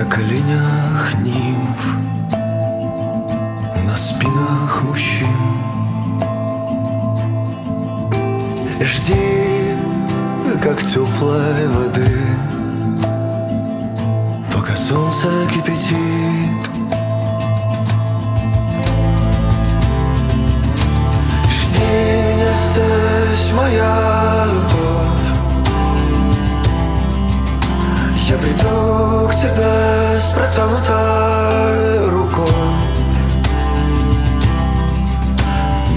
на 0.00 0.06
коленях 0.06 1.14
нимф, 1.16 1.94
на 3.84 3.96
спинах 3.98 4.82
мужчин. 4.82 5.26
Жди, 8.80 9.76
как 10.62 10.82
теплой 10.82 11.68
воды, 11.68 12.18
пока 14.54 14.74
солнце 14.74 15.28
кипятит. 15.52 16.70
Жди 21.52 21.82
меня 21.82 22.52
здесь, 22.54 23.52
моя 23.52 24.46
любовь. 24.46 25.19
Я 28.30 28.38
приду 28.38 29.28
к 29.28 29.34
тебе 29.34 30.20
с 30.20 30.30
протянутой 30.32 32.08
рукой. 32.10 32.46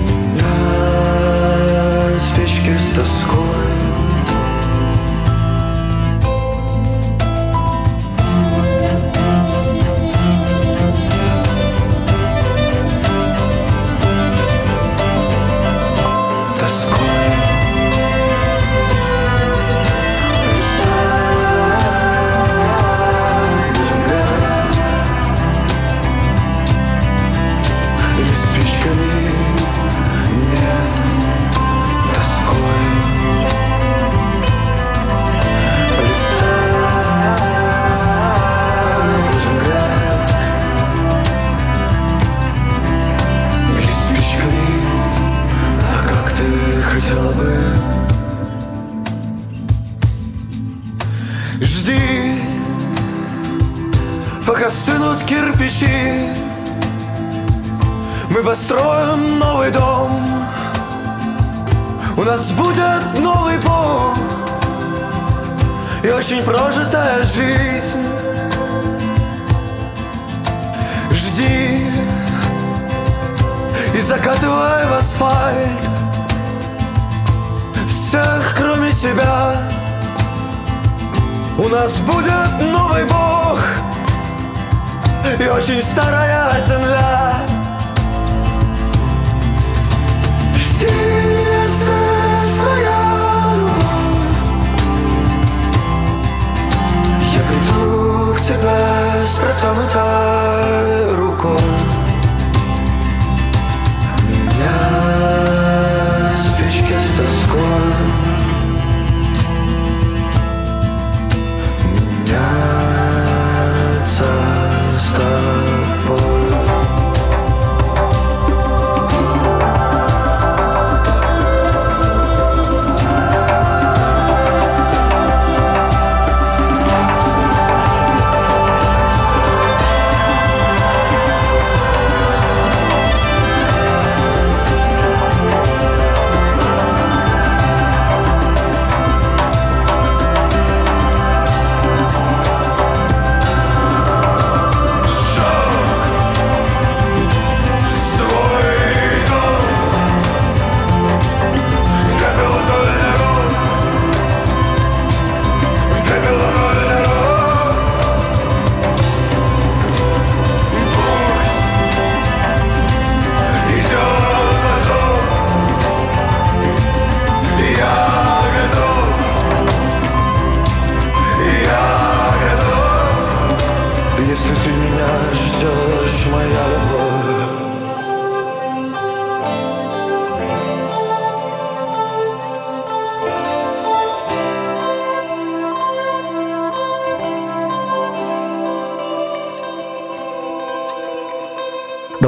Меня 0.01 0.57
спички 2.17 2.75
с 2.75 2.89
тоской 2.95 3.52
кирпичи 55.33 56.29
Мы 58.29 58.43
построим 58.43 59.39
новый 59.39 59.71
дом. 59.71 60.11
У 62.15 62.23
нас 62.23 62.51
будет 62.51 63.19
новый 63.19 63.57
пол 63.59 64.13
И 66.03 66.09
очень 66.09 66.43
прожитая 66.43 67.23
жизнь. 67.23 68.03
Жди. 71.11 71.87
И 73.95 74.01
закатывай 74.01 74.85
в 74.85 74.93
асфальт. 74.93 75.83
Всех, 77.87 78.55
кроме 78.55 78.91
себя. 78.91 79.55
У 81.57 81.67
нас 81.69 81.99
будет 82.01 82.71
новый 82.71 83.05
бог 83.05 83.32
И 85.39 85.47
очень 85.47 85.81
старая 85.81 86.59
земля. 86.61 87.33
Меня 90.79 91.67
здесь, 91.67 92.59
моя 92.61 93.55
любовь. 93.55 93.83
Я 97.33 97.41
приду 97.47 98.33
к 98.33 98.39
тебе 98.41 98.79
с 99.25 99.35
протянутой 99.35 101.15
рукой. 101.15 101.57
Меня 104.27 105.02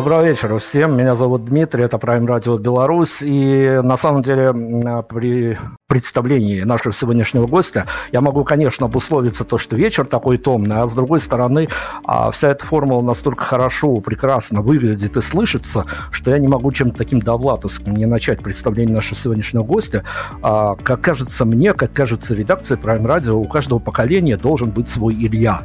Доброго 0.06 0.28
вечера 0.28 0.60
всем. 0.60 0.96
Меня 0.96 1.16
зовут 1.16 1.46
Дмитрий, 1.46 1.84
это 1.84 1.98
Prime 1.98 2.28
Radio 2.28 2.60
Беларусь. 2.60 3.24
И 3.24 3.82
на 3.84 3.98
самом 3.98 4.22
деле 4.22 4.44
м, 4.44 5.04
при 5.10 5.58
представлении 5.88 6.64
нашего 6.64 6.94
сегодняшнего 6.94 7.46
гостя 7.46 7.86
я 8.12 8.20
могу, 8.20 8.44
конечно, 8.44 8.88
обусловиться 8.88 9.44
то, 9.44 9.60
что 9.60 9.76
вечер 9.76 10.06
такой 10.06 10.40
томный, 10.40 10.78
а 10.78 10.88
с 10.88 10.96
другой 10.96 11.20
стороны, 11.20 11.68
а, 12.06 12.32
вся 12.32 12.50
эта 12.50 12.66
формула 12.66 13.02
настолько 13.02 13.44
хорошо, 13.44 14.00
прекрасно 14.00 14.62
выглядит 14.62 15.16
и 15.16 15.22
слышится, 15.22 15.86
что 16.10 16.32
я 16.32 16.40
не 16.40 16.48
могу 16.48 16.72
чем-то 16.72 16.98
таким 16.98 17.20
довлатовским 17.20 17.94
не 17.94 18.08
начать 18.08 18.42
представление 18.42 18.96
нашего 18.96 19.16
сегодняшнего 19.16 19.64
гостя. 19.64 20.04
А, 20.42 20.76
Как 20.76 21.02
кажется 21.02 21.46
мне, 21.46 21.74
как 21.74 21.94
кажется 21.94 22.34
редакции 22.34 22.78
Prime 22.78 23.06
Radio, 23.06 23.34
у 23.34 23.46
каждого 23.46 23.78
поколения 23.78 24.38
должен 24.38 24.72
быть 24.72 24.88
свой 24.88 25.14
Илья. 25.14 25.62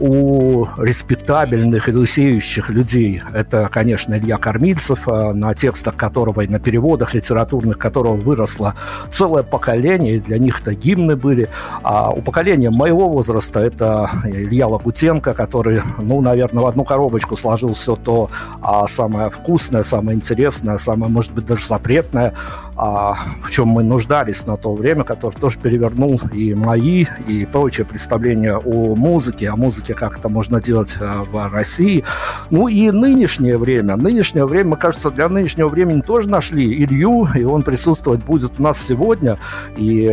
У 0.00 0.66
респектабельных 0.78 1.88
и 1.88 1.92
лысеющих 1.92 2.70
людей 2.70 3.22
это, 3.32 3.68
конечно, 3.72 4.14
Илья 4.14 4.36
Кормильцев, 4.36 5.06
а, 5.06 5.32
на 5.32 5.54
текстах 5.54 5.94
которого 5.94 6.40
и 6.40 6.48
на 6.48 6.58
переводах 6.58 7.14
литературных 7.14 7.78
которого 7.78 8.16
выросло 8.16 8.74
целое 9.10 9.44
поколение 9.44 9.59
поколения, 9.60 10.16
и 10.16 10.20
для 10.20 10.38
них 10.38 10.62
это 10.62 10.74
гимны 10.74 11.16
были. 11.16 11.48
А 11.82 12.10
у 12.10 12.22
поколения 12.22 12.70
моего 12.70 13.08
возраста 13.08 13.60
это 13.60 14.08
Илья 14.24 14.66
Лагутенко, 14.68 15.34
который, 15.34 15.82
ну, 15.98 16.20
наверное, 16.22 16.62
в 16.62 16.66
одну 16.66 16.84
коробочку 16.84 17.36
сложил 17.36 17.74
все 17.74 17.94
то 17.94 18.30
а, 18.62 18.86
самое 18.86 19.28
вкусное, 19.28 19.82
самое 19.82 20.16
интересное, 20.16 20.78
самое, 20.78 21.12
может 21.12 21.32
быть, 21.32 21.44
даже 21.44 21.66
запретное, 21.66 22.32
а, 22.76 23.14
в 23.44 23.50
чем 23.50 23.68
мы 23.68 23.82
нуждались 23.82 24.46
на 24.46 24.56
то 24.56 24.72
время, 24.72 25.04
который 25.04 25.34
тоже 25.34 25.58
перевернул 25.58 26.18
и 26.32 26.54
мои, 26.54 27.04
и 27.28 27.44
прочие 27.44 27.84
представления 27.84 28.56
о 28.56 28.94
музыке, 28.96 29.50
о 29.50 29.56
музыке, 29.56 29.92
как 29.92 30.18
это 30.18 30.30
можно 30.30 30.60
делать 30.60 30.96
а, 31.00 31.24
в 31.24 31.52
России. 31.52 32.02
Ну 32.48 32.68
и 32.68 32.90
нынешнее 32.90 33.58
время. 33.58 33.96
Нынешнее 33.96 34.46
время, 34.46 34.76
кажется, 34.76 35.10
для 35.10 35.28
нынешнего 35.28 35.68
времени 35.68 36.00
тоже 36.00 36.30
нашли 36.30 36.64
Илью, 36.82 37.28
и 37.34 37.44
он 37.44 37.62
присутствовать 37.62 38.24
будет 38.24 38.52
у 38.58 38.62
нас 38.62 38.80
сегодня. 38.80 39.38
И 39.76 40.08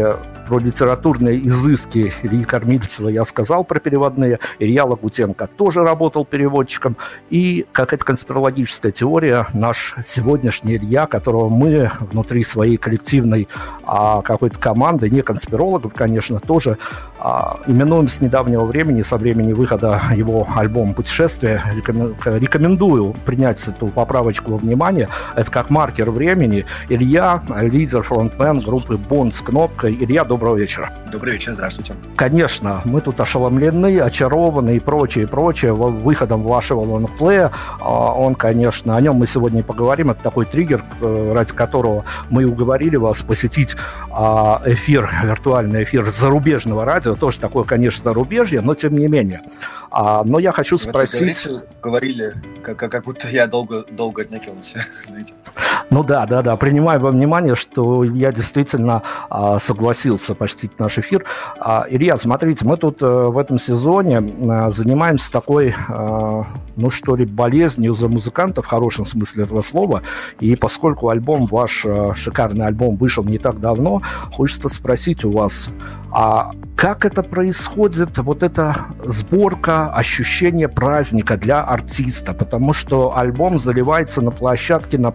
про 0.47 0.59
литературные 0.59 1.45
изыски 1.45 2.13
Ильи 2.23 2.43
Кормильцева 2.43 3.09
я 3.09 3.25
сказал 3.25 3.65
про 3.65 3.79
переводные. 3.79 4.39
Илья 4.59 4.85
Лагутенко 4.85 5.47
тоже 5.47 5.83
работал 5.83 6.23
переводчиком. 6.23 6.95
И 7.29 7.65
какая-то 7.73 8.05
конспирологическая 8.05 8.93
теория, 8.93 9.45
наш 9.53 9.95
сегодняшний 10.05 10.77
Илья, 10.77 11.05
которого 11.05 11.49
мы 11.49 11.91
внутри 11.99 12.45
своей 12.45 12.77
коллективной 12.77 13.49
а, 13.83 14.21
какой-то 14.21 14.57
команды, 14.57 15.09
не 15.09 15.21
конспирологов, 15.21 15.93
конечно, 15.93 16.39
тоже 16.39 16.77
а, 17.19 17.59
именуем 17.67 18.07
с 18.07 18.21
недавнего 18.21 18.63
времени, 18.63 19.01
со 19.01 19.17
времени 19.17 19.51
выхода 19.51 20.01
его 20.15 20.47
альбома 20.55 20.93
«Путешествие». 20.93 21.61
Рекомендую 21.75 23.15
принять 23.25 23.67
эту 23.67 23.87
поправочку 23.87 24.51
во 24.51 24.57
внимание. 24.57 25.09
Это 25.35 25.51
как 25.51 25.69
маркер 25.69 26.09
времени. 26.09 26.65
Илья, 26.87 27.41
лидер, 27.49 28.01
фронтмен 28.01 28.61
группы 28.61 28.97
«Бон» 28.97 29.31
с 29.31 29.41
кнопкой. 29.41 29.93
Илья, 29.93 30.23
доброго 30.37 30.55
вечера. 30.55 30.91
Добрый 31.11 31.33
вечер, 31.33 31.53
здравствуйте. 31.53 31.95
Конечно, 32.15 32.81
мы 32.85 33.01
тут 33.01 33.19
ошеломлены, 33.19 33.99
очарованы 33.99 34.77
и 34.77 34.79
прочее, 34.79 35.25
прочее 35.25 35.73
выходом 35.73 36.43
вашего 36.43 36.81
лонгплея. 36.81 37.51
А, 37.79 38.13
он, 38.13 38.35
конечно, 38.35 38.95
о 38.95 39.01
нем 39.01 39.15
мы 39.15 39.25
сегодня 39.25 39.61
и 39.61 39.63
поговорим. 39.63 40.11
Это 40.11 40.21
такой 40.21 40.45
триггер, 40.45 40.83
э, 41.01 41.31
ради 41.33 41.53
которого 41.53 42.05
мы 42.29 42.45
уговорили 42.45 42.97
вас 42.97 43.23
посетить 43.23 43.75
а, 44.11 44.61
эфир, 44.65 45.09
виртуальный 45.23 45.83
эфир 45.83 46.05
зарубежного 46.05 46.85
радио. 46.85 47.15
Тоже 47.15 47.39
такое, 47.39 47.63
конечно, 47.63 48.03
зарубежье, 48.03 48.61
но 48.61 48.75
тем 48.75 48.95
не 48.95 49.07
менее. 49.07 49.41
А, 49.89 50.23
но 50.23 50.37
я 50.37 50.51
хочу 50.51 50.77
спросить... 50.77 51.47
Говорите, 51.47 51.65
говорили, 51.81 52.35
как, 52.63 52.77
как 52.77 53.03
будто 53.05 53.27
я 53.27 53.47
долго, 53.47 53.85
долго 53.89 54.21
отнекивался. 54.21 54.85
Ну 55.89 56.03
да, 56.03 56.25
да, 56.25 56.41
да. 56.41 56.55
Принимаю 56.57 56.99
во 56.99 57.11
внимание, 57.11 57.55
что 57.55 58.03
я 58.03 58.31
действительно 58.31 59.03
а, 59.29 59.57
согласился 59.57 60.35
почтить 60.35 60.77
наш 60.79 60.97
эфир. 60.97 61.23
А, 61.59 61.85
Илья, 61.89 62.17
смотрите, 62.17 62.65
мы 62.65 62.77
тут 62.77 63.01
а, 63.01 63.29
в 63.29 63.37
этом 63.37 63.57
сезоне 63.57 64.17
а, 64.49 64.69
занимаемся 64.69 65.31
такой, 65.31 65.73
а, 65.87 66.43
ну 66.75 66.89
что 66.89 67.15
ли, 67.15 67.25
болезнью 67.25 67.93
за 67.93 68.09
музыкантов 68.09 68.65
в 68.65 68.69
хорошем 68.69 69.05
смысле 69.05 69.45
этого 69.45 69.61
слова. 69.61 70.03
И 70.39 70.55
поскольку 70.55 71.09
альбом 71.09 71.47
ваш, 71.47 71.85
а, 71.85 72.13
шикарный 72.13 72.65
альбом, 72.65 72.97
вышел 72.97 73.23
не 73.23 73.37
так 73.37 73.61
давно, 73.61 74.01
хочется 74.33 74.67
спросить 74.67 75.23
у 75.23 75.31
вас, 75.31 75.69
а 76.11 76.51
как 76.75 77.05
это 77.05 77.23
происходит, 77.23 78.17
вот 78.19 78.43
эта 78.43 78.75
сборка, 79.03 79.91
ощущение 79.91 80.67
праздника 80.67 81.35
для 81.35 81.61
артиста? 81.61 82.33
Потому 82.33 82.73
что 82.73 83.17
альбом 83.17 83.57
заливается 83.57 84.21
на 84.21 84.31
площадке 84.31 84.97
на 84.97 85.11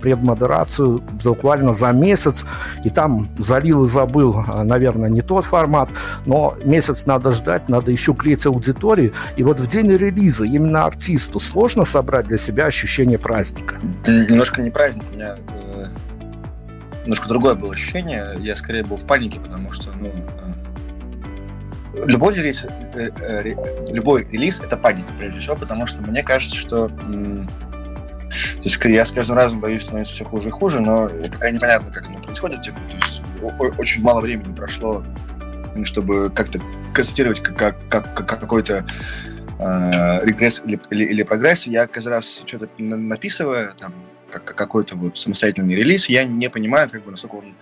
предмодерацию 0.62 1.03
буквально 1.25 1.73
за 1.73 1.93
месяц, 1.93 2.44
и 2.85 2.91
там 2.91 3.29
залил 3.38 3.85
и 3.85 3.88
забыл, 3.88 4.44
а, 4.47 4.64
наверное, 4.64 5.09
не 5.09 5.23
тот 5.23 5.44
формат, 5.44 5.88
но 6.26 6.56
месяц 6.64 7.06
надо 7.06 7.32
ждать, 7.32 7.69
надо 7.69 7.91
еще 7.91 8.12
греть 8.12 8.47
аудитории. 8.47 9.12
И 9.37 9.43
вот 9.43 9.61
в 9.61 9.67
день 9.67 9.91
релиза 9.91 10.44
именно 10.44 10.85
артисту 10.85 11.41
сложно 11.41 11.85
собрать 11.85 12.26
для 12.29 12.38
себя 12.38 12.67
ощущение 12.67 13.19
праздника? 13.19 13.76
Немножко 14.06 14.62
не 14.62 14.70
праздник, 14.70 15.05
у 15.11 15.14
меня 15.14 15.37
э, 15.75 15.87
немножко 17.03 17.29
другое 17.29 17.55
было 17.55 17.73
ощущение. 17.73 18.37
Я 18.41 18.56
скорее 18.56 18.85
был 18.85 18.97
в 18.97 19.05
панике, 19.05 19.41
потому 19.41 19.73
что, 19.73 19.91
ну, 20.00 20.11
э, 21.94 22.06
любой 22.06 22.35
релиз, 22.35 22.65
э, 22.94 23.11
э, 23.20 23.55
любой 23.93 24.26
релиз 24.31 24.61
это 24.61 24.76
паника, 24.76 25.08
прежде 25.19 25.41
всего, 25.41 25.56
потому 25.56 25.87
что 25.87 26.00
мне 26.03 26.23
кажется, 26.23 26.56
что 26.56 26.91
то 28.56 28.62
есть 28.62 28.81
я 28.84 29.05
с 29.05 29.12
каждым 29.12 29.37
разом 29.37 29.61
боюсь 29.61 29.82
становиться 29.82 30.14
все 30.14 30.25
хуже 30.25 30.49
и 30.49 30.52
хуже, 30.52 30.81
но 30.81 31.08
пока 31.32 31.50
непонятно, 31.50 31.93
как 31.93 32.06
оно 32.06 32.19
происходит. 32.20 32.62
Типа, 32.62 32.79
то 32.88 32.96
есть 32.96 33.79
очень 33.79 34.02
мало 34.02 34.20
времени 34.20 34.55
прошло, 34.55 35.05
чтобы 35.84 36.31
как-то 36.31 36.61
констатировать 36.94 37.40
как, 37.40 37.56
как, 37.56 37.88
как, 37.88 38.14
как 38.14 38.40
какой-то 38.40 38.87
э, 39.58 40.26
регресс 40.26 40.62
или, 40.64 40.81
или, 40.90 41.05
или 41.05 41.23
прогресс. 41.23 41.67
Я 41.67 41.87
каждый 41.87 42.08
раз 42.08 42.43
что-то 42.46 42.69
написываю, 42.79 43.73
там, 43.79 43.94
как, 44.31 44.44
какой-то 44.44 44.96
вот 44.96 45.19
самостоятельный 45.19 45.75
релиз, 45.75 46.08
я 46.08 46.25
не 46.25 46.49
понимаю, 46.49 46.88
как 46.90 47.05
бы, 47.05 47.11
насколько 47.11 47.37
он 47.37 47.55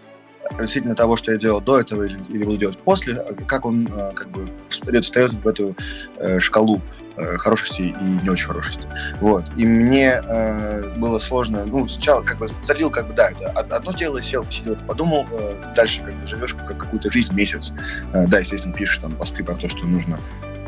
относительно 0.50 0.94
того, 0.94 1.17
что 1.17 1.32
я 1.32 1.38
делал 1.38 1.61
до 1.61 1.81
этого 1.81 2.05
или, 2.05 2.19
или 2.29 2.44
буду 2.44 2.58
делать 2.58 2.79
после, 2.79 3.17
а 3.17 3.35
как 3.47 3.64
он 3.64 3.87
э, 3.87 4.12
как 4.14 4.29
бы 4.31 4.49
встает, 4.69 5.05
встает 5.05 5.32
в 5.32 5.47
эту 5.47 5.76
э, 6.19 6.38
шкалу 6.41 6.81
э, 7.17 7.37
хорошести 7.37 7.82
и 7.82 7.94
не 8.23 8.29
очень 8.29 8.47
хорошести. 8.47 8.87
Вот. 9.20 9.44
И 9.56 9.64
мне 9.64 10.20
э, 10.23 10.94
было 10.99 11.19
сложно, 11.19 11.64
ну, 11.64 11.88
сначала 11.88 12.23
как 12.23 12.38
бы 12.38 12.49
залил, 12.62 12.91
как 12.91 13.08
бы, 13.08 13.14
да, 13.14 13.31
это 13.31 13.76
одно 13.76 13.93
дело, 13.93 14.20
сел, 14.23 14.44
посидел, 14.44 14.76
подумал, 14.87 15.26
э, 15.32 15.73
дальше 15.76 16.02
как 16.02 16.14
бы 16.14 16.26
живешь 16.26 16.55
как 16.55 16.76
какую-то 16.76 17.11
жизнь 17.11 17.32
месяц. 17.35 17.73
Э, 18.12 18.26
да, 18.26 18.41
естественно, 18.41 18.75
пишешь 18.75 18.99
там 18.99 19.12
посты 19.12 19.44
про 19.44 19.55
то, 19.55 19.69
что 19.69 19.85
нужно 19.87 20.19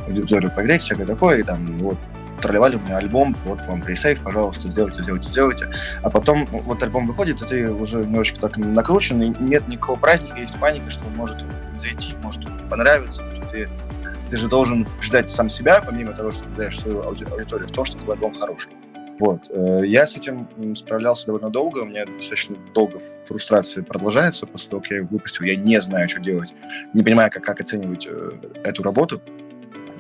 аудиторию 0.07 0.51
погреть, 0.55 0.83
всякое 0.83 1.07
такое, 1.07 1.39
и 1.39 1.43
там 1.43 1.79
вот 1.79 1.99
тролливали 2.43 2.77
меня 2.77 2.99
альбом, 2.99 3.35
вот 3.45 3.65
вам 3.67 3.81
пресейв, 3.81 4.23
пожалуйста, 4.23 4.69
сделайте, 4.71 5.03
сделайте, 5.03 5.29
сделайте. 5.29 5.71
А 6.03 6.11
потом 6.11 6.47
вот 6.47 6.83
альбом 6.83 7.07
выходит, 7.07 7.41
и 7.43 7.47
ты 7.47 7.71
уже 7.71 7.99
немножечко 7.99 8.41
так 8.41 8.57
накручен, 8.57 9.23
и 9.23 9.29
нет 9.43 9.67
никакого 9.69 9.99
праздника, 9.99 10.39
есть 10.39 10.59
паника, 10.59 10.91
что 10.91 11.05
может 11.17 11.39
зайти, 11.79 12.15
может 12.23 12.41
не 12.41 12.69
понравиться, 12.69 13.23
что 13.35 13.47
ты, 13.47 13.69
ты 14.31 14.37
же 14.37 14.49
должен 14.49 14.87
ждать 15.01 15.31
сам 15.31 15.49
себя, 15.49 15.81
помимо 15.81 16.13
того, 16.13 16.33
что 16.33 16.43
ты 16.43 16.51
даешь 16.57 16.81
свою 16.81 17.03
аудиторию, 17.03 17.69
в 17.69 17.73
том, 17.73 17.85
что 17.85 17.97
твой 17.99 18.15
альбом 18.17 18.35
хороший. 18.35 18.73
Вот. 19.19 19.49
Э, 19.51 19.83
я 19.87 20.07
с 20.07 20.17
этим 20.17 20.49
справлялся 20.75 21.27
довольно 21.27 21.51
долго, 21.51 21.81
у 21.81 21.85
меня 21.85 22.07
достаточно 22.07 22.57
долго 22.75 23.01
фрустрация 23.27 23.85
продолжается 23.85 24.47
после 24.47 24.69
того, 24.69 24.83
как 24.83 24.91
я 24.91 25.03
выпустил. 25.05 25.45
Я 25.45 25.55
не 25.55 25.81
знаю, 25.81 26.09
что 26.09 26.21
делать, 26.21 26.53
не 26.93 27.03
понимаю, 27.03 27.31
как, 27.31 27.45
как 27.45 27.61
оценивать 27.61 28.07
э, 28.11 28.33
эту 28.65 28.83
работу. 28.83 29.23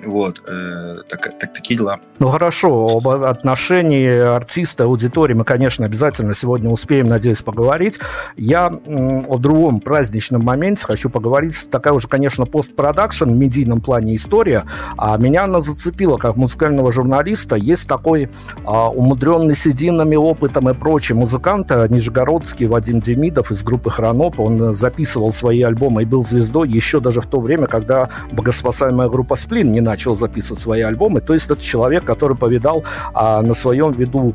Вот, 0.04 0.43
э, 0.49 0.96
так, 1.09 1.38
так, 1.38 1.52
такие 1.52 1.78
дела. 1.78 2.00
Ну 2.18 2.28
хорошо, 2.28 2.99
об 2.99 3.09
отношении 3.09 4.09
артиста, 4.09 4.85
аудитории 4.85 5.35
мы, 5.35 5.44
конечно, 5.44 5.87
обязательно 5.87 6.35
сегодня 6.35 6.71
успеем, 6.71 7.06
надеюсь, 7.06 7.42
поговорить. 7.42 8.00
Я 8.37 8.66
о 8.66 9.38
другом 9.38 9.80
праздничном 9.80 10.42
моменте 10.42 10.85
хочу 10.85 11.09
поговорить. 11.09 11.68
Такая 11.71 11.92
уже, 11.94 12.09
конечно, 12.09 12.47
постпродакшн 12.47 13.26
в 13.26 13.37
медийном 13.37 13.80
плане 13.80 14.16
история. 14.16 14.64
А 14.97 15.16
меня 15.18 15.44
она 15.44 15.61
зацепила 15.61 16.16
как 16.16 16.37
музыкального 16.37 16.90
журналиста. 16.92 17.56
Есть 17.56 17.88
такой 17.88 18.30
а, 18.64 18.88
умудренный 18.88 19.54
сединами, 19.54 20.16
опытом 20.16 20.68
и 20.68 20.75
прочим 20.75 21.18
музыкант, 21.18 21.71
а, 21.71 21.87
нижегородский 21.87 22.66
Вадим 22.66 23.00
Демидов 23.00 23.50
из 23.52 23.62
группы 23.62 23.90
Хроноп. 23.90 24.40
Он 24.40 24.75
записывал 24.75 25.32
свои 25.32 25.62
альбомы 25.62 26.02
и 26.02 26.04
был 26.04 26.23
звездой 26.23 26.68
еще 26.68 27.00
даже 27.00 27.21
в 27.21 27.26
то 27.26 27.40
время, 27.40 27.66
когда 27.66 28.09
богоспасаемая 28.32 29.09
группа 29.09 29.37
Сплин 29.37 29.71
не 29.73 29.80
начал 29.92 30.14
записывать 30.14 30.62
свои 30.62 30.80
альбомы. 30.80 31.20
То 31.20 31.34
есть 31.34 31.50
это 31.50 31.62
человек, 31.62 32.04
который 32.04 32.37
повидал 32.37 32.84
а, 33.14 33.42
на 33.42 33.54
своем 33.54 33.92
виду 33.92 34.34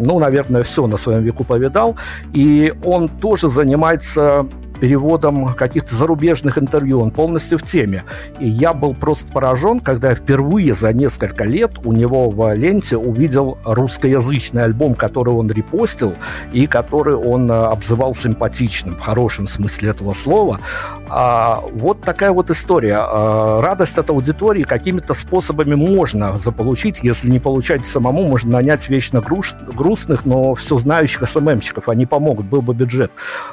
ну, 0.00 0.18
наверное, 0.20 0.62
все 0.62 0.86
на 0.86 0.96
своем 0.96 1.22
веку 1.22 1.44
повидал. 1.44 1.96
И 2.32 2.72
он 2.84 3.08
тоже 3.08 3.48
занимается 3.48 4.46
переводом 4.80 5.54
каких-то 5.54 5.94
зарубежных 5.94 6.58
интервью, 6.58 7.00
он 7.00 7.10
полностью 7.10 7.58
в 7.58 7.62
теме. 7.62 8.04
И 8.38 8.48
я 8.48 8.72
был 8.72 8.94
просто 8.94 9.32
поражен, 9.32 9.80
когда 9.80 10.10
я 10.10 10.14
впервые 10.14 10.74
за 10.74 10.92
несколько 10.92 11.44
лет 11.44 11.72
у 11.84 11.92
него 11.92 12.30
в 12.30 12.54
ленте 12.54 12.96
увидел 12.96 13.58
русскоязычный 13.64 14.64
альбом, 14.64 14.94
который 14.94 15.34
он 15.34 15.50
репостил 15.50 16.14
и 16.52 16.66
который 16.66 17.14
он 17.14 17.50
э, 17.50 17.54
обзывал 17.54 18.14
симпатичным, 18.14 18.96
в 18.96 19.00
хорошем 19.00 19.46
смысле 19.46 19.90
этого 19.90 20.12
слова. 20.12 20.60
А, 21.08 21.62
вот 21.72 22.02
такая 22.02 22.32
вот 22.32 22.50
история. 22.50 22.98
А, 23.00 23.60
радость 23.60 23.98
от 23.98 24.10
аудитории 24.10 24.62
какими-то 24.62 25.14
способами 25.14 25.74
можно 25.74 26.38
заполучить, 26.38 27.00
если 27.02 27.30
не 27.30 27.40
получать 27.40 27.84
самому, 27.84 28.26
можно 28.26 28.52
нанять 28.52 28.88
вечно 28.88 29.20
груш, 29.20 29.54
грустных, 29.74 30.26
но 30.26 30.54
все 30.54 30.76
знающих 30.78 31.28
СММщиков, 31.28 31.88
они 31.88 32.06
помогут, 32.06 32.46
был 32.46 32.62
бы 32.62 32.74
бюджет. 32.74 33.10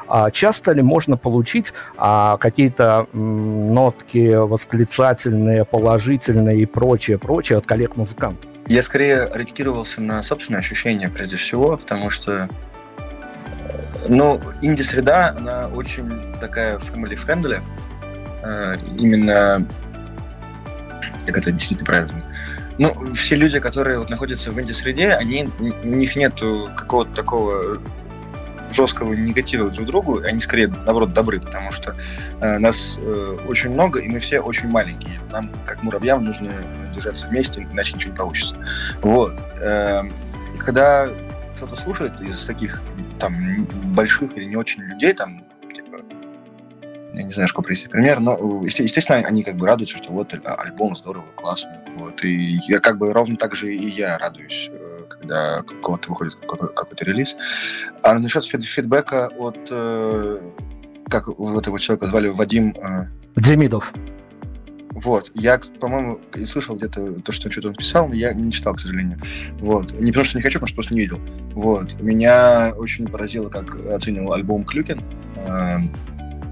А 0.08 0.32
часто 0.32 0.72
ли 0.72 0.82
можно 0.82 1.15
можно 1.16 1.18
получить 1.18 1.74
а, 1.98 2.38
какие-то 2.38 3.08
нотки 3.14 4.36
восклицательные, 4.36 5.66
положительные 5.66 6.62
и 6.62 6.66
прочее, 6.66 7.18
прочее 7.18 7.58
от 7.58 7.66
коллег-музыкантов? 7.66 8.50
Я 8.68 8.82
скорее 8.82 9.24
ориентировался 9.24 10.02
на 10.02 10.24
собственные 10.24 10.60
ощущения 10.60 11.10
прежде 11.10 11.38
всего, 11.38 11.78
потому 11.78 12.10
что 12.10 12.50
Ну, 14.08 14.40
инди-среда, 14.62 15.36
она 15.38 15.68
очень 15.68 16.34
такая 16.40 16.78
family-friendly. 16.78 17.60
Э, 18.44 18.76
именно, 19.00 19.66
как 21.26 21.38
это 21.38 21.52
действительно 21.52 21.86
правильно, 21.86 22.24
ну, 22.78 23.14
все 23.16 23.36
люди, 23.36 23.60
которые 23.60 23.98
вот 23.98 24.10
находятся 24.10 24.52
в 24.52 24.62
инди-среде, 24.62 25.10
они, 25.10 25.50
у 25.60 25.88
них 25.88 26.16
нет 26.16 26.34
какого-то 26.76 27.16
такого 27.16 27.80
жесткого 28.76 29.14
негатива 29.14 29.70
друг 29.70 29.88
другу, 29.88 30.22
они 30.24 30.42
скорее, 30.42 30.68
наоборот, 30.68 31.14
добры, 31.14 31.40
потому 31.40 31.72
что 31.72 31.96
э, 32.42 32.58
нас 32.58 32.98
э, 33.00 33.38
очень 33.48 33.72
много, 33.72 34.00
и 34.00 34.08
мы 34.08 34.20
все 34.20 34.40
очень 34.40 34.68
маленькие. 34.68 35.20
Нам, 35.32 35.52
как 35.66 35.82
муравьям, 35.82 36.24
нужно 36.24 36.52
держаться 36.94 37.28
вместе, 37.28 37.68
иначе 37.72 37.96
ничего 37.96 38.12
не 38.12 38.18
получится. 38.18 38.56
Вот. 39.02 39.34
Э, 39.60 40.04
когда 40.60 41.10
кто-то 41.56 41.76
слушает 41.76 42.20
из 42.22 42.46
таких 42.46 42.82
там 43.20 43.66
больших 43.96 44.38
или 44.38 44.46
не 44.46 44.58
очень 44.58 44.82
людей, 44.84 45.14
там, 45.14 45.46
типа, 45.74 46.00
я 47.14 47.24
не 47.24 47.32
знаю, 47.32 47.48
что 47.48 47.62
привести 47.62 47.88
пример, 47.88 48.20
но, 48.20 48.64
естественно, 48.66 49.20
они 49.20 49.44
как 49.44 49.56
бы 49.56 49.66
радуются, 49.66 49.98
что 49.98 50.12
вот 50.12 50.34
альбом 50.44 50.96
здорово, 50.96 51.26
классно. 51.36 51.82
Вот. 51.96 52.24
И 52.24 52.60
я 52.68 52.80
как 52.80 52.98
бы 52.98 53.14
ровно 53.14 53.38
так 53.38 53.56
же 53.56 53.74
и 53.74 53.90
я 53.90 54.18
радуюсь 54.18 54.70
когда 55.06 55.62
какого-то 55.64 56.10
выходит 56.10 56.36
какой-то 56.36 57.06
релиз. 57.06 57.36
А 58.04 58.18
насчет 58.18 58.46
фидбэка 58.46 59.30
от, 59.38 59.58
э, 59.70 60.40
как 61.10 61.28
вот 61.28 61.62
этого 61.62 61.80
человека 61.80 62.08
звали, 62.08 62.28
Вадим... 62.30 62.76
Э, 62.82 63.08
Демидов. 63.36 63.94
Вот, 64.96 65.30
я, 65.34 65.60
по-моему, 65.82 66.22
слышал 66.46 66.78
где-то 66.78 67.20
то, 67.20 67.32
что 67.34 67.52
что-то 67.52 67.68
он 67.68 67.76
писал, 67.76 68.08
но 68.08 68.16
я 68.16 68.32
не 68.34 68.50
читал, 68.50 68.76
к 68.76 68.80
сожалению. 68.80 69.20
Вот, 69.60 69.92
не 69.92 70.08
потому 70.08 70.24
что 70.24 70.38
не 70.38 70.42
хочу, 70.42 70.58
потому 70.58 70.68
что 70.68 70.76
просто 70.76 70.94
не 70.94 71.02
видел. 71.02 71.20
Вот, 71.52 72.00
меня 72.00 72.74
очень 72.78 73.06
поразило, 73.06 73.50
как 73.50 73.76
оценивал 73.92 74.34
альбом 74.34 74.64
Клюкин 74.64 75.02
э, 75.48 75.78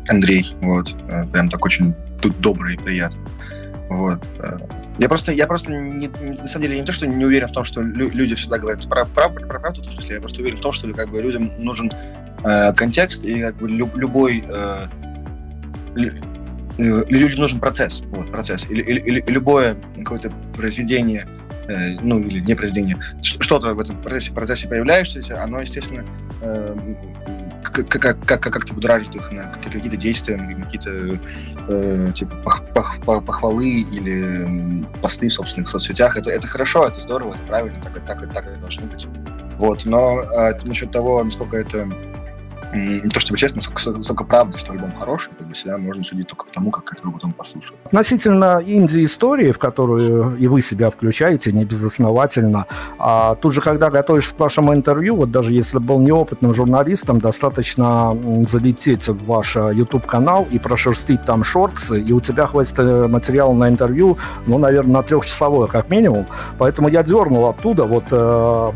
Андрей, 0.10 0.54
вот, 0.62 0.94
э, 1.08 1.26
прям 1.32 1.50
так 1.50 1.64
очень 1.64 1.94
тут 2.22 2.38
добрый 2.42 2.76
и 2.76 2.78
приятный. 2.78 3.22
Вот, 3.90 4.22
э, 4.40 4.58
я 5.00 5.10
просто, 5.10 5.32
я 5.32 5.48
просто 5.48 5.72
не, 5.72 6.08
на 6.08 6.48
самом 6.48 6.64
деле 6.64 6.80
не 6.80 6.86
то, 6.86 6.92
что 6.92 7.08
не 7.08 7.26
уверен 7.26 7.48
в 7.48 7.52
том, 7.52 7.64
что 7.64 7.82
лю- 7.82 8.12
люди 8.12 8.36
всегда 8.36 8.60
говорят 8.60 8.88
про, 8.88 9.06
про, 9.06 9.30
про 9.30 9.60
правду, 9.60 9.82
в 9.82 9.92
смысле, 9.92 10.16
я 10.16 10.22
просто 10.22 10.42
уверен 10.42 10.58
в 10.58 10.62
том, 10.62 10.72
что 10.72 10.92
как 10.94 11.10
бы, 11.10 11.22
людям 11.22 11.52
нужен 11.58 11.92
э, 12.44 12.74
контекст 12.74 13.24
и 13.24 13.42
как 13.42 13.56
бы 13.56 13.70
люб, 13.70 13.96
любой 13.96 14.44
э, 14.48 14.88
людям 16.78 17.40
нужен 17.40 17.60
процесс, 17.60 18.02
вот, 18.08 18.32
процесс. 18.32 18.66
Или, 18.70 18.82
или, 18.82 19.00
или 19.00 19.24
любое 19.28 19.78
какое-то 19.98 20.32
произведение, 20.56 21.28
э, 21.68 21.98
ну, 22.02 22.20
или 22.20 22.40
не 22.40 22.56
произведение, 22.56 22.98
что-то 23.22 23.74
в 23.74 23.80
этом 23.80 23.98
процессе, 24.02 24.32
процессе 24.32 24.68
появляющееся, 24.68 25.42
оно, 25.42 25.62
естественно, 25.62 26.06
э, 26.42 26.76
как, 27.64 27.88
как, 27.88 28.26
как, 28.26 28.42
как 28.42 28.66
ты 28.66 28.74
будоражит 28.74 29.16
их 29.16 29.32
на 29.32 29.52
какие-то 29.64 29.98
действия, 29.98 30.38
на 30.38 30.64
какие-то 30.64 31.20
э, 31.68 32.12
типа 32.14 32.36
пох, 32.44 32.64
пох, 32.74 33.26
похвалы 33.26 33.82
или 33.82 34.86
посты 35.02 35.30
в 35.30 35.34
собственных 35.34 35.70
соцсетях. 35.70 36.18
Это, 36.18 36.30
это 36.30 36.48
хорошо, 36.48 36.88
это 36.88 37.00
здорово, 37.00 37.34
это 37.36 37.44
правильно, 37.44 37.82
так, 37.82 38.00
так, 38.06 38.34
так 38.34 38.46
это 38.46 38.60
должно 38.60 38.86
быть. 38.88 39.08
Вот, 39.58 39.86
но 39.86 40.22
э, 40.22 40.60
насчет 40.66 40.92
того, 40.92 41.24
насколько 41.24 41.58
это 41.58 41.88
не 42.74 43.10
то 43.10 43.20
чтобы 43.20 43.38
честно, 43.38 43.62
сколько, 43.62 44.02
сколько 44.02 44.24
правда, 44.24 44.58
что 44.58 44.72
альбом 44.72 44.94
хороший, 45.00 45.32
как 45.38 45.48
бы 45.48 45.56
себя 45.56 45.78
можно 45.78 46.04
судить 46.04 46.28
только 46.28 46.46
потому, 46.46 46.72
как, 46.72 46.86
как 46.86 47.00
его 47.00 47.12
потом 47.12 47.34
послушают. 47.34 47.80
Относительно 47.86 48.62
инди-истории, 48.66 49.52
в 49.52 49.60
которую 49.60 50.38
и 50.38 50.48
вы 50.48 50.62
себя 50.62 50.90
включаете, 50.90 51.52
не 51.52 51.66
безосновательно, 51.66 52.66
а 52.98 53.36
тут 53.36 53.54
же, 53.54 53.62
когда 53.62 53.90
готовишься 53.90 54.36
к 54.36 54.40
вашему 54.40 54.74
интервью, 54.74 55.16
вот 55.16 55.32
даже 55.32 55.54
если 55.54 55.80
был 55.80 56.00
неопытным 56.00 56.54
журналистом, 56.54 57.20
достаточно 57.20 58.18
залететь 58.48 59.08
в 59.08 59.26
ваш 59.26 59.56
YouTube-канал 59.56 60.48
и 60.50 60.60
прошерстить 60.60 61.24
там 61.26 61.44
шортсы, 61.44 62.02
и 62.02 62.12
у 62.12 62.22
тебя 62.22 62.48
хватит 62.48 62.80
э, 62.80 63.08
материала 63.08 63.54
на 63.54 63.70
интервью, 63.70 64.18
ну, 64.48 64.58
наверное, 64.58 64.94
на 64.94 65.04
трехчасовое 65.04 65.68
как 65.68 65.90
минимум. 65.90 66.26
Поэтому 66.58 66.90
я 66.90 67.04
дернул 67.04 67.48
оттуда 67.48 67.86
вот 67.86 68.06
э, 68.12 68.72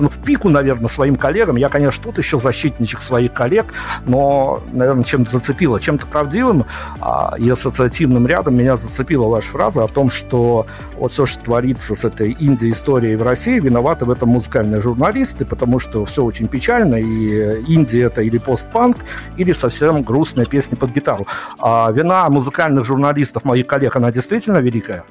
ну, 0.00 0.08
в 0.08 0.18
пику, 0.18 0.48
наверное, 0.48 0.88
своим 0.88 1.16
коллегам. 1.16 1.56
Я, 1.56 1.68
конечно, 1.68 2.04
тут 2.04 2.18
еще 2.18 2.38
защитничек 2.38 3.00
своих 3.00 3.32
коллег, 3.32 3.66
но, 4.06 4.62
наверное, 4.72 5.04
чем-то 5.04 5.30
зацепило. 5.30 5.80
Чем-то 5.80 6.06
правдивым 6.06 6.64
а, 7.00 7.34
и 7.38 7.48
ассоциативным 7.48 8.26
рядом 8.26 8.56
меня 8.56 8.76
зацепила 8.76 9.26
ваша 9.26 9.48
фраза 9.48 9.84
о 9.84 9.88
том, 9.88 10.10
что 10.10 10.66
вот 10.96 11.12
все, 11.12 11.26
что 11.26 11.44
творится 11.44 11.94
с 11.94 12.04
этой 12.04 12.36
инди-историей 12.38 13.16
в 13.16 13.22
России, 13.22 13.60
виноваты 13.60 14.04
в 14.04 14.10
этом 14.10 14.30
музыкальные 14.30 14.80
журналисты, 14.80 15.44
потому 15.44 15.78
что 15.78 16.04
все 16.04 16.24
очень 16.24 16.48
печально, 16.48 16.96
и 16.96 17.62
инди 17.66 17.98
это 17.98 18.22
или 18.22 18.38
постпанк, 18.38 18.98
или 19.36 19.52
совсем 19.52 20.02
грустная 20.02 20.46
песня 20.46 20.76
под 20.76 20.90
гитару. 20.90 21.26
А 21.58 21.90
вина 21.92 22.28
музыкальных 22.28 22.84
журналистов, 22.84 23.44
моих 23.44 23.66
коллег, 23.66 23.96
она 23.96 24.10
действительно 24.10 24.58
великая? 24.58 25.04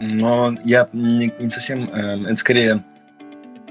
Но 0.00 0.54
я 0.64 0.88
не, 0.92 1.32
не 1.38 1.50
совсем, 1.50 1.90
э, 1.92 2.24
это 2.24 2.36
скорее 2.36 2.82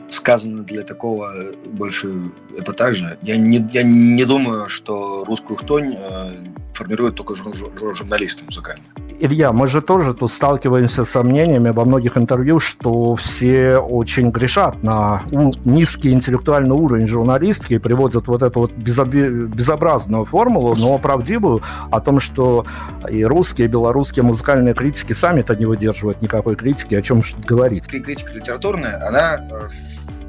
сказано 0.09 0.63
для 0.63 0.83
такого 0.83 1.31
больше 1.65 2.31
эпатажа. 2.57 3.17
Я 3.21 3.37
не, 3.37 3.67
я 3.71 3.83
не 3.83 4.25
думаю, 4.25 4.69
что 4.69 5.23
русскую 5.25 5.57
хтонь 5.57 5.95
э, 5.97 6.31
формирует 6.73 7.15
только 7.15 7.35
жур, 7.35 7.55
жур, 7.55 7.95
журналисты 7.95 8.43
музыкальные. 8.43 8.87
Илья, 9.21 9.51
мы 9.51 9.67
же 9.67 9.81
тоже 9.81 10.13
тут 10.13 10.31
сталкиваемся 10.31 11.03
с 11.03 11.09
сомнениями 11.09 11.71
во 11.71 11.83
многих 11.83 12.17
интервью, 12.17 12.59
что 12.59 13.15
все 13.15 13.77
очень 13.77 14.29
грешат 14.31 14.81
на 14.81 15.23
низкий 15.65 16.11
интеллектуальный 16.11 16.75
уровень 16.75 17.05
журналистки 17.05 17.73
и 17.73 17.79
приводят 17.79 18.27
вот 18.27 18.43
эту 18.43 18.61
вот 18.61 18.71
безобразную 18.71 20.23
формулу, 20.23 20.73
но 20.75 20.97
правдивую, 20.97 21.61
о 21.91 21.99
том, 21.99 22.21
что 22.21 22.65
и 23.09 23.25
русские, 23.25 23.67
и 23.67 23.69
белорусские 23.69 24.23
музыкальные 24.23 24.73
критики 24.73 25.11
сами-то 25.11 25.53
не 25.53 25.65
выдерживают 25.65 26.21
никакой 26.21 26.55
критики, 26.55 26.95
о 26.95 27.01
чем 27.01 27.21
говорить. 27.45 27.88
Критика 27.88 28.31
литературная, 28.31 29.05
она 29.05 29.45
э, 29.51 29.69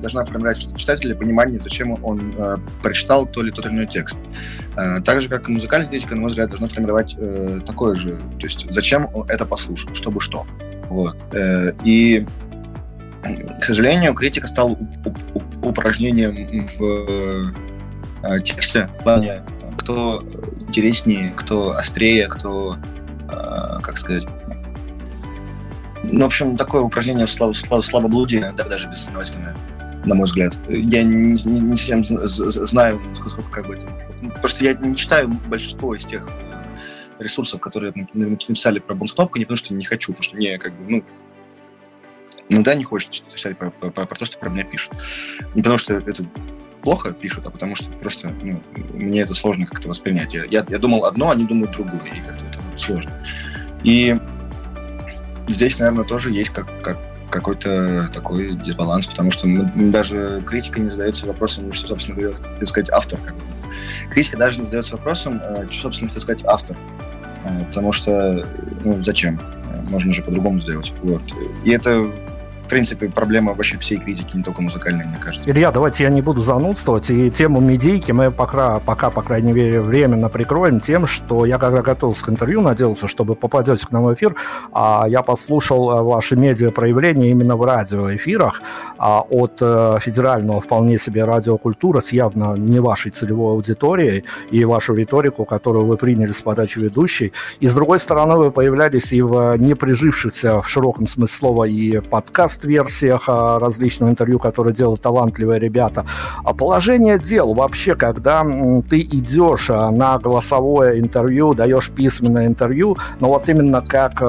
должна 0.00 0.25
формировать 0.25 0.59
в 0.59 0.76
читателя 0.76 1.14
понимание, 1.14 1.61
зачем 1.61 2.02
он 2.04 2.35
э, 2.37 2.57
прочитал 2.83 3.26
то 3.26 3.42
или 3.42 3.50
тот 3.50 3.66
или 3.66 3.75
иной 3.75 3.87
текст. 3.87 4.16
Э, 4.76 5.00
так 5.00 5.23
же, 5.23 5.28
как 5.28 5.49
и 5.49 5.52
музыкальная 5.52 5.88
критика, 5.88 6.14
на 6.14 6.23
мой 6.23 6.30
взгляд, 6.30 6.50
должна 6.50 6.69
формировать 6.69 7.14
э, 7.19 7.61
такое 7.66 7.95
же, 7.95 8.16
то 8.38 8.47
есть 8.47 8.66
зачем 8.71 9.09
это 9.28 9.47
послушал, 9.47 9.95
чтобы 9.95 10.21
что. 10.21 10.47
Вот. 10.88 11.16
Э, 11.33 11.73
и, 11.85 12.26
к 13.61 13.64
сожалению, 13.64 14.14
критика 14.14 14.47
стала 14.47 14.76
упражнением 15.62 16.66
в 16.78 17.54
э, 18.23 18.40
тексте, 18.40 18.88
в 18.99 19.02
плане, 19.02 19.42
кто 19.78 20.23
интереснее, 20.61 21.33
кто 21.37 21.71
острее, 21.73 22.28
кто, 22.28 22.76
э, 23.28 23.78
как 23.83 23.99
сказать, 23.99 24.26
ну, 26.02 26.23
в 26.23 26.26
общем, 26.26 26.57
такое 26.57 26.83
упражнение 26.83 27.26
слав, 27.26 27.57
слав, 27.57 27.85
да, 27.90 28.64
даже 28.64 28.88
безосновательное 28.88 29.54
на 30.04 30.14
мой 30.14 30.25
взгляд. 30.25 30.57
Я 30.69 31.02
не, 31.02 31.37
не, 31.45 31.61
не 31.61 31.76
совсем 31.76 32.04
знаю, 32.04 33.00
сколько 33.14 33.50
как 33.50 33.66
бы 33.66 33.75
это... 33.75 33.87
Просто 34.40 34.64
я 34.64 34.75
не 34.75 34.97
читаю 34.97 35.28
большинство 35.28 35.95
из 35.95 36.04
тех 36.04 36.28
э, 36.28 37.23
ресурсов, 37.23 37.61
которые 37.61 37.92
написали 38.14 38.78
про 38.78 38.95
Бумскнопку, 38.95 39.38
не 39.38 39.45
потому 39.45 39.57
что 39.57 39.75
не 39.75 39.85
хочу, 39.85 40.12
потому 40.12 40.23
что 40.23 40.37
мне 40.37 40.59
как 40.59 40.73
бы, 40.75 40.90
ну, 40.90 41.04
ну 42.49 42.62
да, 42.62 42.75
не 42.75 42.85
хочется 42.85 43.23
читать 43.35 43.59
про, 43.59 43.71
про, 43.71 43.90
про, 43.90 44.07
про 44.07 44.16
то, 44.16 44.25
что 44.25 44.38
про 44.38 44.49
меня 44.49 44.64
пишут. 44.64 44.92
Не 45.54 45.62
потому 45.62 45.78
что 45.78 45.95
это 45.95 46.25
плохо 46.83 47.12
пишут, 47.12 47.47
а 47.47 47.50
потому 47.50 47.76
что 47.76 47.90
просто 47.90 48.33
ну, 48.42 48.62
мне 48.95 49.21
это 49.21 49.35
сложно 49.35 49.66
как-то 49.66 49.88
воспринять. 49.88 50.35
Я, 50.35 50.45
я, 50.45 50.64
я 50.69 50.78
думал 50.78 51.04
одно, 51.04 51.30
они 51.30 51.45
думают 51.45 51.73
другое, 51.73 52.00
и 52.07 52.21
как-то 52.21 52.45
это 52.47 52.61
сложно. 52.76 53.12
И 53.85 54.19
здесь, 55.47 55.78
наверное, 55.78 56.04
тоже 56.04 56.30
есть 56.30 56.50
как, 56.50 56.83
как 56.83 56.99
какой-то 57.30 58.10
такой 58.12 58.54
дисбаланс, 58.54 59.06
потому 59.06 59.30
что 59.30 59.46
мы, 59.46 59.90
даже 59.90 60.42
критика 60.44 60.80
не 60.80 60.88
задается 60.88 61.26
вопросом, 61.26 61.72
что, 61.72 61.88
собственно 61.88 62.18
говоря, 62.18 62.37
так 62.58 62.68
сказать, 62.68 62.90
автор. 62.90 63.18
Как 63.20 63.34
бы. 63.34 63.42
Критика 64.10 64.37
даже 64.37 64.58
не 64.58 64.64
задается 64.64 64.96
вопросом, 64.96 65.40
э, 65.42 65.66
что, 65.70 65.82
собственно, 65.82 66.10
так 66.10 66.20
сказать, 66.20 66.44
автор. 66.44 66.76
Э, 67.44 67.64
потому 67.66 67.92
что, 67.92 68.46
ну, 68.84 69.02
зачем? 69.02 69.40
Э, 69.72 69.80
можно 69.88 70.12
же 70.12 70.22
по-другому 70.22 70.60
сделать. 70.60 70.92
Вот. 71.02 71.22
И 71.64 71.70
это 71.70 72.10
принципе, 72.71 73.09
проблема 73.09 73.53
вообще 73.53 73.77
всей 73.79 73.99
критики, 73.99 74.37
не 74.37 74.43
только 74.43 74.62
музыкальной, 74.62 75.05
мне 75.05 75.19
кажется. 75.21 75.50
Илья, 75.50 75.73
давайте 75.73 76.05
я 76.05 76.11
не 76.11 76.23
буду 76.23 76.43
занудствовать. 76.43 77.11
И 77.11 77.31
тему 77.31 77.61
медийки 77.61 78.12
мы 78.12 78.31
пока, 78.31 78.79
пока, 78.79 79.11
по 79.11 79.23
крайней 79.23 79.53
мере, 79.53 79.81
временно 79.81 80.29
прикроем 80.29 80.81
тем, 80.81 81.07
что 81.07 81.45
я 81.45 81.59
когда 81.59 81.83
готовился 81.83 82.25
к 82.25 82.29
интервью, 82.29 82.61
надеялся, 82.61 83.09
чтобы 83.09 83.35
попадете 83.35 83.87
к 83.87 83.91
нам 83.91 84.05
в 84.05 84.15
эфир, 84.15 84.37
а 84.73 85.05
я 85.09 85.23
послушал 85.23 85.91
э, 85.91 86.03
ваши 86.03 86.37
медиапроявления 86.37 87.31
именно 87.31 87.57
в 87.57 87.65
радиоэфирах 87.65 88.62
а 88.99 89.23
от 89.23 89.59
э, 89.61 89.99
федерального 90.00 90.61
вполне 90.61 90.99
себе 90.99 91.25
радиокультура 91.25 92.00
с 92.00 92.12
явно 92.12 92.55
не 92.57 92.79
вашей 92.79 93.11
целевой 93.11 93.55
аудиторией 93.55 94.25
и 94.53 94.65
вашу 94.65 94.95
риторику, 94.95 95.45
которую 95.45 95.87
вы 95.87 95.97
приняли 95.97 96.33
с 96.33 96.43
подачи 96.43 96.79
ведущей. 96.79 97.33
И 97.59 97.67
с 97.67 97.75
другой 97.75 97.99
стороны, 97.99 98.37
вы 98.37 98.53
появлялись 98.53 99.12
и 99.12 99.23
в 99.23 99.57
не 99.57 99.75
прижившихся 99.75 100.62
в 100.62 100.69
широком 100.69 101.09
смысле 101.09 101.37
слова 101.37 101.65
и 101.65 101.99
подкаст 102.00 102.60
подкаст-версиях 102.61 103.29
различных 103.61 104.11
интервью, 104.11 104.38
которые 104.38 104.75
делают 104.75 105.00
талантливые 105.00 105.61
ребята. 105.61 106.05
А 106.45 106.52
положение 106.52 107.19
дел 107.19 107.55
вообще, 107.55 107.95
когда 107.95 108.43
ты 108.88 109.00
идешь 109.00 109.69
на 109.69 110.19
голосовое 110.19 111.00
интервью, 111.00 111.55
даешь 111.55 111.90
письменное 111.90 112.47
интервью, 112.47 112.97
но 113.21 113.29
вот 113.29 113.49
именно 113.49 113.83
как 113.83 114.23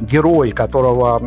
герой, 0.00 0.52
которого 0.52 1.18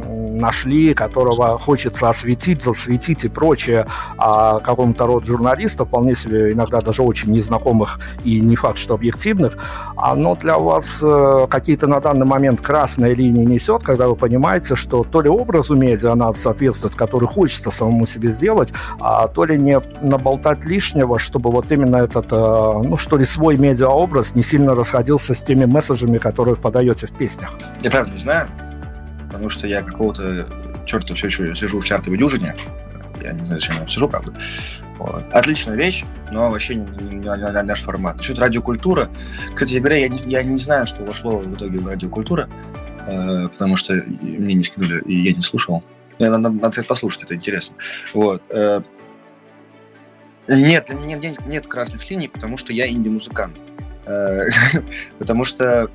нашли, 0.41 0.93
которого 0.93 1.57
хочется 1.57 2.09
осветить, 2.09 2.61
засветить 2.61 3.25
и 3.25 3.29
прочее, 3.29 3.85
а 4.17 4.59
какому-то 4.59 5.05
роду 5.05 5.25
журналистов, 5.25 5.87
вполне 5.87 6.15
себе 6.15 6.53
иногда 6.53 6.81
даже 6.81 7.03
очень 7.03 7.31
незнакомых 7.31 7.99
и 8.23 8.39
не 8.39 8.55
факт, 8.55 8.77
что 8.77 8.95
объективных, 8.95 9.57
оно 9.95 10.35
для 10.35 10.57
вас 10.57 11.01
э, 11.03 11.47
какие-то 11.49 11.87
на 11.87 11.99
данный 11.99 12.25
момент 12.25 12.61
красные 12.61 13.13
линии 13.13 13.45
несет, 13.45 13.83
когда 13.83 14.07
вы 14.07 14.15
понимаете, 14.15 14.75
что 14.75 15.03
то 15.03 15.21
ли 15.21 15.29
образу 15.29 15.75
медиа 15.75 16.15
надо 16.21 16.37
соответствовать, 16.37 16.95
который 16.95 17.27
хочется 17.27 17.71
самому 17.71 18.05
себе 18.05 18.29
сделать, 18.29 18.73
а 18.99 19.27
то 19.27 19.45
ли 19.45 19.57
не 19.57 19.79
наболтать 20.01 20.63
лишнего, 20.65 21.19
чтобы 21.19 21.51
вот 21.51 21.71
именно 21.71 21.97
этот, 21.97 22.31
э, 22.31 22.35
ну 22.35 22.97
что 22.97 23.17
ли, 23.17 23.25
свой 23.25 23.57
медиаобраз 23.57 24.35
не 24.35 24.43
сильно 24.43 24.75
расходился 24.75 25.33
с 25.33 25.43
теми 25.43 25.65
месседжами, 25.65 26.17
которые 26.17 26.55
вы 26.55 26.61
подаете 26.61 27.07
в 27.07 27.11
песнях. 27.11 27.53
Я 27.81 27.91
правда 27.91 28.11
не 28.11 28.17
знаю, 28.17 28.47
потому 29.27 29.49
что 29.49 29.67
я 29.67 29.81
какого-то 29.81 30.47
черта 30.85 31.13
все 31.15 31.27
еще 31.27 31.55
сижу 31.55 31.79
в 31.79 31.85
чартовой 31.85 32.17
дюжине. 32.17 32.55
Я 33.21 33.33
не 33.33 33.43
знаю, 33.43 33.61
зачем 33.61 33.75
я 33.81 33.87
сижу, 33.87 34.07
правда. 34.07 34.33
Вот. 34.97 35.23
Отличная 35.31 35.75
вещь, 35.75 36.05
но 36.31 36.51
вообще 36.51 36.75
не, 36.75 36.85
не, 37.03 37.15
не, 37.15 37.27
не 37.27 37.63
наш 37.63 37.81
формат. 37.81 38.17
Насчет 38.17 38.37
радиокультура. 38.37 39.09
Кстати 39.53 39.77
говоря, 39.77 39.97
я 39.97 40.09
не, 40.09 40.17
я 40.25 40.43
не 40.43 40.57
знаю, 40.57 40.85
что 40.85 41.03
вошло 41.03 41.37
в 41.37 41.53
итоге 41.55 41.79
в 41.79 41.87
радиокультура, 41.87 42.47
э, 43.07 43.47
потому 43.47 43.77
что 43.77 43.93
мне 43.93 44.53
не 44.53 44.63
скинули, 44.63 45.01
и 45.01 45.23
я 45.23 45.33
не 45.33 45.41
слушал. 45.41 45.83
Надо, 46.21 46.37
надо, 46.37 46.55
надо 46.55 46.83
послушать, 46.83 47.23
это 47.23 47.35
интересно. 47.35 47.75
Вот. 48.13 48.41
Э, 48.49 48.81
нет, 50.47 50.85
для 50.87 50.95
меня 50.95 51.17
нет, 51.17 51.45
нет 51.45 51.67
красных 51.67 52.09
линий, 52.09 52.27
потому 52.27 52.57
что 52.57 52.73
я 52.73 52.89
инди-музыкант. 52.89 53.57
Э, 54.05 54.47
потому 55.19 55.45
что 55.45 55.89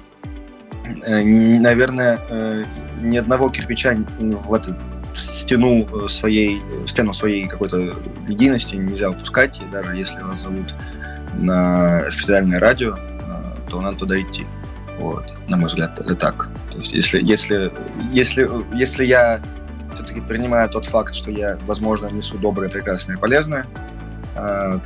Э, 1.04 1.22
наверное, 1.22 2.66
ни 3.00 3.16
одного 3.16 3.48
кирпича 3.50 3.96
в 4.18 4.54
эту 4.54 4.76
стену 5.16 6.08
своей, 6.08 6.60
стену 6.86 7.12
своей 7.12 7.48
какой-то 7.48 7.94
единости 8.28 8.76
нельзя 8.76 9.10
упускать, 9.10 9.60
и 9.60 9.72
даже 9.72 9.96
если 9.96 10.20
вас 10.20 10.42
зовут 10.42 10.74
на 11.38 12.10
федеральное 12.10 12.60
радио, 12.60 12.96
то 13.68 13.80
надо 13.80 13.98
туда 13.98 14.20
идти. 14.20 14.46
Вот, 14.98 15.32
на 15.48 15.56
мой 15.56 15.66
взгляд, 15.66 15.98
это 15.98 16.14
так. 16.14 16.48
То 16.70 16.78
есть, 16.78 16.92
если, 16.92 17.22
если, 17.22 17.72
если, 18.12 18.48
если 18.74 19.04
я 19.04 19.40
все-таки 19.96 20.20
принимаю 20.20 20.68
тот 20.68 20.86
факт, 20.86 21.14
что 21.14 21.30
я, 21.30 21.58
возможно, 21.66 22.06
несу 22.06 22.38
доброе, 22.38 22.68
прекрасное 22.68 23.16
и 23.16 23.18
полезное, 23.18 23.66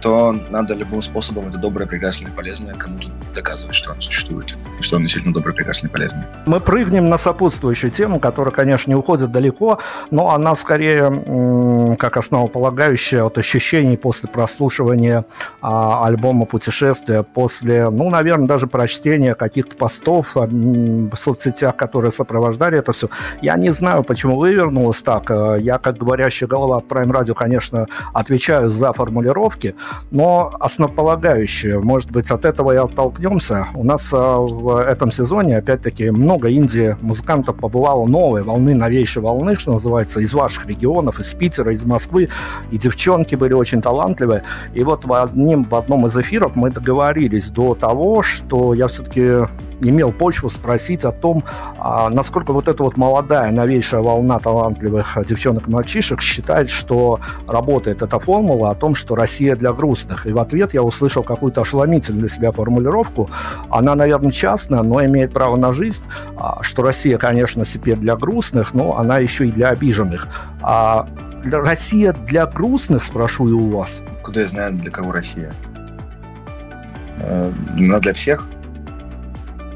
то 0.00 0.37
надо 0.50 0.75
любым 0.75 1.02
способом 1.02 1.49
это 1.49 1.59
доброе, 1.59 1.87
прекрасное 1.87 2.30
полезное 2.30 2.75
кому-то 2.75 3.09
доказывать, 3.35 3.75
что 3.75 3.92
оно 3.92 4.00
существует, 4.00 4.57
и 4.78 4.83
что 4.83 4.97
оно 4.97 5.04
действительно 5.04 5.35
доброе, 5.35 5.54
прекрасное 5.54 5.90
полезное. 5.90 6.26
Мы 6.47 6.61
прыгнем 6.61 7.09
на 7.09 7.19
сопутствующую 7.19 7.90
тему, 7.90 8.21
которая, 8.21 8.52
конечно, 8.54 8.90
не 8.90 8.95
уходит 8.95 9.33
далеко, 9.33 9.78
но 10.11 10.30
она 10.30 10.54
скорее 10.54 11.97
как 11.99 12.16
основополагающая 12.16 13.25
от 13.25 13.38
ощущений 13.38 13.97
после 13.97 14.28
прослушивания 14.28 15.25
а, 15.61 16.07
альбома 16.07 16.47
«Путешествия», 16.47 17.23
после, 17.23 17.90
ну, 17.90 18.11
наверное, 18.11 18.47
даже 18.47 18.66
прочтения 18.66 19.35
каких-то 19.35 19.76
постов 19.76 20.37
а, 20.37 20.47
в 20.47 21.16
соцсетях, 21.16 21.76
которые 21.76 22.12
сопровождали 22.12 22.78
это 22.78 22.92
все. 22.92 23.09
Я 23.42 23.57
не 23.57 23.71
знаю, 23.71 24.04
почему 24.04 24.38
вывернулось 24.38 25.02
так. 25.02 25.30
Я, 25.61 25.78
как 25.78 25.97
говорящая 25.97 26.49
голова 26.49 26.83
Prime 26.87 27.11
Radio, 27.11 27.35
конечно, 27.35 27.87
отвечаю 28.14 28.71
за 28.71 28.92
формулировку 28.92 29.39
формулировки, 29.40 29.75
но 30.11 30.54
основополагающее, 30.61 31.80
может 31.80 32.11
быть, 32.11 32.30
от 32.30 32.44
этого 32.44 32.73
и 32.73 32.76
оттолкнемся. 32.76 33.66
У 33.75 33.85
нас 33.85 34.11
а, 34.12 34.38
в 34.38 34.76
этом 34.76 35.11
сезоне, 35.11 35.59
опять-таки, 35.59 36.11
много 36.11 36.50
инди-музыкантов 36.50 37.56
побывало 37.56 38.06
новой 38.06 38.42
волны, 38.42 38.75
новейшей 38.75 39.23
волны, 39.23 39.56
что 39.56 39.73
называется, 39.73 40.20
из 40.20 40.35
ваших 40.35 40.66
регионов, 40.66 41.20
из 41.20 41.33
Питера, 41.33 41.72
из 41.72 41.85
Москвы, 41.85 42.29
и 42.70 42.79
девчонки 42.79 43.37
были 43.37 43.55
очень 43.55 43.81
талантливые. 43.81 44.42
И 44.74 44.85
вот 44.85 45.05
в, 45.05 45.12
одним, 45.12 45.64
в 45.64 45.74
одном 45.74 46.07
из 46.07 46.16
эфиров 46.16 46.57
мы 46.57 46.70
договорились 46.70 47.50
до 47.50 47.74
того, 47.74 48.22
что 48.22 48.74
я 48.74 48.87
все-таки 48.87 49.46
имел 49.81 50.12
почву 50.12 50.51
спросить 50.51 51.05
о 51.05 51.12
том, 51.12 51.45
а, 51.79 52.11
насколько 52.11 52.53
вот 52.53 52.69
эта 52.69 52.83
вот 52.83 52.97
молодая, 52.97 53.51
новейшая 53.51 54.01
волна 54.01 54.38
талантливых 54.38 55.19
девчонок 55.27 55.69
и 55.69 55.71
мальчишек 55.71 56.21
считает, 56.21 56.69
что 56.69 57.21
работает 57.47 58.03
эта 58.03 58.19
формула 58.19 58.71
о 58.71 58.75
том, 58.75 58.95
что 58.95 59.14
Россия 59.14 59.57
для 59.57 59.73
грустных. 59.73 60.27
И 60.27 60.33
в 60.33 60.38
ответ 60.38 60.75
я 60.75 60.83
услышал 60.83 61.23
какую-то 61.23 61.62
ошеломительную 61.62 62.21
для 62.21 62.29
себя 62.29 62.53
формулировку. 62.53 63.31
Она, 63.71 63.95
наверное, 63.95 64.31
частная, 64.31 64.83
но 64.83 65.05
имеет 65.05 65.33
право 65.33 65.57
на 65.57 65.73
жизнь, 65.73 66.05
а, 66.37 66.62
что 66.62 66.83
Россия, 66.83 67.19
конечно, 67.19 67.64
себе 67.64 67.97
для 67.97 68.16
грустных, 68.16 68.75
но 68.75 68.99
она 68.99 69.19
еще 69.19 69.49
и 69.49 69.53
для 69.53 69.69
обиженных. 69.69 70.29
А 70.62 71.09
Россия 71.45 72.12
для 72.12 72.47
грустных, 72.47 73.05
спрошу 73.05 73.49
и 73.49 73.53
у 73.53 73.71
вас. 73.71 74.03
Куда 74.23 74.43
я 74.43 74.47
знаю, 74.47 74.73
для 74.75 74.90
кого 74.90 75.12
Россия? 75.12 75.53
Э, 77.21 77.53
она 77.77 77.99
для 77.99 78.12
всех 78.12 78.47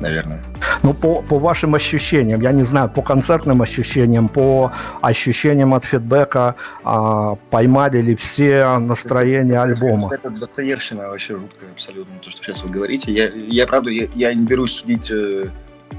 наверное. 0.00 0.42
Ну, 0.83 0.94
по, 0.94 1.22
по 1.22 1.38
вашим 1.38 1.74
ощущениям, 1.74 2.40
я 2.40 2.52
не 2.52 2.62
знаю, 2.62 2.88
по 2.88 3.02
концертным 3.02 3.62
ощущениям, 3.62 4.28
по 4.28 4.72
ощущениям 5.00 5.74
от 5.74 5.85
фидбэка, 5.85 6.57
а, 6.85 7.37
поймали 7.50 8.00
ли 8.02 8.14
все 8.14 8.78
настроение 8.78 9.59
альбома? 9.59 10.11
Это 10.12 10.30
достоевщина 10.30 11.09
вообще 11.09 11.38
жуткая 11.38 11.70
абсолютно, 11.70 12.14
то, 12.22 12.30
что 12.30 12.42
сейчас 12.42 12.62
вы 12.62 12.70
говорите. 12.70 13.12
Я, 13.12 13.28
я 13.28 13.66
правда, 13.66 13.90
я, 13.90 14.09
я 14.14 14.35
не 14.35 14.44
берусь 14.44 14.72
судить... 14.72 15.11
Э, 15.11 15.46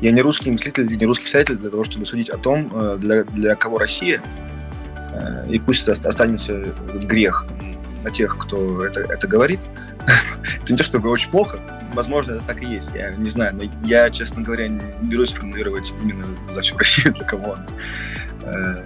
я 0.02 0.12
не 0.12 0.22
русский 0.22 0.52
мыслитель, 0.52 0.88
не 0.88 1.06
русский 1.06 1.26
писатель 1.26 1.56
для 1.56 1.70
того, 1.70 1.84
чтобы 1.84 2.06
судить 2.06 2.30
о 2.30 2.38
том, 2.38 2.70
э, 2.74 2.98
для, 3.00 3.24
для 3.24 3.56
кого 3.56 3.78
Россия. 3.78 4.22
Э, 5.14 5.46
и 5.50 5.58
пусть 5.60 5.88
это 5.88 6.10
останется 6.10 6.54
этот 6.54 7.04
грех 7.04 7.46
на 8.04 8.12
тех, 8.12 8.38
кто 8.38 8.86
это, 8.86 9.02
это 9.02 9.28
говорит. 9.28 9.62
это 10.62 10.72
не 10.72 10.78
то, 10.78 10.84
чтобы 10.84 11.10
очень 11.10 11.32
плохо, 11.32 11.60
возможно, 11.96 12.34
это 12.34 12.44
так 12.44 12.62
и 12.62 12.66
есть, 12.66 12.92
я 12.94 13.12
не 13.12 13.30
знаю, 13.30 13.56
но 13.56 13.64
я, 13.88 14.10
честно 14.10 14.42
говоря, 14.42 14.68
не 14.68 14.82
берусь 15.04 15.34
формулировать 15.34 15.94
именно 16.02 16.26
за 16.52 16.62
всю 16.62 16.78
Россию, 16.78 17.14
для 17.14 17.26
кого 17.26 17.52
он. 17.52 17.60
Э, 18.44 18.84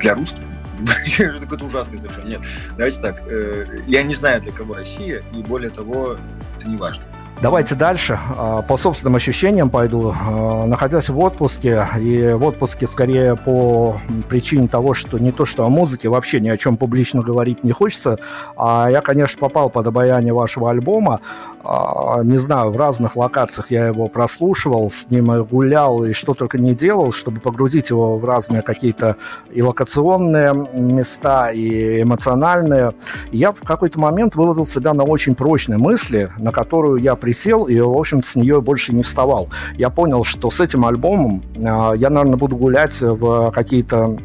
для 0.00 0.14
русских? 0.14 0.42
какой-то 1.40 1.64
ужасный 1.64 1.98
совершенно. 1.98 2.28
Нет, 2.28 2.40
давайте 2.76 3.00
так, 3.00 3.22
э, 3.26 3.80
я 3.86 4.02
не 4.02 4.14
знаю, 4.14 4.40
для 4.42 4.52
кого 4.52 4.74
Россия, 4.74 5.22
и 5.32 5.42
более 5.42 5.70
того, 5.70 6.16
это 6.58 6.68
не 6.68 6.76
важно. 6.76 7.04
Давайте 7.42 7.74
дальше. 7.74 8.20
А, 8.36 8.62
по 8.62 8.76
собственным 8.76 9.16
ощущениям 9.16 9.68
пойду. 9.68 10.14
А, 10.14 10.64
находясь 10.64 11.08
в 11.08 11.18
отпуске, 11.18 11.88
и 11.98 12.34
в 12.34 12.44
отпуске 12.44 12.86
скорее 12.86 13.34
по 13.34 13.96
причине 14.28 14.68
того, 14.68 14.94
что 14.94 15.18
не 15.18 15.32
то, 15.32 15.44
что 15.44 15.64
о 15.64 15.68
музыке 15.68 16.08
вообще 16.08 16.38
ни 16.38 16.48
о 16.48 16.56
чем 16.56 16.76
публично 16.76 17.20
говорить 17.20 17.64
не 17.64 17.72
хочется, 17.72 18.20
а 18.56 18.88
я, 18.88 19.00
конечно, 19.00 19.40
попал 19.40 19.70
под 19.70 19.88
обаяние 19.88 20.32
вашего 20.32 20.70
альбома. 20.70 21.20
А, 21.64 22.22
не 22.22 22.38
знаю, 22.38 22.70
в 22.70 22.76
разных 22.76 23.16
локациях 23.16 23.72
я 23.72 23.88
его 23.88 24.06
прослушивал, 24.06 24.88
с 24.88 25.10
ним 25.10 25.42
гулял 25.42 26.04
и 26.04 26.12
что 26.12 26.34
только 26.34 26.58
не 26.58 26.76
делал, 26.76 27.10
чтобы 27.10 27.40
погрузить 27.40 27.90
его 27.90 28.18
в 28.18 28.24
разные 28.24 28.62
какие-то 28.62 29.16
и 29.50 29.62
локационные 29.62 30.54
места, 30.74 31.50
и 31.50 32.02
эмоциональные. 32.02 32.92
Я 33.32 33.50
в 33.50 33.62
какой-то 33.62 33.98
момент 33.98 34.36
выловил 34.36 34.64
себя 34.64 34.94
на 34.94 35.02
очень 35.02 35.34
прочной 35.34 35.78
мысли, 35.78 36.30
на 36.38 36.52
которую 36.52 37.02
я 37.02 37.16
при 37.16 37.31
присел 37.32 37.64
и, 37.64 37.80
в 37.80 37.98
общем-то, 37.98 38.28
с 38.28 38.36
нее 38.36 38.60
больше 38.60 38.94
не 38.94 39.02
вставал. 39.02 39.48
Я 39.78 39.88
понял, 39.88 40.22
что 40.22 40.50
с 40.50 40.60
этим 40.60 40.84
альбомом 40.84 41.42
э, 41.54 41.60
я, 41.96 42.10
наверное, 42.10 42.36
буду 42.36 42.56
гулять 42.56 43.00
в 43.00 43.50
какие-то 43.52 44.18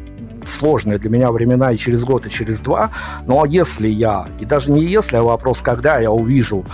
сложные 0.44 0.98
для 0.98 1.08
меня 1.08 1.32
времена 1.32 1.72
и 1.72 1.76
через 1.76 2.04
год, 2.04 2.26
и 2.26 2.30
через 2.30 2.60
два. 2.60 2.90
Но 3.26 3.46
если 3.46 3.88
я, 3.88 4.26
и 4.40 4.44
даже 4.44 4.70
не 4.72 4.84
если, 4.84 5.16
а 5.16 5.22
вопрос, 5.22 5.62
когда 5.62 5.98
я 5.98 6.10
увижу 6.10 6.66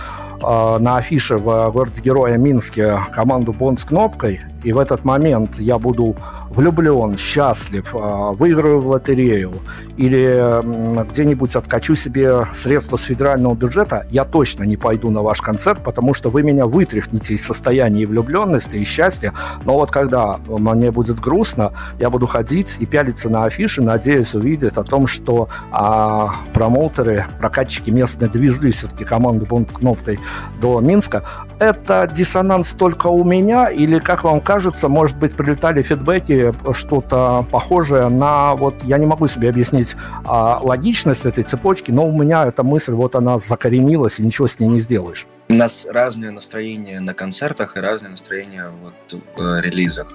э, 0.43 0.77
на 0.79 0.97
афише 0.97 1.37
в 1.37 1.71
городе-героя 1.71 2.37
Минске 2.37 2.99
команду 3.13 3.53
Бон 3.53 3.77
с 3.77 3.85
кнопкой, 3.85 4.41
и 4.63 4.73
в 4.73 4.79
этот 4.79 5.05
момент 5.05 5.59
я 5.59 5.77
буду 5.77 6.15
влюблен, 6.49 7.17
счастлив, 7.17 7.93
а, 7.93 8.31
выиграю 8.31 8.81
в 8.81 8.87
лотерею 8.87 9.53
или 9.97 11.05
где-нибудь 11.09 11.55
откачу 11.55 11.95
себе 11.95 12.45
средства 12.53 12.97
с 12.97 13.03
федерального 13.03 13.53
бюджета, 13.55 14.05
я 14.09 14.25
точно 14.25 14.63
не 14.63 14.77
пойду 14.77 15.09
на 15.09 15.21
ваш 15.21 15.41
концерт, 15.41 15.83
потому 15.83 16.13
что 16.13 16.29
вы 16.29 16.43
меня 16.43 16.65
вытряхнете 16.65 17.33
из 17.35 17.45
состояния 17.45 18.05
влюбленности 18.05 18.77
и 18.77 18.83
счастья. 18.83 19.33
Но 19.63 19.75
вот 19.75 19.91
когда 19.91 20.39
мне 20.47 20.91
будет 20.91 21.19
грустно, 21.19 21.73
я 21.99 22.09
буду 22.09 22.25
ходить 22.25 22.77
и 22.79 22.85
пялиться 22.85 23.29
на 23.29 23.45
афиши, 23.45 23.81
надеясь 23.81 24.33
увидеть 24.33 24.77
о 24.77 24.83
том, 24.83 25.07
что 25.07 25.47
а, 25.71 26.31
промоутеры, 26.53 27.25
прокатчики 27.37 27.89
местные 27.89 28.29
довезли 28.29 28.71
все-таки 28.71 29.05
команду 29.05 29.45
Бонд 29.45 29.71
кнопкой 29.71 30.19
до 30.59 30.79
Минска. 30.81 31.23
Это 31.59 32.09
диссонанс 32.13 32.73
только 32.73 33.07
у 33.07 33.23
меня 33.23 33.69
или, 33.69 33.99
как 33.99 34.23
вам 34.23 34.41
кажется, 34.41 34.54
может 34.89 35.17
быть, 35.17 35.35
прилетали 35.35 35.81
фидбэки, 35.81 36.53
что-то 36.73 37.45
похожее 37.51 38.09
на, 38.09 38.55
вот 38.55 38.83
я 38.83 38.97
не 38.97 39.05
могу 39.05 39.27
себе 39.27 39.49
объяснить 39.49 39.95
а, 40.25 40.59
логичность 40.61 41.25
этой 41.25 41.43
цепочки, 41.43 41.91
но 41.91 42.07
у 42.07 42.17
меня 42.17 42.45
эта 42.45 42.63
мысль, 42.63 42.93
вот 42.93 43.15
она 43.15 43.39
закоренилась, 43.39 44.19
и 44.19 44.23
ничего 44.23 44.47
с 44.47 44.59
ней 44.59 44.67
не 44.67 44.79
сделаешь. 44.79 45.27
У 45.49 45.53
нас 45.53 45.85
разное 45.89 46.31
настроение 46.31 46.99
на 46.99 47.13
концертах 47.13 47.77
и 47.77 47.79
разное 47.79 48.11
настроение 48.11 48.71
вот 48.81 49.21
в 49.35 49.61
релизах. 49.61 50.13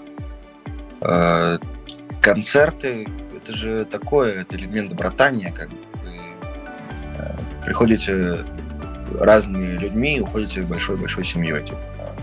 Э, 1.00 1.58
концерты— 2.20 3.08
это 3.36 3.56
же 3.56 3.84
такое, 3.84 4.40
это 4.40 4.56
элемент 4.56 4.92
братания, 4.94 5.52
как 5.52 5.70
бы. 5.70 5.76
Э, 7.18 7.32
приходите 7.64 8.38
разными 9.18 9.76
людьми, 9.76 10.20
уходите 10.20 10.62
большой-большой 10.62 11.24
семьей, 11.24 11.64
типа 11.64 11.78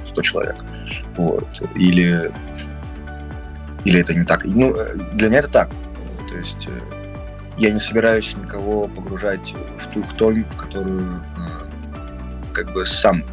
100 0.08 0.21
человек. 0.21 0.56
Вот. 1.15 1.47
Или, 1.76 2.32
или 3.86 4.00
это 4.00 4.13
не 4.13 4.23
так. 4.23 4.45
Ну, 4.45 4.76
э, 4.76 4.95
для 5.13 5.30
меня 5.30 5.39
это 5.39 5.50
так. 5.50 5.69
То 6.30 6.38
есть 6.38 6.67
я 7.58 7.71
не 7.71 7.80
собираюсь 7.80 8.36
никого 8.36 8.88
погружать 8.88 9.54
в 9.80 9.93
ту 9.93 10.04
тонь, 10.15 10.43
в 10.43 10.56
которую 10.56 11.21
как 12.54 12.71
бы 12.73 12.86
сам, 12.86 13.23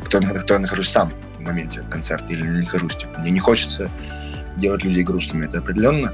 в 0.00 0.04
которой, 0.04 0.26
в 0.26 0.40
которой 0.40 0.58
нахожусь 0.58 0.88
сам 0.88 1.12
в 1.38 1.40
моменте 1.40 1.82
концерта 1.90 2.26
или 2.32 2.42
не 2.42 2.60
нахожусь. 2.60 2.96
Типа, 2.96 3.18
мне 3.20 3.30
не 3.30 3.40
хочется 3.40 3.90
делать 4.56 4.84
людей 4.84 5.02
грустными, 5.02 5.46
это 5.46 5.58
определенно. 5.58 6.12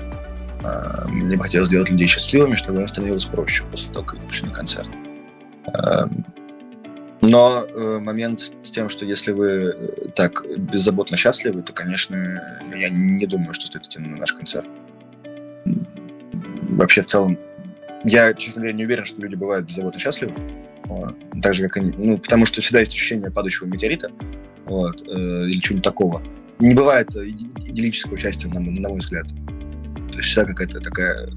А, 0.62 1.06
мне 1.08 1.36
бы 1.36 1.42
хотелось 1.42 1.68
сделать 1.68 1.90
людей 1.90 2.06
счастливыми, 2.06 2.56
чтобы 2.56 2.80
им 2.80 2.88
становилось 2.88 3.24
проще 3.24 3.64
после 3.70 3.90
того, 3.92 4.04
как 4.04 4.18
они 4.18 4.28
пришли 4.28 4.48
на 4.48 4.54
концерт. 4.54 4.88
А, 5.72 6.08
но 7.20 7.66
э, 7.68 7.98
момент 7.98 8.40
с 8.40 8.70
тем, 8.70 8.88
что 8.88 9.04
если 9.04 9.32
вы 9.32 9.48
э, 9.48 10.08
так 10.14 10.44
беззаботно 10.58 11.16
счастливы, 11.16 11.62
то, 11.62 11.72
конечно, 11.72 12.16
я 12.74 12.88
не 12.88 13.26
думаю, 13.26 13.52
что 13.52 13.66
стоит 13.66 13.86
идти 13.86 13.98
на 13.98 14.16
наш 14.16 14.32
концерт. 14.32 14.66
Вообще, 16.70 17.02
в 17.02 17.06
целом, 17.06 17.38
я, 18.04 18.32
честно 18.32 18.62
говоря, 18.62 18.76
не 18.76 18.84
уверен, 18.84 19.04
что 19.04 19.20
люди 19.20 19.34
бывают 19.34 19.66
беззаботно 19.66 20.00
счастливы. 20.00 20.32
Вот. 20.84 21.14
Так 21.42 21.54
же, 21.54 21.68
как 21.68 21.76
они... 21.76 21.92
Ну, 21.96 22.18
потому 22.18 22.46
что 22.46 22.62
всегда 22.62 22.80
есть 22.80 22.94
ощущение 22.94 23.30
падающего 23.30 23.66
метеорита 23.66 24.10
вот, 24.64 25.02
э, 25.02 25.46
или 25.46 25.60
чего-нибудь 25.60 25.84
такого. 25.84 26.22
Не 26.58 26.74
бывает 26.74 27.14
идиллического 27.14 28.16
счастья, 28.16 28.48
на, 28.48 28.60
на 28.60 28.88
мой 28.88 28.98
взгляд. 28.98 29.26
То 30.10 30.16
есть 30.16 30.28
всегда 30.28 30.46
какая-то 30.46 30.80
такая 30.80 31.28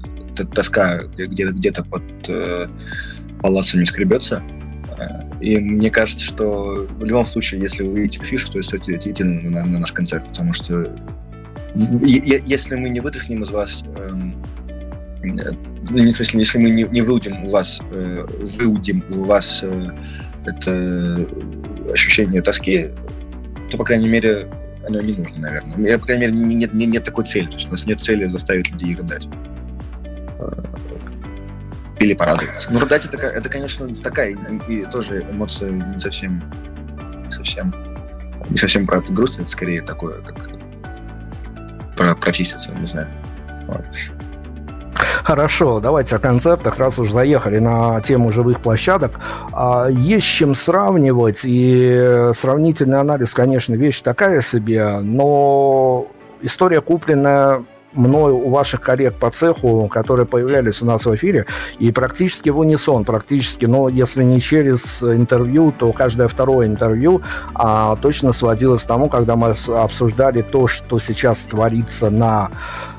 тоска 0.54 1.04
где-то, 1.04 1.52
где-то 1.52 1.84
под 1.84 2.02
э, 2.28 2.66
палацами 3.44 3.84
скребется. 3.84 4.42
И 5.42 5.58
мне 5.58 5.90
кажется, 5.90 6.24
что 6.24 6.86
в 6.88 7.04
любом 7.04 7.26
случае, 7.26 7.60
если 7.60 7.82
вы 7.82 8.00
видите 8.00 8.24
фишу, 8.24 8.50
то 8.50 8.62
стоит 8.62 8.88
идти 8.88 9.22
на, 9.22 9.50
на, 9.50 9.64
на 9.66 9.78
наш 9.80 9.92
концерт, 9.92 10.26
потому 10.26 10.54
что 10.54 10.90
если 11.74 12.74
мы 12.76 12.88
не 12.88 13.00
вытряхнем 13.00 13.42
из 13.42 13.50
вас 13.50 13.84
ну, 15.22 15.42
в 15.90 16.14
смысле, 16.14 16.40
если 16.40 16.58
мы 16.58 16.70
не, 16.70 16.84
не 16.84 17.02
выудим 17.02 17.44
у 17.44 17.50
вас, 17.50 17.80
э, 17.90 18.26
выудим 18.58 19.04
у 19.10 19.24
вас 19.24 19.60
э, 19.62 19.90
это 20.46 21.26
ощущение 21.92 22.40
тоски, 22.40 22.88
то, 23.70 23.76
по 23.76 23.84
крайней 23.84 24.08
мере, 24.08 24.48
оно 24.86 25.00
не 25.00 25.14
нужно, 25.14 25.38
наверное. 25.38 25.88
Я, 25.88 25.98
по 25.98 26.06
крайней 26.06 26.26
мере, 26.26 26.32
не, 26.34 26.54
нет, 26.54 26.74
не, 26.74 26.86
нет 26.86 27.04
такой 27.04 27.26
цели. 27.26 27.46
То 27.46 27.54
есть 27.54 27.68
у 27.68 27.70
нас 27.70 27.86
нет 27.86 28.00
цели 28.00 28.28
заставить 28.28 28.70
людей 28.70 28.94
рыдать. 28.94 29.28
Или 32.04 32.14
порадоваться. 32.14 32.68
Ну, 32.70 32.80
рыдать 32.80 33.06
это, 33.06 33.16
это 33.16 33.48
конечно, 33.48 33.88
такая 33.96 34.36
и 34.68 34.84
тоже 34.86 35.24
эмоция 35.30 35.70
не 35.70 35.98
совсем, 35.98 36.42
не 37.24 37.30
совсем, 37.30 37.74
не 38.50 38.56
совсем 38.56 38.86
про 38.86 39.00
грусть, 39.00 39.38
это 39.38 39.48
скорее 39.48 39.80
такое, 39.80 40.20
как 40.20 40.50
про 41.96 42.14
прочиститься, 42.14 42.72
не 42.72 42.86
знаю. 42.86 43.08
Вот. 43.66 43.84
Хорошо, 45.22 45.80
давайте 45.80 46.16
о 46.16 46.18
концертах, 46.18 46.78
раз 46.78 46.98
уж 46.98 47.10
заехали 47.10 47.58
на 47.58 48.02
тему 48.02 48.30
живых 48.30 48.60
площадок. 48.60 49.12
А, 49.52 49.86
есть 49.88 50.26
чем 50.26 50.54
сравнивать, 50.54 51.40
и 51.44 52.30
сравнительный 52.34 53.00
анализ, 53.00 53.32
конечно, 53.32 53.74
вещь 53.74 54.02
такая 54.02 54.42
себе, 54.42 54.98
но 54.98 56.06
история 56.42 56.82
купленная 56.82 57.64
мною 57.94 58.36
у 58.36 58.50
ваших 58.50 58.80
коллег 58.80 59.14
по 59.14 59.30
цеху, 59.30 59.88
которые 59.88 60.26
появлялись 60.26 60.82
у 60.82 60.86
нас 60.86 61.06
в 61.06 61.14
эфире, 61.14 61.46
и 61.78 61.92
практически 61.92 62.50
в 62.50 62.58
унисон, 62.58 63.04
практически, 63.04 63.66
но 63.66 63.88
если 63.88 64.24
не 64.24 64.40
через 64.40 65.02
интервью, 65.02 65.72
то 65.76 65.92
каждое 65.92 66.28
второе 66.28 66.66
интервью 66.66 67.22
а, 67.54 67.96
точно 67.96 68.32
сводилось 68.32 68.82
к 68.82 68.86
тому, 68.86 69.08
когда 69.08 69.36
мы 69.36 69.54
обсуждали 69.68 70.42
то, 70.42 70.66
что 70.66 70.98
сейчас 70.98 71.44
творится 71.44 72.10
на 72.10 72.50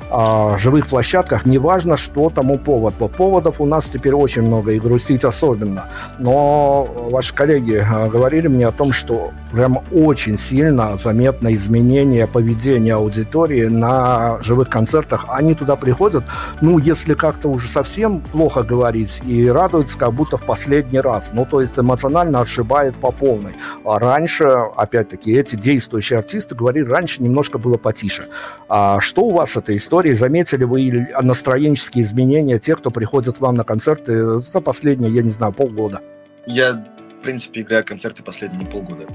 а, 0.10 0.58
живых 0.58 0.88
площадках, 0.88 1.46
неважно, 1.46 1.98
что 1.98 2.30
тому 2.30 2.58
повод. 2.58 2.94
По 2.96 3.08
поводов 3.08 3.60
у 3.60 3.66
нас 3.66 3.90
теперь 3.90 4.14
очень 4.14 4.44
много, 4.44 4.72
и 4.72 4.80
грустить 4.80 5.26
особенно. 5.26 5.90
Но 6.20 6.88
ваши 7.10 7.34
коллеги 7.34 7.84
а, 7.88 8.08
говорили 8.08 8.48
мне 8.48 8.68
о 8.68 8.72
том, 8.72 8.92
что 8.92 9.32
прям 9.52 9.80
очень 9.92 10.38
сильно 10.38 10.96
заметно 10.98 11.54
изменение 11.54 12.28
поведения 12.28 12.94
аудитории 12.94 13.66
на 13.66 14.40
живых 14.42 14.70
концертах. 14.70 15.26
Они 15.30 15.56
туда 15.56 15.76
приходят, 15.76 16.26
ну, 16.62 16.78
если 16.78 17.14
как-то 17.14 17.50
уже 17.50 17.68
совсем 17.68 18.22
плохо 18.22 18.64
говорить, 18.64 19.22
и 19.26 19.48
радуются 19.48 19.98
как 19.98 20.14
будто 20.14 20.38
в 20.38 20.46
последний 20.46 21.00
раз. 21.00 21.32
Ну, 21.34 21.46
то 21.46 21.62
есть 21.62 21.80
эмоционально 21.80 22.42
отшибает 22.42 22.96
по 22.96 23.12
полной. 23.12 23.56
А 23.84 24.00
раньше, 24.00 24.46
опять-таки, 24.76 25.34
эти 25.34 25.56
действующие 25.56 26.20
артисты 26.20 26.56
говорили, 26.56 26.86
раньше 26.86 27.24
немножко 27.24 27.58
было 27.58 27.78
потише. 27.78 28.28
А 28.70 29.00
что 29.00 29.24
у 29.24 29.32
вас 29.32 29.58
эта 29.58 29.76
история? 29.76 29.95
Истории 29.96 30.14
заметили 30.14 30.66
вы 30.66 31.08
настроенческие 31.22 32.04
изменения 32.04 32.60
тех, 32.60 32.80
кто 32.80 32.92
приходит 32.92 33.40
вам 33.40 33.56
на 33.56 33.64
концерты 33.64 34.42
за 34.42 34.60
последние, 34.60 35.14
я 35.14 35.24
не 35.24 35.30
знаю, 35.30 35.54
полгода? 35.54 36.02
Я, 36.46 36.86
в 37.20 37.24
принципе, 37.24 37.62
играю 37.62 37.86
концерты 37.86 38.22
последние 38.22 38.68
полгода. 38.68 39.06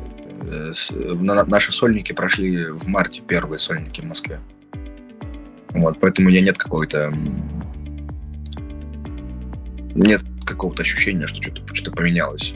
Э, 0.42 0.72
наши 1.46 1.70
сольники 1.70 2.14
прошли 2.14 2.64
в 2.64 2.88
марте, 2.88 3.20
первые 3.20 3.58
сольники 3.58 4.00
в 4.00 4.04
Москве. 4.04 4.40
Вот, 5.70 6.00
поэтому 6.00 6.28
у 6.28 6.30
меня 6.30 6.40
нет 6.40 6.56
какой-то... 6.56 7.12
Нет 9.94 10.22
какого-то 10.46 10.80
ощущения, 10.80 11.26
что 11.26 11.42
что-то 11.42 11.74
что 11.74 11.90
поменялось. 11.90 12.54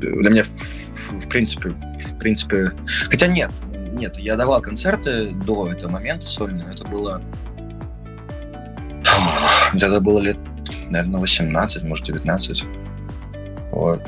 Для 0.00 0.30
меня, 0.30 0.44
в, 0.44 1.24
в 1.24 1.28
принципе, 1.28 1.70
в 1.70 2.18
принципе... 2.18 2.72
Хотя 3.08 3.28
нет, 3.28 3.50
нет, 3.92 4.18
я 4.18 4.36
давал 4.36 4.60
концерты 4.60 5.32
до 5.32 5.70
этого 5.72 5.90
момента 5.90 6.26
сольные. 6.26 6.66
Это 6.72 6.84
было... 6.84 7.22
Это 9.74 10.00
было 10.00 10.18
лет, 10.20 10.38
наверное, 10.88 11.20
18, 11.20 11.82
может, 11.84 12.06
19. 12.06 12.64
Вот. 13.72 14.02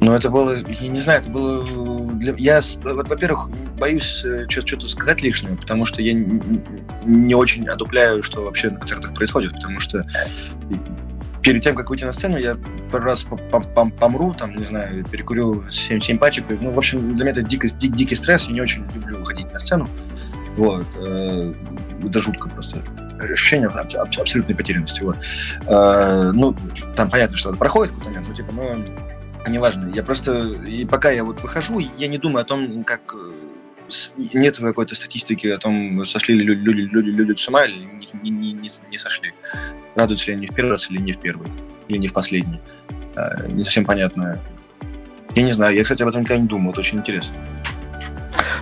Но 0.00 0.14
это 0.14 0.28
было, 0.28 0.56
я 0.56 0.88
не 0.88 1.00
знаю, 1.00 1.20
это 1.20 1.30
было... 1.30 1.64
Для... 2.12 2.34
Я, 2.36 2.60
во-первых, 2.82 3.48
боюсь 3.78 4.24
э, 4.24 4.46
что-то 4.48 4.88
сказать 4.88 5.22
лишнего, 5.22 5.56
потому 5.56 5.86
что 5.86 6.02
я 6.02 6.12
не 6.12 7.34
очень 7.34 7.66
одупляю, 7.66 8.22
что 8.22 8.44
вообще 8.44 8.70
на 8.70 8.78
концертах 8.78 9.14
происходит, 9.14 9.54
потому 9.54 9.80
что 9.80 10.06
перед 11.46 11.62
тем, 11.62 11.76
как 11.76 11.90
выйти 11.90 12.04
на 12.04 12.12
сцену, 12.12 12.38
я 12.38 12.56
пару 12.90 13.04
раз 13.04 13.24
помру, 14.00 14.34
там, 14.34 14.56
не 14.56 14.64
знаю, 14.64 15.04
перекурю 15.04 15.70
7, 15.70 16.00
7 16.00 16.18
пачек. 16.18 16.44
Ну, 16.60 16.72
в 16.72 16.78
общем, 16.78 17.14
для 17.14 17.24
меня 17.24 17.30
это 17.30 17.42
дикий, 17.42 17.68
дик, 17.68 17.94
дикий 17.94 18.16
стресс, 18.16 18.48
я 18.48 18.52
не 18.52 18.60
очень 18.60 18.84
люблю 18.92 19.18
выходить 19.18 19.52
на 19.52 19.60
сцену. 19.60 19.88
Вот. 20.56 20.84
Э, 20.96 21.54
это 22.04 22.20
жутко 22.20 22.48
просто. 22.48 22.82
Ощущение 23.20 23.68
аб- 23.68 23.94
аб- 23.94 24.18
абсолютной 24.18 24.56
потерянности. 24.56 25.02
Вот. 25.02 25.18
Э, 25.68 26.32
ну, 26.34 26.56
там 26.96 27.10
понятно, 27.10 27.36
что 27.36 27.50
это 27.50 27.58
проходит 27.58 27.92
какой-то 27.92 28.10
момент, 28.10 28.26
ну, 28.28 28.34
типа, 28.34 28.52
но 28.52 29.48
неважно. 29.48 29.88
Я 29.94 30.02
просто, 30.02 30.48
и 30.66 30.84
пока 30.84 31.12
я 31.12 31.22
вот 31.22 31.42
выхожу, 31.42 31.78
я 31.78 32.08
не 32.08 32.18
думаю 32.18 32.42
о 32.42 32.44
том, 32.44 32.82
как 32.82 33.14
нет 34.16 34.58
какой-то 34.58 34.94
статистики 34.94 35.46
о 35.46 35.58
том, 35.58 36.04
сошли 36.04 36.34
ли 36.34 36.44
люди, 36.44 36.60
люди, 36.60 36.80
люди, 36.80 37.10
люди 37.10 37.40
с 37.40 37.48
ума 37.48 37.64
или 37.64 37.88
не, 38.22 38.30
не, 38.30 38.52
не, 38.52 38.70
не 38.90 38.98
сошли. 38.98 39.32
Радуются 39.94 40.28
ли 40.28 40.36
они 40.36 40.46
в 40.46 40.54
первый 40.54 40.70
раз 40.70 40.90
или 40.90 40.98
не 40.98 41.12
в 41.12 41.18
первый, 41.18 41.48
или 41.88 41.98
не 41.98 42.08
в 42.08 42.12
последний. 42.12 42.60
А, 43.14 43.46
не 43.48 43.64
совсем 43.64 43.84
понятно. 43.84 44.38
Я 45.34 45.42
не 45.42 45.52
знаю, 45.52 45.74
я, 45.74 45.82
кстати, 45.82 46.02
об 46.02 46.08
этом 46.08 46.22
никогда 46.22 46.42
не 46.42 46.48
думал, 46.48 46.72
это 46.72 46.80
очень 46.80 46.98
интересно. 46.98 47.34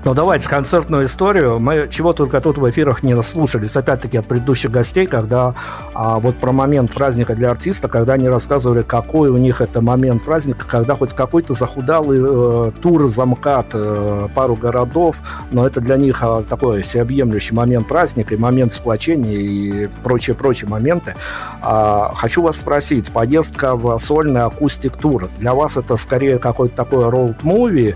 Ну, 0.04 0.12
давайте 0.12 0.50
концертную 0.50 1.06
историю. 1.06 1.58
Мы 1.58 1.88
чего 1.90 2.12
только 2.12 2.38
тут 2.42 2.58
в 2.58 2.68
эфирах 2.68 3.02
не 3.02 3.20
слушались, 3.22 3.74
опять-таки, 3.74 4.18
от 4.18 4.26
предыдущих 4.26 4.70
гостей, 4.70 5.06
когда 5.06 5.54
а, 5.94 6.18
вот 6.18 6.36
про 6.36 6.52
момент 6.52 6.92
праздника 6.92 7.34
для 7.34 7.50
артиста, 7.50 7.88
когда 7.88 8.12
они 8.12 8.28
рассказывали, 8.28 8.82
какой 8.82 9.30
у 9.30 9.38
них 9.38 9.62
это 9.62 9.80
момент 9.80 10.22
праздника, 10.22 10.66
когда 10.68 10.94
хоть 10.94 11.14
какой-то 11.14 11.54
захудалый 11.54 12.20
э, 12.22 12.72
тур, 12.82 13.06
замкат, 13.06 13.68
э, 13.72 14.28
пару 14.34 14.56
городов, 14.56 15.16
но 15.50 15.66
это 15.66 15.80
для 15.80 15.96
них 15.96 16.22
э, 16.22 16.42
такой 16.50 16.82
всеобъемлющий 16.82 17.54
момент 17.54 17.88
праздника 17.88 18.34
и 18.34 18.38
момент 18.38 18.74
сплочения 18.74 19.38
и 19.38 19.88
прочие-прочие 20.02 20.68
моменты. 20.68 21.14
А, 21.62 22.12
хочу 22.14 22.42
вас 22.42 22.58
спросить, 22.58 23.10
поездка 23.10 23.74
в 23.74 23.98
сольный 23.98 24.42
акустик-тур, 24.42 25.30
для 25.38 25.54
вас 25.54 25.78
это 25.78 25.96
скорее 25.96 26.38
какой-то 26.38 26.76
такой 26.76 27.04
роуд-муви, 27.08 27.94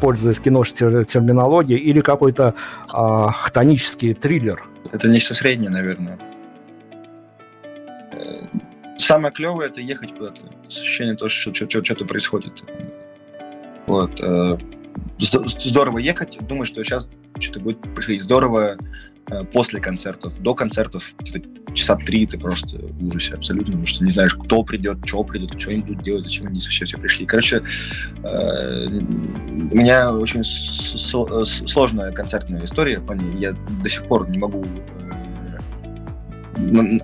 пользуясь 0.00 0.40
киношной 0.40 1.04
терминологией, 1.04 1.80
или 1.80 2.00
какой-то 2.00 2.54
а, 2.88 3.30
хтонический 3.30 4.14
триллер? 4.14 4.64
Это 4.92 5.08
нечто 5.08 5.34
среднее, 5.34 5.70
наверное. 5.70 6.18
Э, 8.12 8.46
самое 8.98 9.32
клевое 9.32 9.68
это 9.68 9.80
ехать 9.80 10.14
куда-то. 10.16 10.42
Ощущение 10.66 11.16
того, 11.16 11.28
что 11.28 11.54
что-то 11.54 12.04
происходит. 12.04 12.64
Вот. 13.86 14.20
Э, 14.96 15.42
здорово 15.58 15.98
ехать, 15.98 16.38
думаю, 16.46 16.66
что 16.66 16.82
сейчас 16.82 17.08
что-то 17.38 17.60
будет 17.60 17.80
происходить 17.80 18.22
здорово 18.22 18.76
э, 19.28 19.44
после 19.52 19.80
концертов. 19.80 20.38
До 20.40 20.54
концертов 20.54 21.14
часа 21.74 21.96
три 21.96 22.26
ты 22.26 22.38
просто 22.38 22.78
в 22.78 23.06
ужасе 23.06 23.34
абсолютно, 23.34 23.72
потому 23.72 23.86
что 23.86 24.04
не 24.04 24.10
знаешь, 24.10 24.34
кто 24.34 24.62
придет, 24.62 24.98
что 25.04 25.22
придет, 25.24 25.60
что 25.60 25.70
они 25.70 25.82
будут 25.82 26.02
делать, 26.02 26.24
зачем 26.24 26.46
они 26.46 26.58
вообще 26.58 26.84
все 26.84 26.98
пришли. 26.98 27.26
Короче, 27.26 27.62
э, 28.22 28.86
у 28.86 29.76
меня 29.76 30.12
очень 30.12 30.42
сложная 30.44 32.12
концертная 32.12 32.64
история, 32.64 33.02
я 33.38 33.52
до 33.52 33.90
сих 33.90 34.04
пор 34.04 34.28
не 34.28 34.38
могу 34.38 34.64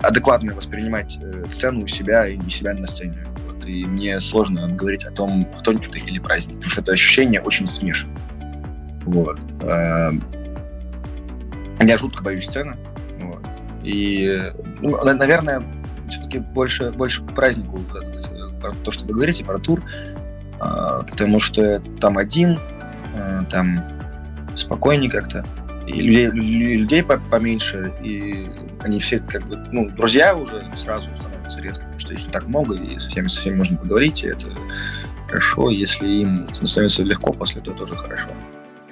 адекватно 0.01 0.55
воспринимать 0.55 1.19
сцену 1.53 1.83
у 1.83 1.87
себя 1.87 2.27
и 2.27 2.39
себя 2.49 2.73
на 2.73 2.87
сцене 2.87 3.27
и 3.65 3.85
мне 3.85 4.19
сложно 4.19 4.67
говорить 4.69 5.05
о 5.05 5.11
том, 5.11 5.45
кто 5.59 5.71
это 5.71 5.97
или 5.97 6.19
праздник, 6.19 6.55
потому 6.55 6.71
что 6.71 6.81
это 6.81 6.91
ощущение 6.93 7.41
очень 7.41 7.67
смешано. 7.67 8.13
Вот. 9.05 9.39
А, 9.61 10.11
я 11.81 11.97
жутко 11.97 12.23
боюсь 12.23 12.45
сцены. 12.45 12.77
Вот. 13.19 13.45
И, 13.83 14.41
ну, 14.81 15.03
наверное, 15.03 15.61
все-таки 16.09 16.39
больше, 16.39 16.91
больше 16.91 17.23
к 17.23 17.33
празднику 17.33 17.79
про 18.61 18.71
то, 18.71 18.91
что 18.91 19.05
вы 19.05 19.13
говорите, 19.13 19.43
про 19.43 19.59
тур, 19.59 19.83
а, 20.59 21.03
потому 21.03 21.39
что 21.39 21.81
там 21.99 22.17
один, 22.17 22.57
а, 23.15 23.43
там 23.45 23.83
спокойнее 24.55 25.09
как-то, 25.09 25.45
и 25.85 25.93
людей, 25.93 26.27
людей 26.27 27.03
поменьше, 27.03 27.93
и 28.01 28.47
они 28.83 28.99
все 28.99 29.19
как 29.19 29.43
бы, 29.47 29.57
ну, 29.71 29.89
друзья 29.89 30.35
уже 30.35 30.63
сразу 30.75 31.07
становятся 31.19 31.61
резко 31.61 31.83
что 31.97 32.13
их 32.13 32.31
так 32.31 32.47
много, 32.47 32.75
и 32.75 32.99
со 32.99 33.09
всеми, 33.09 33.27
со 33.27 33.39
всеми 33.39 33.55
можно 33.55 33.77
поговорить, 33.77 34.23
и 34.23 34.27
это 34.27 34.47
хорошо. 35.27 35.69
Если 35.69 36.07
им 36.07 36.47
становится 36.53 37.03
легко 37.03 37.31
после, 37.33 37.61
то 37.61 37.71
тоже 37.71 37.95
хорошо. 37.95 38.29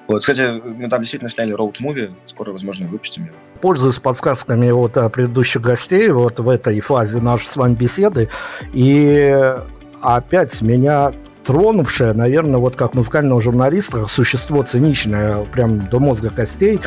Вот, 0.08 0.22
кстати, 0.22 0.62
мы 0.64 0.90
там 0.90 1.02
действительно 1.02 1.30
сняли 1.30 1.54
роуд-муви, 1.54 2.12
скоро, 2.26 2.52
возможно, 2.52 2.88
выпустим 2.88 3.26
его. 3.26 3.36
Пользуюсь 3.62 4.00
подсказками 4.00 4.70
вот 4.72 4.94
предыдущих 5.14 5.62
гостей 5.62 6.10
вот 6.10 6.40
в 6.40 6.50
этой 6.50 6.80
фазе 6.80 7.22
нашей 7.22 7.48
с 7.48 7.56
вами 7.56 7.76
беседы, 7.76 8.30
и 8.74 9.56
опять 10.02 10.62
меня 10.62 11.14
тронувшее, 11.46 12.14
наверное, 12.14 12.60
вот 12.60 12.76
как 12.76 12.94
музыкального 12.94 13.42
журналиста, 13.42 14.06
существо 14.06 14.64
циничное, 14.64 15.44
прям 15.46 15.88
до 15.88 16.00
мозга 16.00 16.30
костей, 16.30 16.80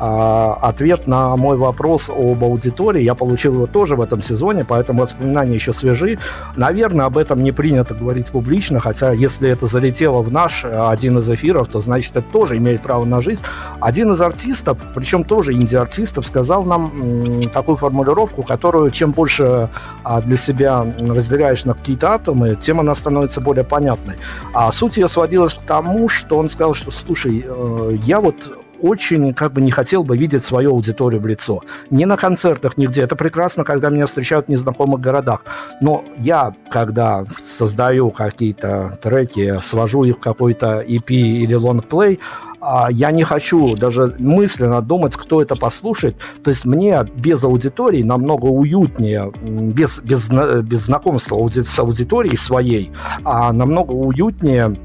а, 0.00 0.58
ответ 0.62 1.06
на 1.06 1.36
мой 1.36 1.56
вопрос 1.56 2.08
об 2.08 2.42
аудитории. 2.42 3.02
Я 3.02 3.14
получил 3.14 3.54
его 3.54 3.66
тоже 3.66 3.96
в 3.96 4.00
этом 4.00 4.22
сезоне, 4.22 4.64
поэтому 4.64 5.02
воспоминания 5.02 5.54
еще 5.54 5.72
свежи. 5.72 6.18
Наверное, 6.56 7.06
об 7.06 7.18
этом 7.18 7.42
не 7.42 7.52
принято 7.52 7.94
говорить 7.94 8.28
публично, 8.28 8.80
хотя 8.80 9.12
если 9.12 9.50
это 9.50 9.66
залетело 9.66 10.22
в 10.22 10.32
наш 10.32 10.64
э, 10.64 10.88
один 10.88 11.18
из 11.18 11.28
эфиров, 11.30 11.68
то 11.68 11.80
значит 11.80 12.16
это 12.16 12.26
тоже 12.32 12.56
имеет 12.56 12.82
право 12.82 13.04
на 13.04 13.20
жизнь. 13.20 13.44
Один 13.80 14.12
из 14.12 14.22
артистов, 14.22 14.82
причем 14.94 15.22
тоже 15.22 15.52
инди-артистов, 15.52 16.26
сказал 16.26 16.64
нам 16.64 17.50
такую 17.52 17.76
формулировку, 17.76 18.42
которую 18.42 18.90
чем 18.90 19.12
больше 19.12 19.68
а, 20.02 20.22
для 20.22 20.36
себя 20.36 20.86
разделяешь 20.98 21.64
на 21.64 21.74
какие-то 21.74 22.12
атомы, 22.12 22.56
тем 22.58 22.80
она 22.80 22.94
становится 22.94 23.40
более 23.40 23.64
понятной. 24.00 24.16
А 24.52 24.70
суть 24.72 24.96
ее 24.96 25.08
сводилась 25.08 25.54
к 25.54 25.62
тому, 25.62 26.08
что 26.08 26.38
он 26.38 26.48
сказал, 26.48 26.74
что, 26.74 26.90
слушай, 26.90 27.44
э, 27.46 27.96
я 28.04 28.20
вот 28.20 28.58
очень 28.82 29.34
как 29.34 29.52
бы 29.52 29.60
не 29.60 29.70
хотел 29.70 30.04
бы 30.04 30.16
видеть 30.16 30.42
свою 30.42 30.70
аудиторию 30.70 31.20
в 31.20 31.26
лицо. 31.26 31.60
Не 31.90 32.06
на 32.06 32.16
концертах, 32.16 32.78
нигде. 32.78 33.02
Это 33.02 33.14
прекрасно, 33.14 33.62
когда 33.62 33.90
меня 33.90 34.06
встречают 34.06 34.46
в 34.46 34.48
незнакомых 34.48 35.00
городах. 35.00 35.44
Но 35.82 36.04
я, 36.16 36.54
когда 36.70 37.24
создаю 37.28 38.10
какие-то 38.10 38.98
треки, 39.02 39.60
свожу 39.60 40.04
их 40.04 40.16
в 40.16 40.20
какой-то 40.20 40.80
EP 40.80 41.10
или 41.10 41.54
лонгплей, 41.54 42.20
а, 42.20 42.49
я 42.90 43.10
не 43.10 43.24
хочу 43.24 43.76
даже 43.76 44.14
мысленно 44.18 44.82
думать, 44.82 45.16
кто 45.16 45.42
это 45.42 45.56
послушает. 45.56 46.16
То 46.42 46.50
есть 46.50 46.64
мне 46.64 47.06
без 47.14 47.42
аудитории 47.44 48.02
намного 48.02 48.46
уютнее, 48.46 49.32
без, 49.42 50.00
без, 50.00 50.30
без 50.30 50.80
знакомства 50.80 51.48
с 51.48 51.78
аудиторией 51.78 52.36
своей, 52.36 52.90
а 53.24 53.52
намного 53.52 53.92
уютнее 53.92 54.64
а, 54.64 54.76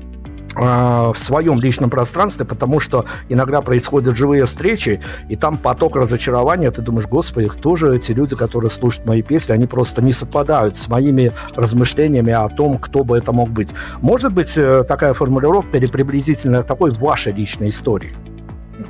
в 0.55 1.15
своем 1.17 1.59
личном 1.59 1.89
пространстве, 1.89 2.45
потому 2.45 2.79
что 2.79 3.05
иногда 3.29 3.61
происходят 3.61 4.15
живые 4.15 4.45
встречи, 4.45 5.01
и 5.29 5.35
там 5.35 5.57
поток 5.57 5.95
разочарования, 5.95 6.71
ты 6.71 6.81
думаешь, 6.81 7.07
господи, 7.07 7.47
кто 7.47 7.75
же 7.75 7.95
эти 7.95 8.11
люди, 8.11 8.35
которые 8.35 8.71
слушают 8.71 9.07
мои 9.07 9.21
песни, 9.21 9.53
они 9.53 9.67
просто 9.67 10.01
не 10.01 10.13
совпадают 10.13 10.75
с 10.75 10.87
моими 10.87 11.31
размышлениями 11.55 12.31
о 12.31 12.49
том, 12.49 12.77
кто 12.77 13.03
бы 13.03 13.17
это 13.17 13.31
мог 13.31 13.49
быть. 13.49 13.73
Может 14.01 14.33
быть, 14.33 14.57
э, 14.57 14.83
такая 14.83 15.13
формулировка 15.13 15.77
или 15.77 15.87
приблизительно 15.87 16.63
такой 16.63 16.91
вашей 16.91 17.33
личной 17.33 17.69
истории? 17.69 18.13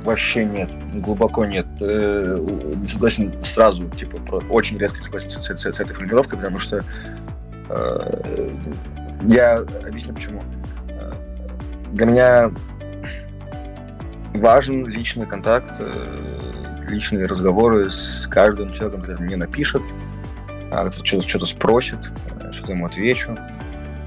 Вообще 0.04 0.44
нет, 0.44 0.70
глубоко 0.94 1.44
нет. 1.44 1.66
Э, 1.80 2.38
не 2.76 2.88
согласен 2.88 3.32
сразу, 3.42 3.88
типа, 3.90 4.16
очень 4.50 4.78
резко 4.78 5.02
согласен 5.02 5.30
с, 5.30 5.36
с, 5.36 5.58
с 5.58 5.66
этой 5.66 5.92
формулировкой, 5.94 6.38
потому 6.38 6.58
что 6.58 6.84
э, 7.68 8.50
я 9.22 9.64
объясню 9.86 10.14
почему 10.14 10.42
для 11.92 12.06
меня 12.06 12.52
важен 14.34 14.86
личный 14.86 15.26
контакт, 15.26 15.76
э, 15.78 15.90
личные 16.88 17.26
разговоры 17.26 17.90
с 17.90 18.26
каждым 18.30 18.72
человеком, 18.72 19.00
который 19.02 19.22
мне 19.22 19.36
напишет, 19.36 19.82
а, 20.70 20.84
который 20.84 21.06
что-то, 21.06 21.28
что 21.28 21.46
спросит, 21.46 21.98
э, 22.40 22.52
что-то 22.52 22.72
ему 22.72 22.86
отвечу. 22.86 23.36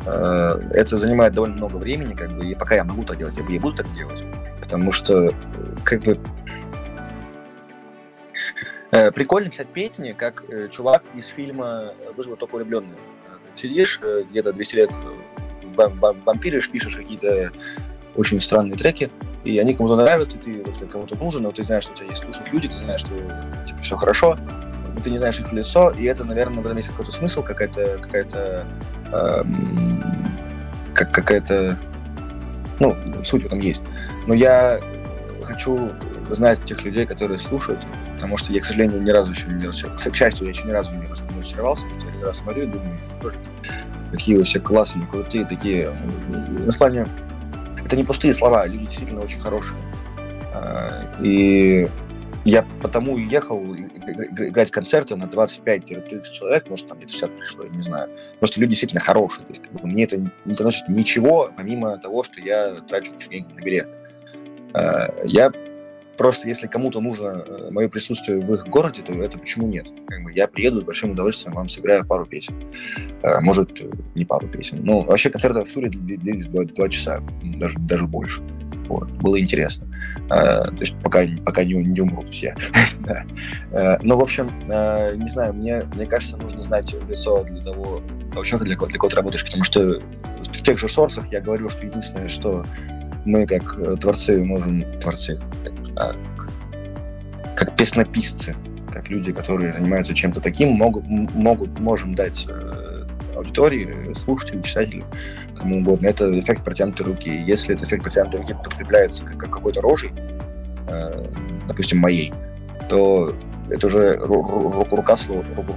Э, 0.05 0.61
это 0.71 0.97
занимает 0.97 1.33
довольно 1.33 1.55
много 1.55 1.77
времени, 1.77 2.13
как 2.13 2.31
бы, 2.31 2.45
и 2.45 2.55
пока 2.55 2.75
я 2.75 2.83
могу 2.83 3.03
так 3.03 3.17
делать, 3.17 3.37
я, 3.37 3.59
буду 3.59 3.75
так 3.75 3.91
делать. 3.93 4.23
Потому 4.61 4.91
что, 4.91 5.33
как 5.83 6.03
бы, 6.03 6.19
прикольно 8.91 9.49
писать 9.49 9.67
песни, 9.67 10.13
как 10.13 10.43
чувак 10.71 11.03
из 11.15 11.27
фильма 11.27 11.93
«Выжила 12.15 12.35
только 12.35 12.55
влюбленные». 12.55 12.97
Сидишь 13.55 13.99
где-то 14.29 14.53
200 14.53 14.75
лет 14.75 14.91
вампиришь, 15.87 16.69
пишешь 16.69 16.95
какие-то 16.95 17.51
очень 18.15 18.41
странные 18.41 18.77
треки, 18.77 19.09
и 19.43 19.57
они 19.59 19.73
кому-то 19.73 19.95
нравятся, 19.95 20.37
ты 20.37 20.61
вот, 20.63 20.89
кому-то 20.91 21.15
нужен, 21.15 21.43
но 21.43 21.51
ты 21.51 21.63
знаешь, 21.63 21.83
что 21.83 21.93
у 21.93 21.95
тебя 21.95 22.07
есть 22.07 22.23
слушают 22.23 22.51
люди, 22.51 22.67
ты 22.67 22.75
знаешь, 22.75 22.99
что 23.01 23.15
типа 23.65 23.81
все 23.81 23.95
хорошо, 23.95 24.37
но 24.93 25.01
ты 25.01 25.11
не 25.11 25.17
знаешь 25.17 25.39
их 25.39 25.51
лицо, 25.53 25.91
и 25.91 26.03
это, 26.05 26.25
наверное, 26.25 26.61
в 26.61 26.65
этом 26.65 26.77
есть 26.77 26.89
какой-то 26.89 27.11
смысл, 27.11 27.43
какая-то 27.43 27.99
какая-то 28.01 28.65
эм, 29.13 30.03
как 30.93 31.11
какая-то 31.11 31.77
ну, 32.79 32.95
суть 33.23 33.43
в 33.43 33.45
этом 33.45 33.59
есть. 33.59 33.83
Но 34.27 34.33
я 34.33 34.79
хочу 35.43 35.91
знать 36.29 36.63
тех 36.65 36.83
людей, 36.83 37.05
которые 37.05 37.39
слушают, 37.39 37.79
потому 38.15 38.37
что 38.37 38.51
я, 38.51 38.59
к 38.59 38.65
сожалению, 38.65 39.01
ни 39.01 39.09
разу 39.09 39.31
еще 39.31 39.47
не 39.47 39.65
к 39.67 40.15
счастью, 40.15 40.45
я 40.45 40.51
еще 40.51 40.63
ни 40.63 40.71
разу 40.71 40.93
не 40.93 41.05
разочаровался, 41.07 41.85
потому 41.85 42.01
что 42.01 42.19
я 42.19 42.25
раз 42.25 42.37
смотрю 42.37 42.63
и 42.63 42.65
думаю, 42.67 42.97
тоже 43.21 43.37
какие 44.11 44.35
вы 44.35 44.43
все 44.43 44.59
классные, 44.59 45.05
крутые 45.07 45.45
такие. 45.45 45.91
На 46.65 46.71
плане, 46.73 47.05
это 47.83 47.95
не 47.95 48.03
пустые 48.03 48.33
слова, 48.33 48.65
люди 48.67 48.85
действительно 48.85 49.21
очень 49.21 49.39
хорошие. 49.39 49.77
А, 50.53 51.05
и 51.21 51.87
я 52.45 52.65
потому 52.81 53.17
и 53.17 53.23
ехал 53.23 53.63
играть 53.75 54.71
концерты 54.71 55.15
на 55.15 55.25
25-30 55.25 56.31
человек, 56.31 56.69
может, 56.69 56.87
там 56.87 56.97
где-то 56.97 57.13
60 57.13 57.37
пришло, 57.37 57.63
я 57.63 57.69
не 57.69 57.81
знаю. 57.81 58.09
Просто 58.39 58.59
люди 58.59 58.71
действительно 58.71 59.01
хорошие. 59.01 59.45
То 59.45 59.51
есть, 59.51 59.63
как 59.63 59.71
бы, 59.73 59.87
мне 59.87 60.03
это 60.05 60.17
не 60.17 60.55
приносит 60.55 60.87
ничего, 60.89 61.51
помимо 61.55 61.97
того, 61.97 62.23
что 62.23 62.39
я 62.39 62.81
трачу 62.87 63.11
деньги 63.29 63.53
на 63.53 63.59
билеты. 63.59 63.91
А, 64.73 65.13
я 65.25 65.51
Просто 66.19 66.49
если 66.49 66.67
кому-то 66.67 66.99
нужно 66.99 67.45
э, 67.47 67.69
мое 67.71 67.87
присутствие 67.87 68.39
в 68.39 68.53
их 68.53 68.67
городе, 68.67 69.01
то 69.01 69.13
это 69.13 69.37
почему 69.37 69.67
нет? 69.67 69.87
Я 70.33 70.49
приеду 70.49 70.81
с 70.81 70.83
большим 70.83 71.11
удовольствием, 71.11 71.55
вам 71.55 71.69
сыграю 71.69 72.05
пару 72.05 72.25
песен. 72.25 72.55
Э, 73.23 73.39
может, 73.39 73.81
не 74.15 74.25
пару 74.25 74.45
песен. 74.49 74.81
Но 74.83 75.03
вообще 75.03 75.29
концерты 75.29 75.63
в 75.63 75.71
туре 75.71 75.89
длились 75.89 76.45
два, 76.45 76.89
часа, 76.89 77.21
даже, 77.41 77.79
даже 77.79 78.05
больше. 78.05 78.41
Вот, 78.89 79.09
было 79.11 79.39
интересно. 79.39 79.87
Э, 80.25 80.65
то 80.65 80.81
есть 80.81 80.93
пока, 81.01 81.23
пока 81.45 81.63
не, 81.63 81.75
не 81.75 82.01
умрут 82.01 82.27
все. 82.27 82.53
э, 83.71 83.97
ну, 84.01 84.17
в 84.17 84.21
общем, 84.21 84.49
не 84.67 85.29
знаю, 85.29 85.53
мне, 85.53 85.83
мне 85.95 86.05
кажется, 86.05 86.35
нужно 86.35 86.61
знать 86.61 86.93
лицо 87.07 87.45
для 87.45 87.63
того, 87.63 88.03
вообще 88.33 88.57
для 88.57 88.75
кого, 88.75 88.87
для 88.87 88.99
кого 88.99 89.09
ты 89.09 89.15
работаешь, 89.15 89.45
потому 89.45 89.63
что 89.63 90.01
в 90.43 90.63
тех 90.63 90.79
же 90.79 90.89
сорсах 90.89 91.31
я 91.31 91.39
говорю, 91.39 91.69
что 91.69 91.85
единственное, 91.85 92.27
что 92.27 92.65
мы 93.23 93.45
как 93.45 93.77
творцы 94.01 94.43
можем, 94.43 94.83
творцы, 94.99 95.39
как, 95.95 96.17
как 97.55 97.75
песнописцы, 97.75 98.55
как 98.91 99.09
люди, 99.09 99.31
которые 99.31 99.73
занимаются 99.73 100.13
чем-то 100.13 100.41
таким, 100.41 100.69
могут, 100.69 101.07
могут, 101.07 101.79
можем 101.79 102.15
дать 102.15 102.45
э, 102.49 103.05
аудитории, 103.35 104.13
слушателям, 104.25 104.63
читателям, 104.63 105.07
кому 105.57 105.79
угодно. 105.79 106.07
Это 106.07 106.37
эффект 106.37 106.63
протянутой 106.63 107.05
руки. 107.05 107.29
Если 107.29 107.75
этот 107.75 107.87
эффект 107.87 108.03
протянутой 108.03 108.41
руки 108.41 108.53
подкрепляется 108.53 109.25
как, 109.25 109.37
как 109.37 109.49
какой-то 109.51 109.81
рожей, 109.81 110.11
э, 110.87 111.25
допустим, 111.67 111.99
моей, 111.99 112.33
то 112.87 113.35
это 113.69 113.87
уже 113.87 114.15
рука 114.17 114.53
рука, 114.53 115.15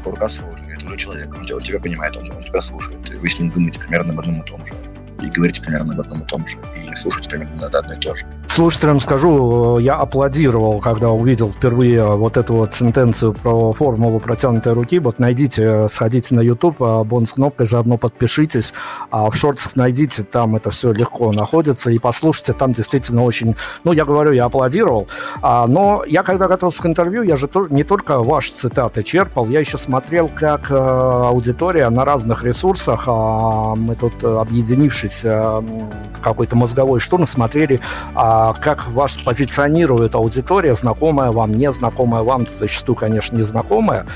рука 0.05 0.29
с 0.29 0.41
рожей, 0.41 0.75
это 0.75 0.87
уже 0.87 0.97
человек, 0.97 1.33
он, 1.35 1.41
он 1.41 1.63
тебя 1.63 1.79
понимает, 1.79 2.17
он, 2.17 2.31
он 2.33 2.43
тебя 2.43 2.61
слушает, 2.61 2.99
вы 3.11 3.29
с 3.29 3.39
ним 3.39 3.51
думаете 3.51 3.81
примерно 3.81 4.13
об 4.13 4.21
одном 4.21 4.41
и 4.41 4.47
том 4.47 4.65
же 4.65 4.73
и 5.21 5.27
говорить 5.27 5.61
примерно 5.61 5.95
об 5.95 6.01
одном 6.01 6.23
и 6.23 6.27
том 6.27 6.47
же, 6.47 6.57
и 6.77 6.95
слушать 6.97 7.29
примерно 7.29 7.67
одно 7.67 7.93
и 7.93 7.99
то 7.99 8.15
же. 8.15 8.25
Слушателям 8.53 9.01
скажу, 9.01 9.79
я 9.79 9.95
аплодировал, 9.95 10.79
когда 10.79 11.09
увидел 11.09 11.51
впервые 11.51 12.05
вот 12.05 12.37
эту 12.37 12.53
вот 12.53 12.75
сентенцию 12.75 13.33
про 13.33 13.73
формулу 13.73 14.21
протянутой 14.21 14.75
руки. 14.75 14.99
Вот 14.99 15.19
найдите, 15.19 15.89
сходите 15.89 16.35
на 16.35 16.41
YouTube, 16.41 16.77
а 16.83 17.03
бон 17.03 17.25
с 17.25 17.33
кнопкой, 17.33 17.65
заодно 17.65 17.97
подпишитесь. 17.97 18.75
А 19.11 19.31
в 19.31 19.37
шортах 19.37 19.75
найдите, 19.75 20.23
там 20.23 20.55
это 20.55 20.71
все 20.71 20.93
легко 20.93 21.33
находится. 21.33 21.91
И 21.91 21.99
послушайте, 21.99 22.53
там 22.53 22.75
действительно 22.75 23.25
очень... 23.25 23.57
Ну, 23.85 23.93
я 23.93 24.05
говорю, 24.05 24.33
я 24.33 24.45
аплодировал. 24.45 25.09
А, 25.41 25.67
но 25.67 26.05
я, 26.07 26.23
когда 26.23 26.47
готовился 26.47 26.83
к 26.83 26.87
интервью, 26.87 27.23
я 27.23 27.37
же 27.37 27.49
не 27.71 27.85
только 27.85 28.19
ваши 28.19 28.53
цитаты 28.53 29.03
черпал, 29.03 29.49
я 29.49 29.61
еще 29.61 29.79
смотрел, 29.79 30.29
как 30.29 30.71
э, 30.71 30.75
аудитория 30.75 31.89
на 31.89 32.05
разных 32.05 32.45
ресурсах, 32.45 33.05
а 33.07 33.75
мы 33.77 33.95
тут, 33.95 34.23
объединившись 34.23 35.02
э, 35.25 35.61
в 35.61 36.21
какой-то 36.21 36.57
мозговой 36.57 37.01
штурм, 37.01 37.27
смотрели 37.27 37.81
а 38.15 38.55
как 38.55 38.89
вас 38.89 39.17
позиционирует 39.17 40.15
аудитория, 40.15 40.75
знакомая 40.75 41.31
вам, 41.31 41.53
незнакомая 41.53 42.23
вам, 42.23 42.47
зачастую, 42.47 42.97
конечно, 42.97 43.37
незнакомая. 43.37 44.07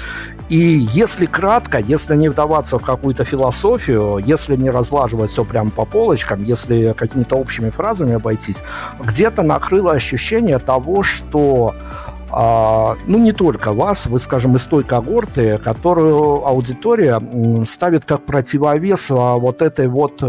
И 0.49 0.57
если 0.57 1.27
кратко, 1.27 1.79
если 1.79 2.17
не 2.17 2.29
вдаваться 2.29 2.79
в 2.79 2.83
какую-то 2.83 3.25
философию, 3.25 4.19
если 4.25 4.57
не 4.57 4.71
разлаживать 4.71 5.31
все 5.31 5.45
прямо 5.45 5.71
по 5.71 5.85
полочкам, 5.85 6.45
если 6.45 6.95
какими-то 6.97 7.37
общими 7.37 7.71
фразами 7.71 8.15
обойтись, 8.15 8.63
где-то 9.01 9.43
накрыло 9.43 9.93
ощущение 9.93 10.59
того, 10.59 11.03
что 11.03 11.75
а, 12.31 12.97
ну, 13.07 13.19
не 13.19 13.33
только 13.33 13.73
вас, 13.73 14.07
вы, 14.07 14.19
скажем, 14.19 14.57
из 14.57 14.67
той 14.67 14.85
когорты, 14.85 15.59
которую 15.59 16.47
аудитория 16.47 17.21
ставит 17.65 18.05
как 18.05 18.27
противовес 18.27 19.11
а, 19.11 19.37
вот 19.37 19.63
этой 19.63 19.89
вот 19.89 20.23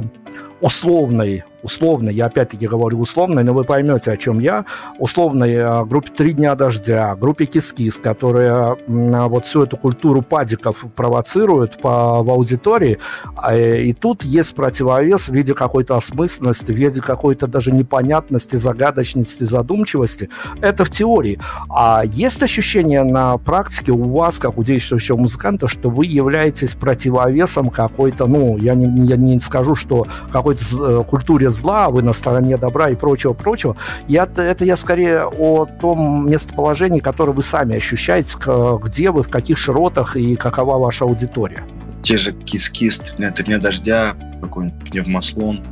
условной 0.62 1.44
условно, 1.68 2.10
я 2.10 2.28
опять-таки 2.28 2.68
говорю 2.68 3.00
условно, 3.00 3.44
но 3.44 3.54
вы 3.54 3.64
поймете, 3.64 4.12
о 4.12 4.18
чем 4.18 4.40
я, 4.40 4.66
условной 5.00 5.54
э, 5.54 5.86
группе 5.86 6.10
«Три 6.16 6.34
дня 6.34 6.56
дождя», 6.56 7.16
группе 7.16 7.46
«Кис-Кис», 7.46 7.98
которая 7.98 8.78
вот 8.88 9.46
всю 9.46 9.64
эту 9.64 9.76
культуру 9.76 10.22
падиков 10.22 10.86
провоцирует 10.96 11.82
по, 11.82 12.24
в 12.24 12.30
аудитории, 12.30 13.00
а, 13.36 13.56
и 13.56 13.92
тут 13.94 14.24
есть 14.24 14.56
противовес 14.56 15.30
в 15.30 15.34
виде 15.34 15.54
какой-то 15.54 15.98
осмысленности, 15.98 16.72
в 16.72 16.76
виде 16.76 17.02
какой-то 17.02 17.48
даже 17.48 17.72
непонятности, 17.72 18.56
загадочности, 18.56 19.44
задумчивости. 19.44 20.30
Это 20.62 20.86
в 20.86 20.90
теории. 20.90 21.40
А 21.70 22.04
есть 22.06 22.42
ощущение 22.44 23.04
на 23.04 23.38
практике 23.38 23.92
у 23.92 24.10
вас, 24.18 24.40
как 24.40 24.58
у 24.58 24.64
действующего 24.64 25.18
музыканта, 25.18 25.68
что 25.68 25.90
вы 25.90 26.06
являетесь 26.06 26.76
противовесом 26.76 27.70
какой-то, 27.70 28.28
ну, 28.28 28.58
я 28.58 28.74
не, 28.74 29.06
я 29.06 29.18
не 29.18 29.40
скажу, 29.40 29.76
что 29.76 30.08
какой-то 30.48 31.02
э, 31.02 31.04
культуре 31.04 31.50
зла, 31.50 31.90
вы 31.90 32.04
на 32.04 32.14
стороне 32.14 32.58
добра 32.58 32.90
и 32.90 32.96
прочего-прочего. 32.96 33.76
Я, 34.08 34.28
это 34.36 34.66
я 34.66 34.76
скорее 34.76 35.26
о 35.26 35.66
том 35.66 36.30
местоположении, 36.30 37.00
которое 37.00 37.34
вы 37.34 37.44
сами 37.44 37.76
ощущаете, 37.76 38.38
где 38.84 39.12
вы, 39.12 39.24
в 39.24 39.30
каких 39.30 39.58
широтах 39.58 40.16
и 40.16 40.36
какова 40.36 40.78
ваша 40.78 41.06
аудитория. 41.06 41.64
Те 42.04 42.18
же 42.18 42.32
кис-кис, 42.32 43.02
три 43.18 43.46
дня 43.46 43.60
дождя, 43.60 44.14
какой-нибудь 44.42 44.90
пневмослон, 44.90 45.64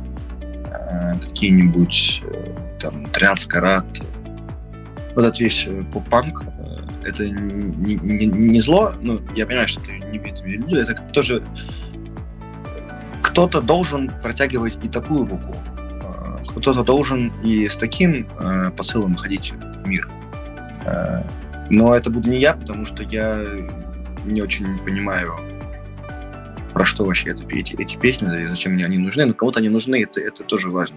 э, 0.42 1.18
какие-нибудь 1.20 2.22
э, 2.24 2.54
там 2.80 3.06
Трианс 3.06 3.46
Карат. 3.46 3.86
Вот 5.14 5.24
эта 5.24 5.42
вещь 5.42 5.66
поп-панк, 5.92 6.44
это 7.02 7.26
не, 7.26 7.94
не, 7.94 8.26
не 8.26 8.60
зло, 8.60 8.92
ну, 9.00 9.20
я 9.34 9.46
понимаю, 9.46 9.68
что 9.68 9.80
ты 9.80 9.92
не 9.92 10.18
в 10.18 10.44
виду, 10.44 10.76
это 10.76 10.94
тоже 11.12 11.42
кто-то 13.26 13.60
должен 13.60 14.08
протягивать 14.22 14.78
и 14.84 14.88
такую 14.88 15.26
руку, 15.26 15.56
кто-то 16.56 16.84
должен 16.84 17.32
и 17.42 17.68
с 17.68 17.74
таким 17.74 18.28
э, 18.38 18.70
посылом 18.70 19.16
ходить 19.16 19.52
в 19.52 19.88
мир. 19.88 20.08
Э, 20.86 21.22
но 21.68 21.94
это 21.94 22.08
буду 22.08 22.30
не 22.30 22.38
я, 22.38 22.54
потому 22.54 22.86
что 22.86 23.02
я 23.02 23.44
не 24.24 24.42
очень 24.42 24.78
понимаю, 24.78 25.34
про 26.72 26.84
что 26.84 27.04
вообще 27.04 27.30
это, 27.30 27.42
эти, 27.48 27.74
эти 27.74 27.96
песни, 27.96 28.44
и 28.44 28.46
зачем 28.46 28.74
мне 28.74 28.84
они 28.84 28.98
нужны. 28.98 29.26
Но 29.26 29.34
кому-то 29.34 29.58
они 29.58 29.70
нужны, 29.70 30.04
это, 30.04 30.20
это 30.20 30.44
тоже 30.44 30.70
важно. 30.70 30.96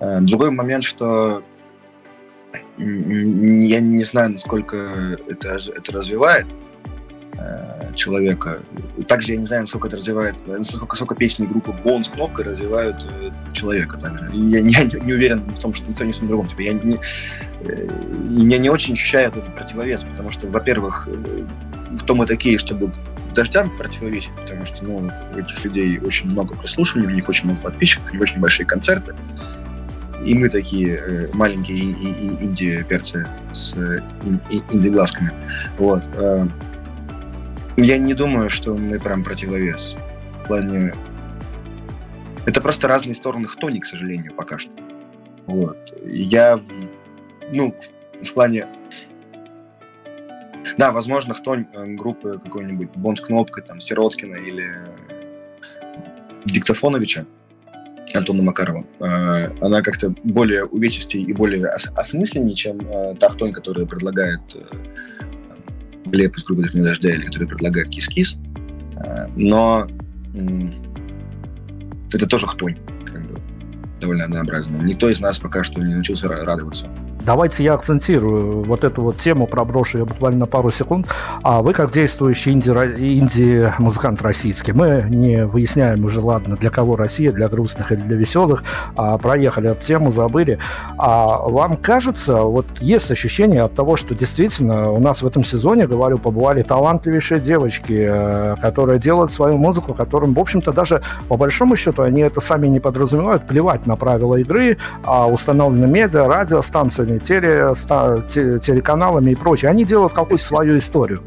Э, 0.00 0.20
другой 0.20 0.50
момент, 0.50 0.82
что 0.82 1.44
я 2.76 3.80
не 3.80 4.02
знаю, 4.02 4.32
насколько 4.32 4.76
это, 5.28 5.56
это 5.76 5.92
развивает, 5.92 6.46
Э, 6.46 6.73
человека. 7.94 8.60
Также 9.08 9.32
я 9.32 9.38
не 9.38 9.44
знаю, 9.44 9.62
насколько 9.62 9.88
это 9.88 9.96
развивает, 9.96 10.34
насколько, 10.46 10.86
насколько 10.88 11.14
песни 11.14 11.46
группы 11.46 11.74
Bones 11.84 12.12
кнопкой 12.12 12.44
развивают 12.44 13.06
э, 13.20 13.30
человека 13.52 13.96
также. 13.98 14.30
Я, 14.32 14.58
я 14.58 14.84
не, 14.84 15.00
не 15.00 15.12
уверен 15.12 15.40
в 15.40 15.58
том, 15.58 15.72
что 15.74 15.88
никто 15.88 16.04
не 16.04 16.12
в 16.12 16.18
том 16.18 16.28
другом. 16.28 16.48
Типа, 16.48 16.60
я, 16.62 16.72
не, 16.72 16.98
э, 17.60 17.88
я 18.30 18.58
не 18.58 18.68
очень 18.68 18.94
ощущаю 18.94 19.28
этот 19.28 19.54
противовес, 19.54 20.04
потому 20.04 20.30
что, 20.30 20.46
во-первых, 20.48 21.08
кто 22.00 22.14
мы 22.14 22.26
такие, 22.26 22.58
чтобы 22.58 22.92
дождям 23.34 23.70
противовесить, 23.76 24.32
потому 24.36 24.64
что 24.66 24.84
ну, 24.84 25.10
у 25.34 25.38
этих 25.38 25.64
людей 25.64 25.98
очень 25.98 26.30
много 26.30 26.54
прослушиваний, 26.54 27.08
у 27.08 27.10
них 27.10 27.28
очень 27.28 27.46
много 27.46 27.60
подписчиков, 27.60 28.08
у 28.10 28.12
них 28.12 28.22
очень 28.22 28.40
большие 28.40 28.66
концерты. 28.66 29.14
И 30.24 30.34
мы 30.34 30.48
такие 30.48 30.96
э, 30.96 31.28
маленькие 31.32 31.80
инди-перцы 31.80 33.26
с 33.52 33.74
э, 33.74 34.00
инди-глазками. 34.70 35.32
Вот. 35.76 36.02
Я 37.76 37.98
не 37.98 38.14
думаю, 38.14 38.50
что 38.50 38.74
мы 38.74 39.00
прям 39.00 39.24
противовес. 39.24 39.96
В 40.44 40.46
плане... 40.48 40.94
Это 42.46 42.60
просто 42.60 42.88
разные 42.88 43.14
стороны 43.14 43.46
хтони, 43.46 43.80
к 43.80 43.86
сожалению, 43.86 44.34
пока 44.34 44.58
что. 44.58 44.70
Вот. 45.46 45.76
Я, 46.04 46.60
ну, 47.50 47.74
в 48.22 48.32
плане... 48.32 48.66
Да, 50.78 50.92
возможно, 50.92 51.34
хтонь 51.34 51.66
э, 51.72 51.86
группы 51.94 52.40
какой-нибудь 52.42 52.90
Бон 52.96 53.16
с 53.16 53.20
кнопкой, 53.20 53.62
там, 53.62 53.80
Сироткина 53.80 54.36
или 54.36 54.66
Диктофоновича, 56.46 57.26
Антона 58.14 58.42
Макарова, 58.42 58.84
э, 59.00 59.04
она 59.60 59.82
как-то 59.82 60.14
более 60.24 60.64
увесистее 60.64 61.22
и 61.22 61.32
более 61.32 61.68
ос- 61.68 61.90
осмысленнее, 61.94 62.56
чем 62.56 62.80
э, 62.80 63.14
та 63.16 63.28
хтонь, 63.28 63.52
которая 63.52 63.86
предлагает 63.86 64.40
Глеб 66.14 66.36
из 66.36 66.44
группы 66.44 66.68
«Не 66.72 66.82
дождя» 66.82 67.12
или 67.12 67.26
который 67.26 67.48
предлагает 67.48 67.88
кис-кис. 67.88 68.36
Э, 69.04 69.26
но 69.34 69.88
это 72.12 72.26
тоже 72.28 72.46
хтонь, 72.46 72.76
как 73.04 73.22
бы, 73.22 73.40
довольно 74.00 74.24
однообразно. 74.24 74.76
Никто 74.76 75.10
из 75.10 75.18
нас 75.18 75.38
пока 75.38 75.64
что 75.64 75.82
не 75.82 75.92
научился 75.92 76.28
радоваться. 76.28 76.88
Давайте 77.24 77.64
я 77.64 77.72
акцентирую 77.74 78.64
вот 78.64 78.84
эту 78.84 79.00
вот 79.00 79.16
тему, 79.16 79.46
проброшу 79.46 79.98
ее 79.98 80.04
буквально 80.04 80.40
на 80.40 80.46
пару 80.46 80.70
секунд. 80.70 81.06
А 81.42 81.62
вы, 81.62 81.72
как 81.72 81.90
действующий 81.90 82.52
инди-музыкант 82.52 84.20
российский, 84.20 84.72
мы 84.72 85.06
не 85.08 85.46
выясняем 85.46 86.04
уже, 86.04 86.20
ладно, 86.20 86.56
для 86.56 86.68
кого 86.68 86.96
Россия, 86.96 87.32
для 87.32 87.48
грустных 87.48 87.92
или 87.92 88.00
для 88.00 88.16
веселых, 88.16 88.62
а 88.94 89.16
проехали 89.16 89.70
эту 89.70 89.80
тему, 89.80 90.10
забыли. 90.10 90.58
А 90.98 91.38
вам 91.38 91.76
кажется, 91.76 92.42
вот 92.42 92.66
есть 92.80 93.10
ощущение 93.10 93.62
от 93.62 93.74
того, 93.74 93.96
что 93.96 94.14
действительно 94.14 94.90
у 94.90 95.00
нас 95.00 95.22
в 95.22 95.26
этом 95.26 95.44
сезоне, 95.44 95.86
говорю, 95.86 96.18
побывали 96.18 96.60
талантливейшие 96.60 97.40
девочки, 97.40 98.06
э, 98.06 98.56
которые 98.60 98.98
делают 98.98 99.32
свою 99.32 99.56
музыку, 99.56 99.94
которым, 99.94 100.34
в 100.34 100.40
общем-то, 100.40 100.72
даже 100.72 101.00
по 101.28 101.38
большому 101.38 101.74
счету 101.76 102.02
они 102.02 102.20
это 102.20 102.42
сами 102.42 102.66
не 102.66 102.80
подразумевают, 102.80 103.46
плевать 103.46 103.86
на 103.86 103.96
правила 103.96 104.36
игры, 104.36 104.76
а 105.04 105.26
установлены 105.26 105.86
медиа, 105.86 106.26
радиостанциями, 106.26 107.13
разными 107.14 107.18
теле, 107.18 108.60
телеканалами 108.60 109.32
и 109.32 109.34
прочее. 109.34 109.70
Они 109.70 109.84
делают 109.84 110.12
какую-то 110.12 110.44
свою 110.44 110.78
историю. 110.78 111.22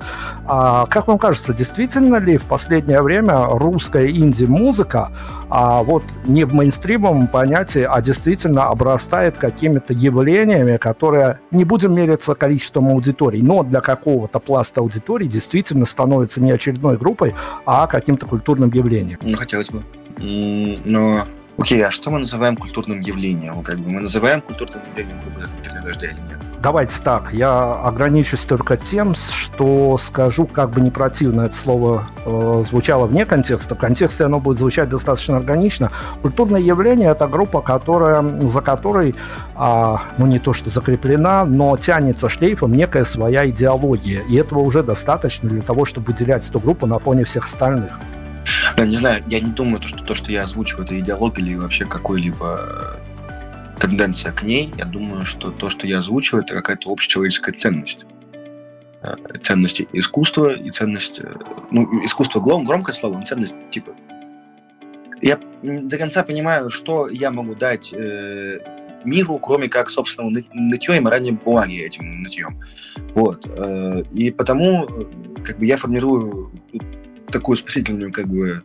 А, 0.45 0.85
как 0.87 1.07
вам 1.07 1.17
кажется, 1.17 1.53
действительно 1.53 2.17
ли 2.17 2.37
в 2.37 2.45
последнее 2.45 3.01
время 3.01 3.45
русская 3.47 4.09
инди-музыка 4.09 5.11
а, 5.49 5.83
вот 5.83 6.03
не 6.25 6.45
в 6.45 6.53
мейнстримовом 6.53 7.27
понятии, 7.27 7.87
а 7.89 8.01
действительно 8.01 8.65
обрастает 8.65 9.37
какими-то 9.37 9.93
явлениями, 9.93 10.77
которые 10.77 11.39
не 11.51 11.63
будем 11.63 11.93
мериться 11.93 12.35
количеством 12.35 12.89
аудиторий, 12.89 13.41
но 13.41 13.63
для 13.63 13.81
какого-то 13.81 14.39
пласта 14.39 14.81
аудитории 14.81 15.27
действительно 15.27 15.85
становится 15.85 16.41
не 16.41 16.51
очередной 16.51 16.97
группой, 16.97 17.35
а 17.65 17.87
каким-то 17.87 18.25
культурным 18.25 18.71
явлением? 18.71 19.19
Ну, 19.21 19.37
хотелось 19.37 19.69
бы. 19.69 19.83
Но 20.19 21.27
Окей, 21.57 21.83
а 21.83 21.89
что 21.89 22.11
мы 22.11 22.19
называем 22.19 22.55
культурным 22.55 22.99
явлением? 22.99 23.63
Как 23.63 23.79
бы 23.79 23.89
мы 23.89 24.01
называем 24.01 24.41
культурным 24.41 24.79
явлением 24.91 25.17
группы 25.19 25.49
«Интернет 25.57 25.83
дождя» 25.83 26.07
или 26.07 26.19
нет? 26.29 26.37
Давайте 26.61 27.01
так, 27.01 27.33
я 27.33 27.73
ограничусь 27.83 28.45
только 28.45 28.77
тем, 28.77 29.15
что 29.15 29.97
скажу, 29.97 30.45
как 30.45 30.71
бы 30.71 30.81
не 30.81 30.91
противно 30.91 31.41
это 31.41 31.55
слово 31.55 32.09
э, 32.25 32.63
звучало 32.67 33.05
вне 33.05 33.25
контекста. 33.25 33.73
В 33.73 33.79
контексте 33.79 34.25
оно 34.25 34.39
будет 34.39 34.57
звучать 34.57 34.89
достаточно 34.89 35.37
органично. 35.37 35.91
Культурное 36.21 36.61
явление– 36.61 37.09
это 37.11 37.27
группа, 37.27 37.61
которая, 37.61 38.23
за 38.41 38.61
которой, 38.61 39.15
э, 39.55 39.95
ну 40.17 40.25
не 40.25 40.39
то 40.39 40.53
что 40.53 40.69
закреплена, 40.69 41.45
но 41.45 41.75
тянется 41.77 42.29
шлейфом 42.29 42.71
некая 42.71 43.03
своя 43.03 43.47
идеология. 43.49 44.21
И 44.21 44.35
этого 44.35 44.59
уже 44.59 44.83
достаточно 44.83 45.49
для 45.49 45.61
того, 45.61 45.85
чтобы 45.85 46.07
выделять 46.07 46.47
эту 46.47 46.59
группу 46.59 46.85
на 46.85 46.99
фоне 46.99 47.23
всех 47.23 47.45
остальных. 47.45 47.99
Я 48.77 48.85
не 48.85 48.95
знаю, 48.95 49.23
я 49.27 49.39
не 49.39 49.51
думаю, 49.51 49.81
что 49.87 50.03
то, 50.03 50.13
что 50.13 50.31
я 50.31 50.43
озвучиваю, 50.43 50.85
это 50.85 50.99
идеология 50.99 51.43
или 51.43 51.55
вообще 51.55 51.85
какой-либо 51.85 52.99
э, 53.29 53.79
тенденция 53.79 54.31
к 54.31 54.43
ней. 54.43 54.71
Я 54.77 54.85
думаю, 54.85 55.25
что 55.25 55.51
то, 55.51 55.69
что 55.69 55.87
я 55.87 55.99
озвучиваю, 55.99 56.43
это 56.43 56.55
какая-то 56.55 56.91
общечеловеческая 56.91 57.55
ценность. 57.55 58.05
Э, 59.01 59.15
ценность 59.41 59.81
искусства 59.93 60.53
и 60.53 60.69
ценность... 60.71 61.19
Э, 61.19 61.35
ну, 61.71 62.03
искусство 62.03 62.39
гром, 62.39 62.65
громкое 62.65 62.93
слово, 62.93 63.17
но 63.17 63.25
ценность 63.25 63.55
типа... 63.69 63.91
Я 65.21 65.39
до 65.63 65.97
конца 65.97 66.23
понимаю, 66.23 66.69
что 66.69 67.09
я 67.09 67.31
могу 67.31 67.55
дать 67.55 67.91
э, 67.91 68.59
миру, 69.03 69.39
кроме 69.39 69.67
как, 69.67 69.89
собственно, 69.89 70.29
нытье 70.53 70.97
и 70.97 70.99
моральной 70.99 71.31
бумаги 71.31 71.79
этим 71.79 72.21
нытьем. 72.21 72.59
Вот. 73.15 73.47
Э, 73.47 74.03
и 74.13 74.31
потому 74.31 74.87
как 75.43 75.59
бы 75.59 75.65
я 75.65 75.77
формирую 75.77 76.51
такую 77.31 77.57
спасительную, 77.57 78.11
как 78.11 78.27
бы, 78.27 78.63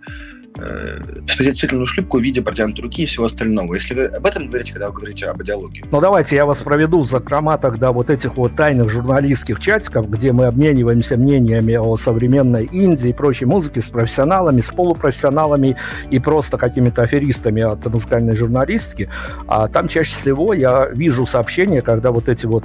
э, 0.57 1.01
спасительную 1.29 1.87
шлюпку 1.87 2.19
в 2.19 2.23
виде 2.23 2.43
протянутой 2.43 2.85
руки 2.85 3.03
и 3.03 3.07
всего 3.07 3.27
остального. 3.27 3.75
Если 3.75 3.95
вы 3.95 4.05
об 4.07 4.27
этом 4.27 4.49
говорите, 4.49 4.73
когда 4.73 4.89
вы 4.89 4.95
говорите 4.95 5.27
об 5.27 5.43
идеологии. 5.43 5.85
Ну, 5.91 6.01
давайте 6.01 6.37
я 6.37 6.47
вас 6.47 6.61
проведу 6.61 7.01
в 7.01 7.07
закрома 7.07 7.59
тогда 7.59 7.93
вот 7.93 8.11
этих 8.11 8.37
вот 8.37 8.55
тайных 8.57 8.91
журналистских 8.91 9.61
чатиков, 9.61 10.09
где 10.09 10.33
мы 10.33 10.47
обмениваемся 10.47 11.17
мнениями 11.17 11.75
о 11.75 11.97
современной 11.97 12.65
Индии 12.65 13.11
и 13.11 13.13
прочей 13.13 13.47
музыке 13.47 13.81
с 13.81 13.87
профессионалами, 13.87 14.61
с 14.61 14.69
полупрофессионалами 14.69 15.77
и 16.11 16.19
просто 16.19 16.59
какими-то 16.59 17.03
аферистами 17.03 17.63
от 17.63 17.85
музыкальной 17.87 18.35
журналистики. 18.35 19.09
А 19.47 19.69
там 19.69 19.89
чаще 19.89 20.13
всего 20.13 20.55
я 20.55 20.89
вижу 20.93 21.27
сообщения, 21.27 21.83
когда 21.83 22.11
вот 22.11 22.29
эти 22.29 22.47
вот 22.47 22.65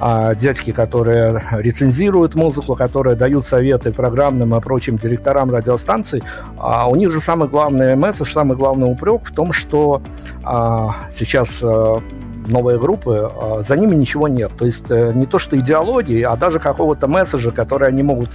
а, 0.00 0.34
дядьки, 0.34 0.72
которые 0.72 1.42
рецензируют 1.50 2.34
музыку, 2.34 2.76
которые 2.76 3.16
дают 3.16 3.44
советы 3.44 3.92
программным 3.92 4.54
и 4.54 4.60
прочим 4.60 4.96
директорам 4.96 5.50
радиостанций, 5.50 6.22
а 6.56 6.88
у 6.88 6.96
них 6.96 7.10
же 7.10 7.20
самый 7.28 7.46
главный 7.46 7.94
месседж, 7.94 8.32
самый 8.32 8.56
главный 8.56 8.90
упрек 8.90 9.26
в 9.26 9.34
том, 9.34 9.52
что 9.52 10.00
а, 10.44 10.94
сейчас 11.10 11.62
а, 11.62 12.00
новые 12.48 12.78
группы, 12.78 13.30
а, 13.30 13.62
за 13.62 13.76
ними 13.76 13.94
ничего 13.94 14.28
нет. 14.28 14.52
То 14.56 14.64
есть 14.64 14.90
э, 14.90 15.12
не 15.14 15.26
то 15.26 15.38
что 15.38 15.58
идеологии, 15.58 16.22
а 16.22 16.36
даже 16.36 16.58
какого-то 16.58 17.06
месседжа, 17.06 17.50
который 17.50 17.88
они 17.88 18.02
могут 18.02 18.30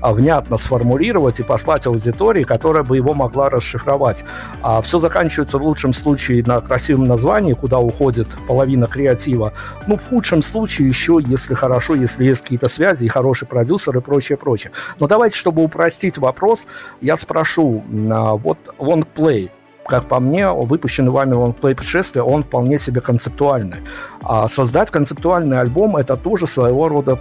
а, 0.00 0.12
внятно 0.12 0.58
сформулировать 0.58 1.40
и 1.40 1.42
послать 1.42 1.86
аудитории, 1.86 2.44
которая 2.44 2.82
бы 2.82 2.96
его 2.96 3.14
могла 3.14 3.50
расшифровать. 3.50 4.24
А 4.62 4.80
все 4.82 4.98
заканчивается 4.98 5.58
в 5.58 5.62
лучшем 5.62 5.92
случае 5.92 6.42
на 6.44 6.60
красивом 6.60 7.06
названии, 7.06 7.52
куда 7.54 7.78
уходит 7.78 8.28
половина 8.46 8.86
креатива. 8.86 9.52
Ну, 9.86 9.96
в 9.96 10.08
худшем 10.08 10.42
случае 10.42 10.88
еще, 10.88 11.20
если 11.24 11.54
хорошо, 11.54 11.94
если 11.94 12.24
есть 12.24 12.42
какие-то 12.42 12.68
связи 12.68 13.04
и 13.04 13.08
хороший 13.08 13.46
продюсер 13.46 13.96
и 13.96 14.00
прочее, 14.00 14.36
прочее. 14.36 14.72
Но 14.98 15.06
давайте, 15.06 15.36
чтобы 15.36 15.62
упростить 15.62 16.18
вопрос, 16.18 16.66
я 17.00 17.16
спрошу, 17.16 17.84
вот 17.86 18.58
long 18.78 19.06
play– 19.14 19.50
как 19.86 20.08
по 20.08 20.20
мне, 20.20 20.50
выпущенный 20.50 21.10
вами 21.10 21.34
лонгплей 21.34 21.74
путешествия, 21.74 22.22
он 22.22 22.44
вполне 22.44 22.78
себе 22.78 23.00
концептуальный. 23.00 23.78
А 24.22 24.48
создать 24.48 24.90
концептуальный 24.90 25.60
альбом– 25.60 25.96
это 25.98 26.16
тоже 26.16 26.46
своего 26.46 26.88
рода 26.88 27.18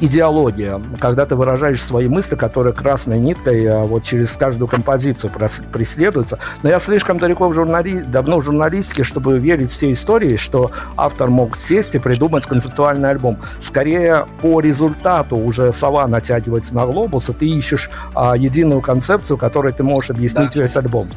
идеология, 0.00 0.80
когда 1.00 1.26
ты 1.26 1.36
выражаешь 1.36 1.82
свои 1.82 2.08
мысли, 2.08 2.36
которые 2.36 2.72
красной 2.72 3.18
ниткой 3.18 3.66
а, 3.66 3.82
вот 3.82 4.02
через 4.02 4.36
каждую 4.36 4.68
композицию 4.68 5.32
преследуются. 5.72 6.38
Но 6.62 6.68
я 6.68 6.78
слишком 6.80 7.18
далеко 7.18 7.48
в 7.48 7.54
журнали... 7.54 8.00
давно 8.00 8.38
в 8.38 8.44
журналистике, 8.44 9.02
чтобы 9.02 9.38
верить 9.38 9.70
в 9.70 9.74
все 9.74 9.90
истории, 9.90 10.36
что 10.36 10.70
автор 10.96 11.30
мог 11.30 11.56
сесть 11.56 11.94
и 11.94 11.98
придумать 11.98 12.46
концептуальный 12.46 13.10
альбом. 13.10 13.38
Скорее, 13.58 14.26
по 14.40 14.60
результату 14.60 15.36
уже 15.36 15.72
сова 15.72 16.06
натягивается 16.06 16.74
на 16.74 16.86
глобус, 16.86 17.30
и 17.30 17.32
ты 17.32 17.46
ищешь 17.46 17.90
а, 18.14 18.36
единую 18.36 18.80
концепцию, 18.80 19.38
которой 19.38 19.72
ты 19.72 19.82
можешь 19.82 20.10
объяснить 20.10 20.54
да. 20.54 20.60
весь 20.62 20.76
альбом. 20.76 21.08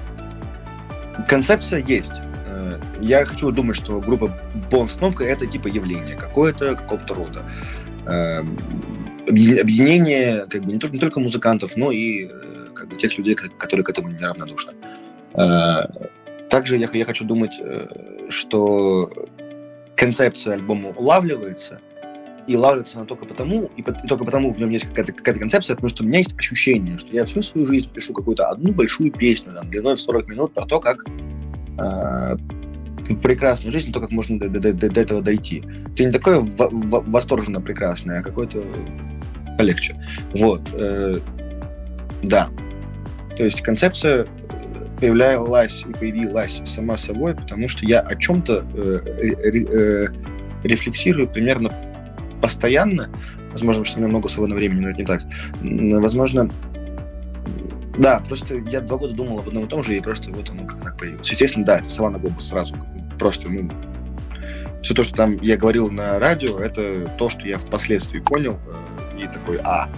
Концепция 1.28 1.80
есть. 1.80 2.14
Э, 2.48 2.80
я 3.02 3.26
хочу 3.26 3.52
думать, 3.52 3.76
что 3.76 4.00
группа 4.00 4.38
Бонс 4.70 4.94
Кнопка 4.94 5.24
это 5.24 5.46
типа 5.48 5.68
явление 5.68 6.16
какое-то, 6.16 6.76
какого-то 6.76 7.14
рода. 7.14 7.44
Эм, 8.06 8.58
объединение 9.28 10.46
как 10.48 10.64
бы 10.64 10.74
не 10.74 10.80
только, 10.80 10.96
не 10.96 11.00
только 11.00 11.20
музыкантов, 11.20 11.76
но 11.76 11.92
и 11.92 12.26
э, 12.26 12.68
как 12.74 12.88
бы, 12.88 12.96
тех 12.96 13.18
людей, 13.18 13.36
которые 13.36 13.84
к 13.84 13.90
этому 13.90 14.10
неравнодушны. 14.10 14.74
Э, 15.34 15.86
также 16.50 16.78
я, 16.78 16.90
я 16.92 17.06
хочу 17.06 17.26
думать, 17.26 17.62
что 18.30 19.12
концепция 19.96 20.54
альбома 20.54 20.90
улавливается, 20.90 21.80
и 22.50 22.58
лавливается 22.58 22.98
она 22.98 23.06
только 23.06 23.28
потому, 23.28 23.70
и, 23.78 23.84
по, 23.84 23.92
и 23.92 24.08
только 24.08 24.26
потому 24.26 24.52
в 24.52 24.60
нем 24.60 24.72
есть 24.72 24.86
какая-то 24.86 25.14
какая 25.14 25.36
концепция, 25.36 25.76
потому 25.76 25.90
что 25.90 26.04
у 26.04 26.08
меня 26.08 26.18
есть 26.18 26.34
ощущение, 26.36 26.98
что 26.98 27.14
я 27.14 27.26
всю 27.26 27.44
свою 27.44 27.68
жизнь 27.68 27.88
пишу 27.94 28.12
какую-то 28.12 28.50
одну 28.50 28.74
большую 28.74 29.12
песню, 29.12 29.54
там, 29.54 29.70
длиной 29.70 29.96
в 29.96 30.00
40 30.00 30.28
минут, 30.28 30.54
про 30.56 30.66
то, 30.66 30.80
как 30.80 31.06
э, 31.78 32.38
прекрасную 33.22 33.72
жизнь, 33.72 33.92
то, 33.92 34.02
как 34.02 34.10
можно 34.10 34.40
до, 34.40 34.50
до, 34.50 34.74
до, 34.74 34.90
до 34.90 35.00
этого 35.00 35.22
дойти. 35.22 35.64
Это 35.94 36.06
не 36.06 36.12
такое 36.12 36.40
восторженно 36.40 37.62
прекрасное, 37.62 38.22
а 38.22 38.24
какое-то 38.24 38.64
полегче. 39.60 39.96
Вот. 40.34 40.68
Э, 40.74 41.20
да. 42.24 42.50
То 43.38 43.44
есть 43.44 43.62
концепция 43.62 44.26
появлялась 45.00 45.86
и 45.88 45.94
появилась 45.94 46.64
сама 46.66 46.98
собой, 46.98 47.36
потому 47.36 47.68
что 47.68 47.86
я 47.86 48.00
о 48.00 48.16
чем-то 48.16 48.66
э, 48.74 49.00
э, 49.44 50.08
рефлексирую 50.64 51.28
примерно 51.28 51.72
постоянно, 52.50 53.10
возможно, 53.52 53.86
что 53.86 53.98
у 53.98 54.00
меня 54.00 54.10
много 54.10 54.28
свободного 54.28 54.58
времени, 54.58 54.82
но 54.82 54.90
это 54.90 55.00
не 55.00 55.06
так, 55.06 55.22
возможно, 56.02 56.50
да, 58.00 58.24
просто 58.28 58.56
я 58.56 58.82
два 58.82 58.98
года 58.98 59.14
думал 59.14 59.40
об 59.40 59.48
одном 59.48 59.66
и 59.66 59.68
том 59.68 59.84
же, 59.84 59.96
и 59.96 60.02
просто 60.02 60.32
вот 60.32 60.50
оно 60.50 60.66
как, 60.66 60.82
как 60.82 60.98
появилось. 60.98 61.30
Естественно, 61.30 61.66
да, 61.66 61.78
это 61.78 61.90
Саванна 61.90 62.18
Глобус 62.18 62.48
сразу. 62.48 62.74
Просто, 63.20 63.50
ну, 63.50 63.70
все 64.82 64.94
то, 64.96 65.04
что 65.04 65.14
там 65.14 65.36
я 65.42 65.58
говорил 65.58 65.92
на 65.92 66.18
радио, 66.18 66.58
это 66.58 67.08
то, 67.18 67.30
что 67.30 67.48
я 67.48 67.60
впоследствии 67.60 68.20
понял, 68.20 68.58
э, 69.14 69.24
и 69.24 69.28
такой, 69.28 69.60
а, 69.64 69.90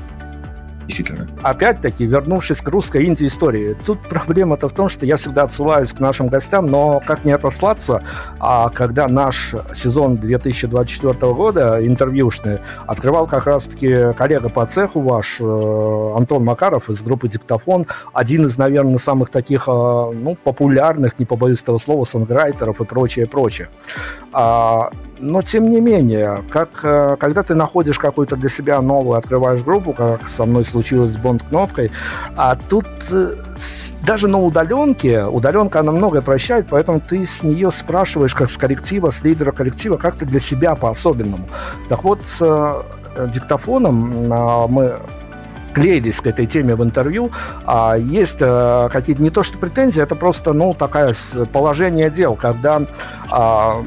действительно. 0.92 1.28
Опять-таки, 1.42 2.06
вернувшись 2.06 2.62
к 2.62 2.68
русской 2.68 3.06
инди 3.06 3.26
истории, 3.26 3.76
тут 3.86 4.02
проблема-то 4.02 4.68
в 4.68 4.74
том, 4.74 4.90
что 4.90 5.06
я 5.06 5.16
всегда 5.16 5.44
отсылаюсь 5.44 5.94
к 5.94 6.00
нашим 6.00 6.28
гостям, 6.28 6.68
но 6.68 7.02
как 7.06 7.26
не 7.26 7.32
отослаться, 7.32 8.04
а 8.40 8.70
когда 8.70 9.08
наш 9.08 9.56
сезон 9.74 10.18
2024 10.18 11.34
года 11.34 11.86
интервьюшный 11.86 12.60
открывал 12.86 13.28
как 13.28 13.46
раз-таки 13.46 14.14
коллега 14.14 14.50
по 14.50 14.66
цеху 14.66 15.02
ваш, 15.02 15.38
э, 15.40 16.14
Антон 16.16 16.44
Макаров 16.44 16.90
из 16.90 17.02
группы 17.02 17.28
«Диктофон», 17.28 17.88
один 18.14 18.46
из, 18.46 18.58
наверное, 18.58 18.98
самых 18.98 19.30
таких, 19.30 19.68
э, 19.68 19.72
ну, 19.72 20.38
популярных, 20.44 21.20
не 21.20 21.26
побоюсь 21.26 21.64
этого 21.64 21.78
слова, 21.78 22.04
сонграйтеров 22.04 22.82
и 22.82 22.86
прочее, 22.86 23.28
прочее. 23.28 23.70
А, 25.22 25.24
но 25.24 25.42
тем 25.42 25.70
не 25.70 25.80
менее, 25.80 26.44
как, 26.50 26.70
э, 26.84 27.16
когда 27.20 27.44
ты 27.44 27.56
находишь 27.56 28.00
какую-то 28.00 28.36
для 28.36 28.50
себя 28.50 28.82
новую, 28.82 29.18
открываешь 29.18 29.62
группу, 29.62 29.94
как 29.94 30.28
со 30.28 30.46
мной 30.46 30.66
случилось 30.66 31.12
с 31.12 31.18
Бонд-кнопкой, 31.18 31.92
а 32.36 32.56
тут 32.56 32.86
э, 33.12 33.36
даже 34.06 34.28
на 34.28 34.40
удаленке, 34.40 35.26
удаленка 35.26 35.80
она 35.80 35.92
многое 35.92 36.22
прощает, 36.22 36.68
поэтому 36.70 37.00
ты 37.00 37.24
с 37.24 37.44
нее 37.44 37.72
спрашиваешь, 37.72 38.36
как 38.36 38.50
с 38.50 38.58
коллектива, 38.58 39.10
с 39.10 39.24
лидера 39.24 39.52
коллектива, 39.52 39.98
как 39.98 40.16
ты 40.16 40.26
для 40.26 40.40
себя 40.40 40.76
по-особенному. 40.76 41.48
Так 41.90 42.04
вот, 42.04 42.26
с 42.26 42.42
э, 42.42 43.28
диктофоном 43.28 44.30
мы 44.70 45.00
клеились 45.74 46.20
к 46.20 46.28
этой 46.28 46.46
теме 46.46 46.76
в 46.76 46.84
интервью. 46.84 47.32
А 47.66 47.96
есть 47.96 48.40
э, 48.42 48.90
какие-то 48.92 49.22
не 49.22 49.30
то 49.30 49.44
что 49.44 49.58
претензии, 49.58 50.04
это 50.04 50.16
просто 50.16 50.54
ну 50.54 50.74
такое 50.74 51.14
положение 51.52 52.10
дел, 52.10 52.36
когда 52.36 52.82
а, 53.30 53.84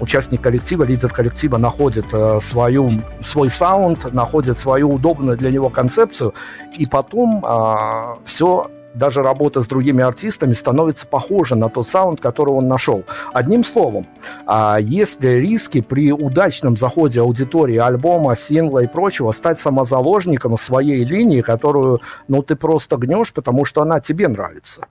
участник 0.00 0.42
коллектива, 0.42 0.84
лидер 0.84 1.10
коллектива 1.10 1.58
находит 1.58 2.06
э, 2.12 2.38
свою, 2.40 2.90
свой 3.22 3.50
саунд, 3.50 4.12
находит 4.12 4.58
свою 4.58 4.90
удобную 4.90 5.36
для 5.36 5.50
него 5.50 5.70
концепцию, 5.70 6.34
и 6.76 6.86
потом 6.86 7.44
э, 7.44 8.16
все 8.24 8.70
даже 8.96 9.22
работа 9.22 9.60
с 9.60 9.68
другими 9.68 10.02
артистами 10.02 10.54
становится 10.54 11.06
похожа 11.06 11.54
на 11.54 11.68
тот 11.68 11.86
саунд, 11.86 12.20
который 12.20 12.50
он 12.50 12.66
нашел. 12.66 13.04
Одним 13.32 13.62
словом, 13.62 14.06
а 14.46 14.78
есть 14.80 15.22
ли 15.22 15.40
риски 15.40 15.82
при 15.82 16.12
удачном 16.12 16.76
заходе 16.76 17.20
аудитории 17.20 17.76
альбома, 17.76 18.34
сингла 18.34 18.80
и 18.80 18.86
прочего 18.86 19.32
стать 19.32 19.58
самозаложником 19.58 20.56
своей 20.56 21.04
линии, 21.04 21.42
которую, 21.42 22.00
ну, 22.28 22.42
ты 22.42 22.56
просто 22.56 22.96
гнешь, 22.96 23.32
потому 23.32 23.64
что 23.64 23.82
она 23.82 24.00
тебе 24.00 24.28
нравится? 24.28 24.86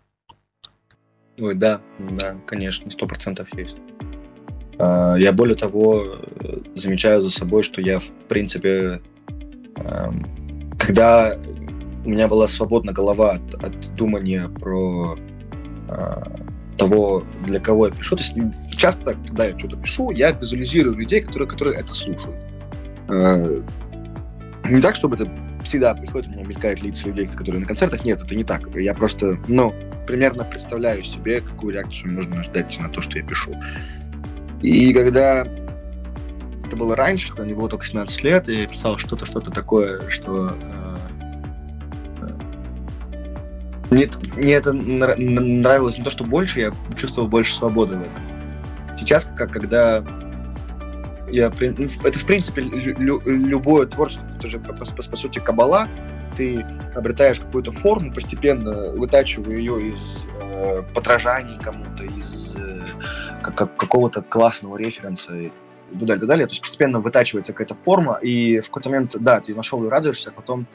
Ой, 1.39 1.53
да, 1.53 1.82
да, 1.99 2.36
конечно, 2.45 2.89
сто 2.91 3.08
процентов 3.08 3.53
есть. 3.56 3.78
А, 4.78 5.16
я 5.16 5.32
более 5.32 5.56
того 5.56 6.18
замечаю 6.76 7.22
за 7.22 7.30
собой, 7.30 7.64
что 7.64 7.82
я, 7.82 8.00
в 8.00 8.10
принципе, 8.28 9.02
эм, 9.78 10.26
когда 10.80 11.38
у 12.06 12.10
меня 12.10 12.28
была 12.28 12.48
свободна 12.48 12.94
голова 12.94 13.34
от, 13.34 13.64
от 13.64 13.96
думания 13.96 14.48
про 14.48 15.18
э, 15.90 16.24
того, 16.78 17.24
для 17.46 17.60
кого 17.60 17.88
я 17.88 17.94
пишу. 17.94 18.16
То 18.16 18.24
есть 18.24 18.36
часто, 18.78 19.16
когда 19.26 19.46
я 19.46 19.58
что-то 19.58 19.78
пишу, 19.78 20.12
я 20.12 20.32
визуализирую 20.32 20.96
людей, 20.96 21.22
которые, 21.22 21.50
которые 21.50 21.80
это 21.80 21.94
слушают. 21.94 22.36
Э, 23.10 23.62
не 24.70 24.82
так, 24.82 24.96
чтобы 24.96 25.16
это 25.16 25.30
всегда 25.64 25.96
происходит, 25.96 26.28
у 26.30 26.32
меня 26.32 26.46
мелькают 26.46 26.82
лица 26.84 27.08
людей, 27.08 27.26
которые 27.26 27.62
на 27.62 27.68
концертах. 27.68 28.06
Нет, 28.06 28.22
это 28.22 28.36
не 28.36 28.44
так. 28.44 28.74
Я 28.76 28.94
просто, 28.94 29.38
ну, 29.48 29.74
примерно 30.06 30.44
представляю 30.44 31.04
себе, 31.04 31.42
какую 31.42 31.74
реакцию 31.74 32.14
нужно 32.14 32.44
ждать 32.44 32.78
на 32.80 32.90
то, 32.90 33.02
что 33.02 33.18
я 33.18 33.26
пишу. 33.26 33.56
И 34.66 34.93
когда 34.95 35.45
это 36.66 36.76
было 36.76 36.95
раньше, 36.95 37.30
когда 37.30 37.43
мне 37.43 37.53
было 37.53 37.70
только 37.70 37.86
17 37.86 38.24
лет, 38.24 38.47
я 38.47 38.66
писал 38.66 38.97
что-то, 38.97 39.24
что-то 39.24 39.51
такое, 39.51 40.09
что 40.09 40.57
э, 42.22 42.28
мне, 43.91 44.09
мне 44.36 44.53
это 44.53 44.74
нравилось 44.74 45.99
не 45.99 46.03
то, 46.03 46.09
что 46.09 46.24
больше, 46.24 46.61
я 46.61 46.72
чувствовал 46.97 47.28
больше 47.28 47.53
свободы 47.53 47.95
в 47.95 48.01
этом. 48.01 48.22
Сейчас, 48.97 49.28
как 49.38 49.51
когда 49.51 50.03
я, 51.30 51.51
ну, 51.59 51.88
это 52.03 52.18
в 52.18 52.26
принципе 52.26 52.61
лю, 52.63 53.22
любое 53.24 53.86
творчество, 53.86 54.26
это 54.36 54.47
же 54.47 54.57
по, 54.57 54.74
по, 54.74 54.84
по 54.84 55.16
сути 55.16 55.38
кабала, 55.38 55.88
ты 56.36 56.66
обретаешь 56.95 57.39
какую-то 57.39 57.72
форму, 57.72 58.11
постепенно 58.11 58.93
вытачивая 58.93 59.57
ее 59.57 59.91
из 59.91 60.26
э, 60.41 60.82
подражаний 60.95 61.59
кому-то, 61.61 62.03
из 62.03 62.55
э, 62.55 62.82
как, 63.54 63.76
какого-то 63.76 64.22
классного 64.22 64.78
референса 64.78 65.36
и 65.36 65.52
так 65.91 66.00
далее, 66.00 66.20
так 66.20 66.28
далее. 66.28 66.48
То 66.48 66.52
есть 66.52 66.62
постепенно 66.62 67.00
вытачивается 67.00 67.54
какая-то 67.54 67.76
форма, 67.76 68.20
и 68.22 68.60
в 68.60 68.68
какой-то 68.68 68.89
момент, 68.89 69.16
да, 69.20 69.39
ты 69.39 69.54
нашел 69.54 69.84
и 69.86 69.89
радуешься, 69.89 70.30
а 70.30 70.34
потом 70.34 70.66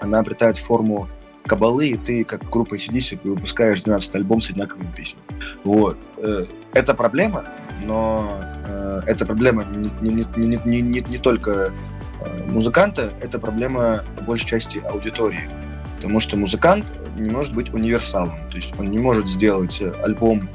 она 0.00 0.18
обретает 0.18 0.58
форму 0.58 1.08
кабалы, 1.46 1.88
и 1.88 1.96
ты 1.96 2.24
как 2.24 2.48
группа 2.50 2.74
ACDC 2.74 3.20
выпускаешь 3.22 3.82
12 3.82 4.14
альбом 4.16 4.40
с 4.40 4.50
одинаковыми 4.50 4.90
песнями. 4.94 5.22
Вот. 5.64 5.96
Э, 6.18 6.44
это 6.74 6.94
проблема, 6.94 7.44
но 7.84 8.40
э, 8.66 9.02
это 9.06 9.24
проблема 9.24 9.64
не, 9.64 9.90
не, 10.00 10.26
не, 10.36 10.60
не, 10.64 10.80
не, 10.80 11.00
не 11.00 11.18
только 11.18 11.72
э, 12.20 12.50
музыканта, 12.50 13.12
это 13.20 13.38
проблема 13.38 14.02
большей 14.26 14.46
части 14.46 14.78
аудитории. 14.78 15.48
Потому 15.96 16.20
что 16.20 16.36
музыкант 16.36 16.84
не 17.16 17.30
может 17.30 17.54
быть 17.54 17.72
универсалом. 17.72 18.38
То 18.50 18.56
есть 18.56 18.74
он 18.78 18.90
не 18.90 18.98
может 18.98 19.28
сделать 19.28 19.80
альбом, 20.02 20.48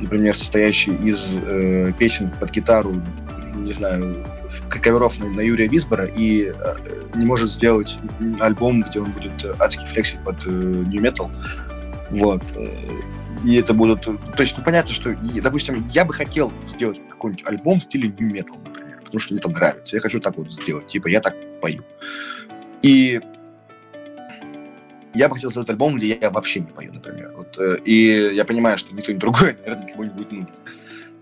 например, 0.00 0.34
состоящий 0.34 0.92
из 0.92 1.36
песен 1.98 2.30
под 2.38 2.50
гитару, 2.50 3.02
не 3.56 3.72
знаю, 3.72 4.24
коверов 4.68 5.18
на, 5.18 5.26
на 5.28 5.40
Юрия 5.40 5.68
Висбора 5.68 6.06
и 6.06 6.52
э, 6.54 6.74
не 7.14 7.26
может 7.26 7.50
сделать 7.50 7.98
альбом, 8.40 8.82
где 8.82 9.00
он 9.00 9.10
будет 9.12 9.44
адски 9.58 9.86
флексить 9.88 10.22
под 10.24 10.46
э, 10.46 10.50
New 10.50 11.02
Metal. 11.02 11.30
Вот. 12.10 12.42
Э, 12.54 12.66
и 13.44 13.56
это 13.56 13.72
будут... 13.72 14.02
То 14.02 14.16
есть, 14.40 14.56
ну, 14.56 14.64
понятно, 14.64 14.92
что, 14.92 15.14
допустим, 15.42 15.86
я 15.86 16.04
бы 16.04 16.12
хотел 16.12 16.52
сделать 16.66 17.00
какой-нибудь 17.10 17.46
альбом 17.46 17.80
в 17.80 17.84
стиле 17.84 18.12
New 18.18 18.30
Metal, 18.30 18.58
например, 18.64 19.00
потому 19.04 19.20
что 19.20 19.32
мне 19.32 19.40
это 19.40 19.50
нравится. 19.50 19.96
Я 19.96 20.02
хочу 20.02 20.20
так 20.20 20.36
вот 20.36 20.52
сделать. 20.52 20.86
Типа, 20.86 21.08
я 21.08 21.20
так 21.20 21.34
пою. 21.60 21.84
И 22.82 23.20
я 25.18 25.28
бы 25.28 25.34
хотел 25.34 25.50
сделать 25.50 25.68
альбом, 25.70 25.96
где 25.96 26.18
я 26.20 26.30
вообще 26.30 26.60
не 26.60 26.66
пою, 26.66 26.92
например. 26.92 27.32
Вот, 27.36 27.58
э, 27.58 27.78
и 27.84 28.30
я 28.34 28.44
понимаю, 28.44 28.78
что 28.78 28.94
никто 28.94 29.12
другой, 29.14 29.56
наверное, 29.64 29.86
никому 29.86 30.04
не 30.04 30.10
будет 30.10 30.32
нужен. 30.32 30.54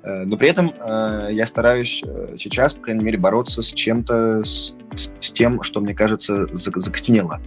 Э, 0.06 0.24
но 0.24 0.36
при 0.36 0.48
этом 0.48 0.72
э, 0.78 1.28
я 1.32 1.46
стараюсь 1.46 2.00
э, 2.04 2.34
сейчас, 2.36 2.74
по 2.74 2.82
крайней 2.82 3.04
мере, 3.04 3.18
бороться 3.18 3.60
с 3.60 3.72
чем-то, 3.72 4.44
с, 4.44 4.74
с 4.94 5.30
тем, 5.32 5.62
что, 5.62 5.80
мне 5.80 5.94
кажется, 5.94 6.46
закостенело 6.54 7.40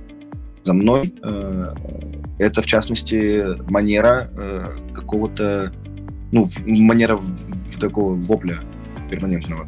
за 0.63 0.73
мной. 0.73 1.15
Это, 2.37 2.61
в 2.61 2.65
частности, 2.65 3.43
манера 3.71 4.29
какого-то, 4.93 5.71
ну, 6.31 6.45
манера 6.65 7.15
в, 7.15 7.23
в 7.23 7.79
такого 7.79 8.15
вопля 8.15 8.59
перманентного. 9.09 9.67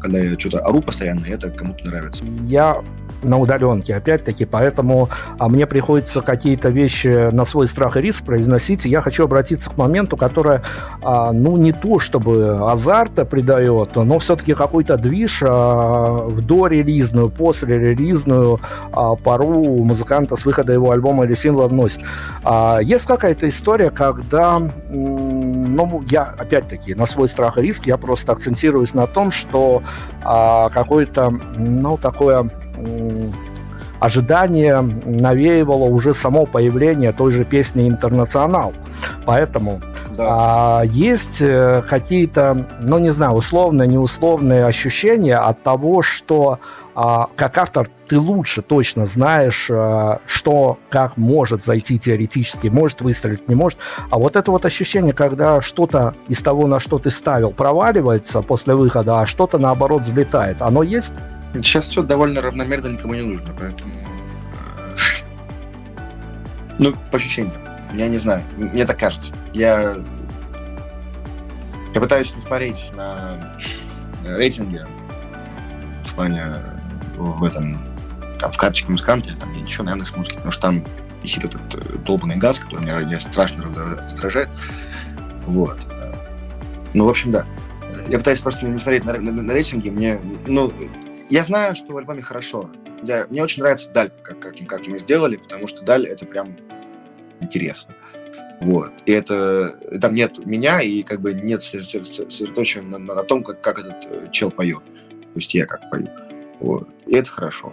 Когда 0.00 0.18
я 0.18 0.38
что-то 0.38 0.60
ору 0.60 0.80
постоянно, 0.80 1.26
и 1.26 1.30
это 1.30 1.50
кому-то 1.50 1.84
нравится. 1.84 2.24
Я 2.46 2.82
на 3.22 3.38
удаленке, 3.38 3.96
опять-таки, 3.96 4.44
поэтому 4.44 5.08
а 5.38 5.48
мне 5.48 5.66
приходится 5.66 6.20
какие-то 6.20 6.70
вещи 6.70 7.30
на 7.30 7.44
свой 7.44 7.68
страх 7.68 7.96
и 7.96 8.00
риск 8.00 8.24
произносить, 8.24 8.84
я 8.84 9.00
хочу 9.00 9.24
обратиться 9.24 9.70
к 9.70 9.76
моменту, 9.76 10.16
которое, 10.16 10.62
а, 11.02 11.32
ну, 11.32 11.56
не 11.56 11.72
то 11.72 11.98
чтобы 11.98 12.70
азарта 12.70 13.24
придает, 13.24 13.96
но 13.96 14.18
все-таки 14.18 14.54
какой-то 14.54 14.96
движ 14.96 15.42
а, 15.42 16.24
в 16.26 16.40
дорелизную, 16.40 17.30
послерелизную 17.30 18.60
а, 18.92 19.14
пару 19.16 19.84
музыканта 19.84 20.36
с 20.36 20.44
выхода 20.44 20.72
его 20.72 20.90
альбома 20.90 21.24
или 21.24 21.34
сингла 21.34 21.68
вносит. 21.68 22.00
А, 22.42 22.78
есть 22.82 23.06
какая-то 23.06 23.48
история, 23.48 23.90
когда, 23.90 24.58
ну, 24.88 26.02
я, 26.10 26.34
опять-таки, 26.38 26.94
на 26.94 27.06
свой 27.06 27.28
страх 27.28 27.58
и 27.58 27.62
риск, 27.62 27.86
я 27.86 27.96
просто 27.96 28.32
акцентируюсь 28.32 28.94
на 28.94 29.06
том, 29.06 29.30
что 29.30 29.82
а, 30.22 30.68
какое-то, 30.70 31.30
ну, 31.56 31.96
такое 31.96 32.50
ожидание 34.00 34.80
навеивало 34.80 35.84
уже 35.84 36.14
само 36.14 36.46
появление 36.46 37.12
той 37.12 37.30
же 37.30 37.44
песни 37.44 37.88
«Интернационал». 37.88 38.72
Поэтому 39.26 39.80
да. 40.16 40.80
а, 40.80 40.82
есть 40.84 41.42
э, 41.42 41.82
какие-то, 41.88 42.66
ну, 42.80 42.98
не 42.98 43.10
знаю, 43.10 43.32
условные, 43.32 43.86
неусловные 43.86 44.64
ощущения 44.64 45.36
от 45.36 45.62
того, 45.62 46.00
что 46.00 46.58
а, 46.94 47.28
как 47.36 47.58
автор 47.58 47.88
ты 48.08 48.18
лучше 48.18 48.62
точно 48.62 49.04
знаешь, 49.04 49.68
а, 49.70 50.20
что, 50.26 50.78
как 50.88 51.18
может 51.18 51.62
зайти 51.62 51.98
теоретически, 51.98 52.68
может 52.68 53.02
выстрелить, 53.02 53.48
не 53.48 53.54
может. 53.54 53.78
А 54.10 54.18
вот 54.18 54.34
это 54.34 54.50
вот 54.50 54.64
ощущение, 54.64 55.12
когда 55.12 55.60
что-то 55.60 56.14
из 56.26 56.42
того, 56.42 56.66
на 56.66 56.80
что 56.80 56.98
ты 56.98 57.10
ставил, 57.10 57.50
проваливается 57.50 58.40
после 58.40 58.74
выхода, 58.74 59.20
а 59.20 59.26
что-то, 59.26 59.58
наоборот, 59.58 60.02
взлетает, 60.02 60.62
оно 60.62 60.82
есть? 60.82 61.12
Сейчас 61.54 61.88
все 61.88 62.02
довольно 62.02 62.40
равномерно, 62.40 62.88
никому 62.88 63.14
не 63.14 63.22
нужно, 63.22 63.52
поэтому... 63.58 63.92
Э, 64.76 64.96
ну, 66.78 66.94
по 67.10 67.16
ощущениям. 67.16 67.54
Я 67.92 68.08
не 68.08 68.18
знаю. 68.18 68.44
Мне 68.56 68.86
так 68.86 68.98
кажется. 68.98 69.34
Я... 69.52 69.96
Я 71.92 72.00
пытаюсь 72.00 72.34
не 72.34 72.40
смотреть 72.40 72.90
на 72.94 73.58
рейтинги 74.24 74.80
в 76.06 76.14
плане 76.14 76.54
в 77.16 77.42
этом 77.42 77.78
там, 78.38 78.52
в 78.52 78.56
карточке 78.56 78.90
музыканта 78.90 79.28
или 79.28 79.36
там 79.36 79.52
где 79.52 79.62
еще, 79.62 79.82
наверное, 79.82 80.06
с 80.06 80.16
музыки, 80.16 80.36
потому 80.36 80.52
что 80.52 80.62
там 80.62 80.84
висит 81.22 81.44
этот 81.44 81.74
э, 81.74 81.98
долбанный 81.98 82.36
газ, 82.36 82.58
который 82.58 82.82
меня, 82.82 83.00
меня 83.00 83.20
страшно 83.20 83.64
раздражает. 83.64 84.48
Вот. 85.46 85.78
Ну, 86.94 87.04
в 87.04 87.08
общем, 87.08 87.30
да. 87.30 87.44
Я 88.08 88.18
пытаюсь 88.18 88.40
просто 88.40 88.66
не 88.66 88.78
смотреть 88.78 89.04
на, 89.04 89.12
на, 89.18 89.30
на 89.30 89.52
рейтинги. 89.52 89.90
Мне, 89.90 90.18
ну, 90.46 90.72
я 91.30 91.44
знаю, 91.44 91.76
что 91.76 91.92
в 91.92 91.96
альбоме 91.96 92.22
хорошо. 92.22 92.70
Я, 93.02 93.26
мне 93.30 93.42
очень 93.42 93.62
нравится 93.62 93.90
Даль, 93.90 94.10
как, 94.22 94.40
как, 94.40 94.56
как 94.66 94.86
мы 94.86 94.98
сделали, 94.98 95.36
потому 95.36 95.66
что 95.66 95.82
Даль 95.82 96.06
это 96.06 96.26
прям 96.26 96.56
интересно. 97.40 97.94
Вот. 98.60 98.92
И 99.06 99.12
это 99.12 99.78
там 100.00 100.14
нет 100.14 100.44
меня, 100.44 100.80
и 100.80 101.02
как 101.02 101.20
бы 101.20 101.32
нет 101.32 101.62
сосредоточения 101.62 102.86
на, 102.86 102.98
на, 102.98 103.14
на 103.14 103.22
том, 103.22 103.42
как, 103.42 103.62
как 103.62 103.78
этот 103.78 104.04
э, 104.04 104.28
чел 104.30 104.50
поет. 104.50 104.82
То 104.84 105.36
есть 105.36 105.54
я 105.54 105.64
как 105.64 105.88
пою. 105.90 106.08
Вот. 106.58 106.88
И 107.06 107.14
это 107.14 107.30
хорошо. 107.30 107.72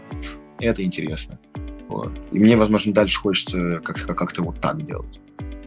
И 0.60 0.66
это 0.66 0.84
интересно. 0.84 1.38
Вот. 1.90 2.12
И 2.32 2.40
мне, 2.40 2.56
возможно, 2.56 2.94
дальше 2.94 3.20
хочется 3.20 3.82
как- 3.84 4.16
как-то 4.16 4.44
вот 4.44 4.62
так 4.62 4.86
делать. 4.86 5.20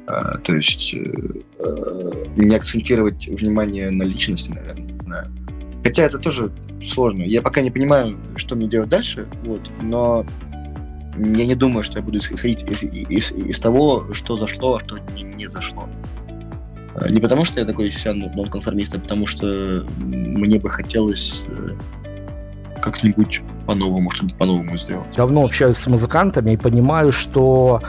А, 0.07 0.39
то 0.39 0.55
есть 0.55 0.95
э, 0.95 0.99
э, 0.99 2.11
не 2.37 2.57
акцентировать 2.57 3.27
внимание 3.29 3.91
на 3.91 4.05
личности, 4.05 4.51
наверное, 4.51 4.93
не 4.93 4.99
знаю. 5.01 5.33
Хотя 5.83 6.05
это 6.05 6.19
тоже 6.19 6.51
сложно. 6.87 7.23
Я 7.23 7.43
пока 7.43 7.61
не 7.61 7.71
понимаю, 7.71 8.19
что 8.37 8.57
мне 8.57 8.69
делать 8.69 8.89
дальше, 8.89 9.27
вот, 9.45 9.61
но 9.83 10.25
я 11.17 11.47
не 11.47 11.55
думаю, 11.55 11.83
что 11.83 11.99
я 11.99 12.05
буду 12.05 12.19
исходить 12.19 12.63
из, 12.63 12.83
из, 12.83 13.33
из 13.33 13.59
того, 13.59 14.07
что 14.13 14.37
зашло, 14.37 14.77
а 14.77 14.81
что 14.81 14.99
не, 15.15 15.23
не 15.23 15.47
зашло. 15.47 15.89
Э, 16.95 17.11
не 17.11 17.21
потому, 17.21 17.45
что 17.45 17.61
я 17.61 17.67
такой 17.67 17.91
себя 17.91 18.15
нонконформист, 18.15 18.95
а 18.95 18.99
потому 18.99 19.27
что 19.27 19.87
мне 19.99 20.59
бы 20.59 20.71
хотелось 20.71 21.43
э, 21.49 21.71
как-нибудь 22.81 23.43
по-новому, 23.67 24.11
что-нибудь 24.11 24.37
по-новому 24.39 24.79
сделать. 24.79 25.09
Давно 25.17 25.45
общаюсь 25.45 25.77
с 25.77 25.87
музыкантами 25.87 26.53
и 26.53 26.57
понимаю, 26.57 27.13
что 27.13 27.83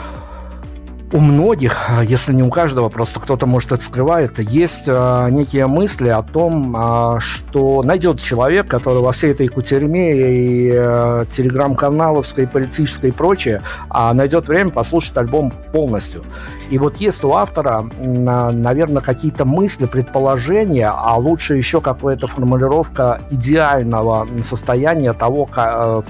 у 1.13 1.19
многих, 1.19 1.89
если 2.03 2.33
не 2.33 2.43
у 2.43 2.49
каждого, 2.49 2.89
просто 2.89 3.19
кто-то, 3.19 3.45
может, 3.45 3.71
это 3.71 3.83
скрывает, 3.83 4.39
есть 4.39 4.85
э, 4.87 5.27
некие 5.29 5.67
мысли 5.67 6.07
о 6.07 6.23
том, 6.23 6.75
э, 6.75 7.19
что 7.19 7.83
найдет 7.83 8.21
человек, 8.21 8.67
который 8.67 9.01
во 9.01 9.11
всей 9.11 9.31
этой 9.31 9.47
кутерьме 9.47 10.13
и 10.13 10.71
э, 10.73 11.25
телеграм-каналовской, 11.29 12.47
политической 12.47 13.09
и 13.09 13.11
прочее, 13.11 13.61
э, 13.93 14.13
найдет 14.13 14.47
время 14.47 14.69
послушать 14.69 15.17
альбом 15.17 15.51
полностью. 15.73 16.23
И 16.69 16.77
вот 16.77 16.97
есть 16.97 17.23
у 17.25 17.33
автора, 17.33 17.89
э, 17.99 18.05
наверное, 18.51 19.01
какие-то 19.01 19.43
мысли, 19.43 19.87
предположения, 19.87 20.89
а 20.89 21.17
лучше 21.17 21.55
еще 21.55 21.81
какая-то 21.81 22.27
формулировка 22.27 23.21
идеального 23.29 24.27
состояния 24.41 25.11
того, 25.11 25.45
как, 25.45 25.73
э, 25.73 26.01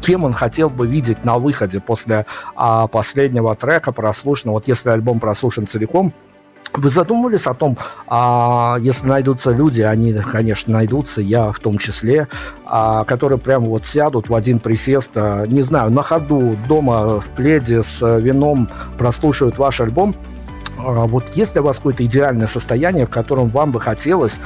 кем 0.00 0.24
он 0.24 0.32
хотел 0.32 0.70
бы 0.70 0.86
видеть 0.86 1.24
на 1.24 1.38
выходе 1.38 1.80
после 1.80 2.26
а, 2.56 2.86
последнего 2.86 3.54
трека 3.54 3.92
прослушанного. 3.92 4.56
Вот 4.56 4.68
если 4.68 4.90
альбом 4.90 5.20
прослушан 5.20 5.66
целиком, 5.66 6.12
вы 6.72 6.88
задумывались 6.88 7.46
о 7.46 7.54
том, 7.54 7.76
а, 8.06 8.76
если 8.80 9.06
найдутся 9.06 9.50
люди, 9.50 9.82
они, 9.82 10.12
конечно, 10.14 10.74
найдутся, 10.74 11.20
я 11.20 11.50
в 11.50 11.58
том 11.58 11.78
числе, 11.78 12.28
а, 12.64 13.04
которые 13.04 13.38
прямо 13.38 13.66
вот 13.66 13.86
сядут 13.86 14.28
в 14.28 14.34
один 14.34 14.60
присест, 14.60 15.12
а, 15.16 15.46
не 15.46 15.62
знаю, 15.62 15.90
на 15.90 16.02
ходу, 16.02 16.56
дома 16.68 17.20
в 17.20 17.28
пледе 17.30 17.82
с 17.82 18.18
вином 18.18 18.70
прослушают 18.98 19.58
ваш 19.58 19.80
альбом, 19.80 20.14
а, 20.78 21.06
вот 21.06 21.30
есть 21.30 21.56
у 21.56 21.62
вас 21.62 21.76
какое-то 21.76 22.04
идеальное 22.04 22.46
состояние, 22.46 23.06
в 23.06 23.10
котором 23.10 23.48
вам 23.50 23.72
бы 23.72 23.80
хотелось 23.80 24.40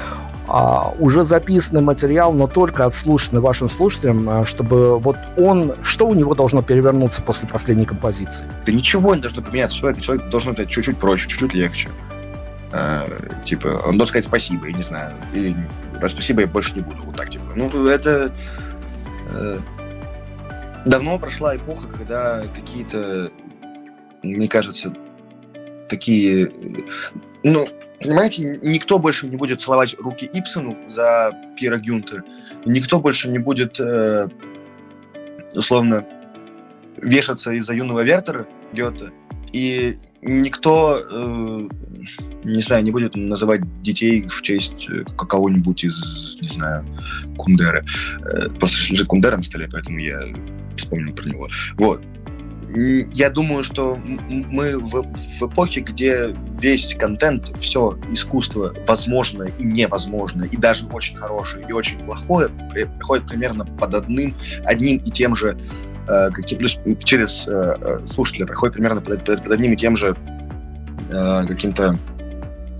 а, 0.46 0.92
уже 0.98 1.24
записанный 1.24 1.80
материал, 1.80 2.32
но 2.32 2.46
только 2.46 2.84
отслушанный 2.84 3.40
вашим 3.40 3.68
слушателям, 3.68 4.28
а, 4.28 4.44
чтобы 4.44 4.98
вот 4.98 5.16
он, 5.36 5.74
что 5.82 6.06
у 6.06 6.14
него 6.14 6.34
должно 6.34 6.62
перевернуться 6.62 7.22
после 7.22 7.48
последней 7.48 7.86
композиции? 7.86 8.44
Да 8.66 8.72
ничего 8.72 9.14
не 9.14 9.22
должно 9.22 9.42
поменяться. 9.42 9.76
Человек, 9.76 10.02
человек 10.02 10.28
должен 10.28 10.54
быть 10.54 10.68
чуть-чуть 10.68 10.98
проще, 10.98 11.28
чуть-чуть 11.28 11.54
легче. 11.54 11.88
А, 12.72 13.08
типа, 13.44 13.82
он 13.86 13.96
должен 13.96 14.08
сказать 14.08 14.24
спасибо, 14.24 14.66
я 14.66 14.72
не 14.74 14.82
знаю. 14.82 15.12
Или 15.32 15.56
спасибо 16.08 16.42
я 16.42 16.46
больше 16.46 16.74
не 16.74 16.82
буду. 16.82 17.02
Вот 17.04 17.16
так, 17.16 17.30
типа. 17.30 17.44
Ну, 17.54 17.86
это... 17.86 18.30
Э, 19.30 19.58
давно 20.84 21.18
прошла 21.18 21.56
эпоха, 21.56 21.86
когда 21.86 22.42
какие-то, 22.54 23.30
мне 24.22 24.48
кажется, 24.48 24.92
такие... 25.88 26.50
Ну, 27.42 27.68
Понимаете, 28.00 28.58
никто 28.62 28.98
больше 28.98 29.26
не 29.26 29.36
будет 29.36 29.60
целовать 29.60 29.96
руки 29.98 30.28
Ипсону 30.32 30.76
за 30.88 31.32
Пьера 31.56 31.78
Гюнтер. 31.78 32.24
Никто 32.66 33.00
больше 33.00 33.28
не 33.30 33.38
будет, 33.38 33.80
э, 33.80 34.28
условно, 35.54 36.04
вешаться 36.96 37.52
из-за 37.52 37.74
юного 37.74 38.00
Вертера 38.00 38.46
Гёте. 38.72 39.10
И 39.52 39.98
никто, 40.22 40.98
э, 40.98 41.68
не 42.44 42.60
знаю, 42.60 42.82
не 42.82 42.90
будет 42.90 43.14
называть 43.14 43.60
детей 43.82 44.26
в 44.26 44.42
честь 44.42 44.88
э, 44.88 45.04
кого-нибудь 45.04 45.84
из, 45.84 46.36
не 46.40 46.48
знаю, 46.48 46.84
Кундеры. 47.36 47.84
Э, 48.22 48.48
просто 48.58 48.92
лежит 48.92 49.06
Кундера 49.06 49.36
на 49.36 49.42
столе, 49.42 49.68
поэтому 49.70 49.98
я 49.98 50.20
вспомнил 50.76 51.14
про 51.14 51.28
него. 51.28 51.48
Вот 51.76 52.02
я 52.74 53.30
думаю, 53.30 53.62
что 53.62 53.98
мы 54.28 54.78
в, 54.78 55.02
в 55.38 55.48
эпохе, 55.48 55.80
где 55.80 56.34
весь 56.60 56.94
контент, 56.94 57.56
все 57.58 57.96
искусство 58.10 58.74
возможное 58.86 59.52
и 59.58 59.64
невозможное, 59.64 60.48
и 60.48 60.56
даже 60.56 60.86
очень 60.86 61.16
хорошее 61.16 61.64
и 61.68 61.72
очень 61.72 61.98
плохое, 62.04 62.48
приходит 62.72 63.26
примерно 63.26 63.64
под 63.64 63.94
одним, 63.94 64.34
одним 64.64 64.98
и 64.98 65.10
тем 65.10 65.36
же, 65.36 65.56
э, 66.08 66.30
каким, 66.30 66.58
плюс 66.58 66.78
через 67.04 67.46
э, 67.46 67.76
э, 67.80 68.06
слушателя 68.06 68.46
приходит 68.46 68.74
примерно 68.74 69.00
под, 69.00 69.24
под, 69.24 69.44
под 69.44 69.52
одним 69.52 69.72
и 69.72 69.76
тем 69.76 69.94
же 69.94 70.16
э, 71.10 71.46
каким-то 71.46 71.96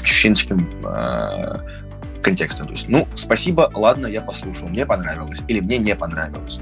ощущенческим 0.02 0.68
э, 0.84 1.58
контекстом. 2.20 2.66
То 2.66 2.72
есть, 2.72 2.88
ну, 2.88 3.06
спасибо, 3.14 3.70
ладно, 3.74 4.06
я 4.06 4.22
послушал, 4.22 4.68
мне 4.68 4.86
понравилось, 4.86 5.40
или 5.46 5.60
мне 5.60 5.78
не 5.78 5.94
понравилось. 5.94 6.58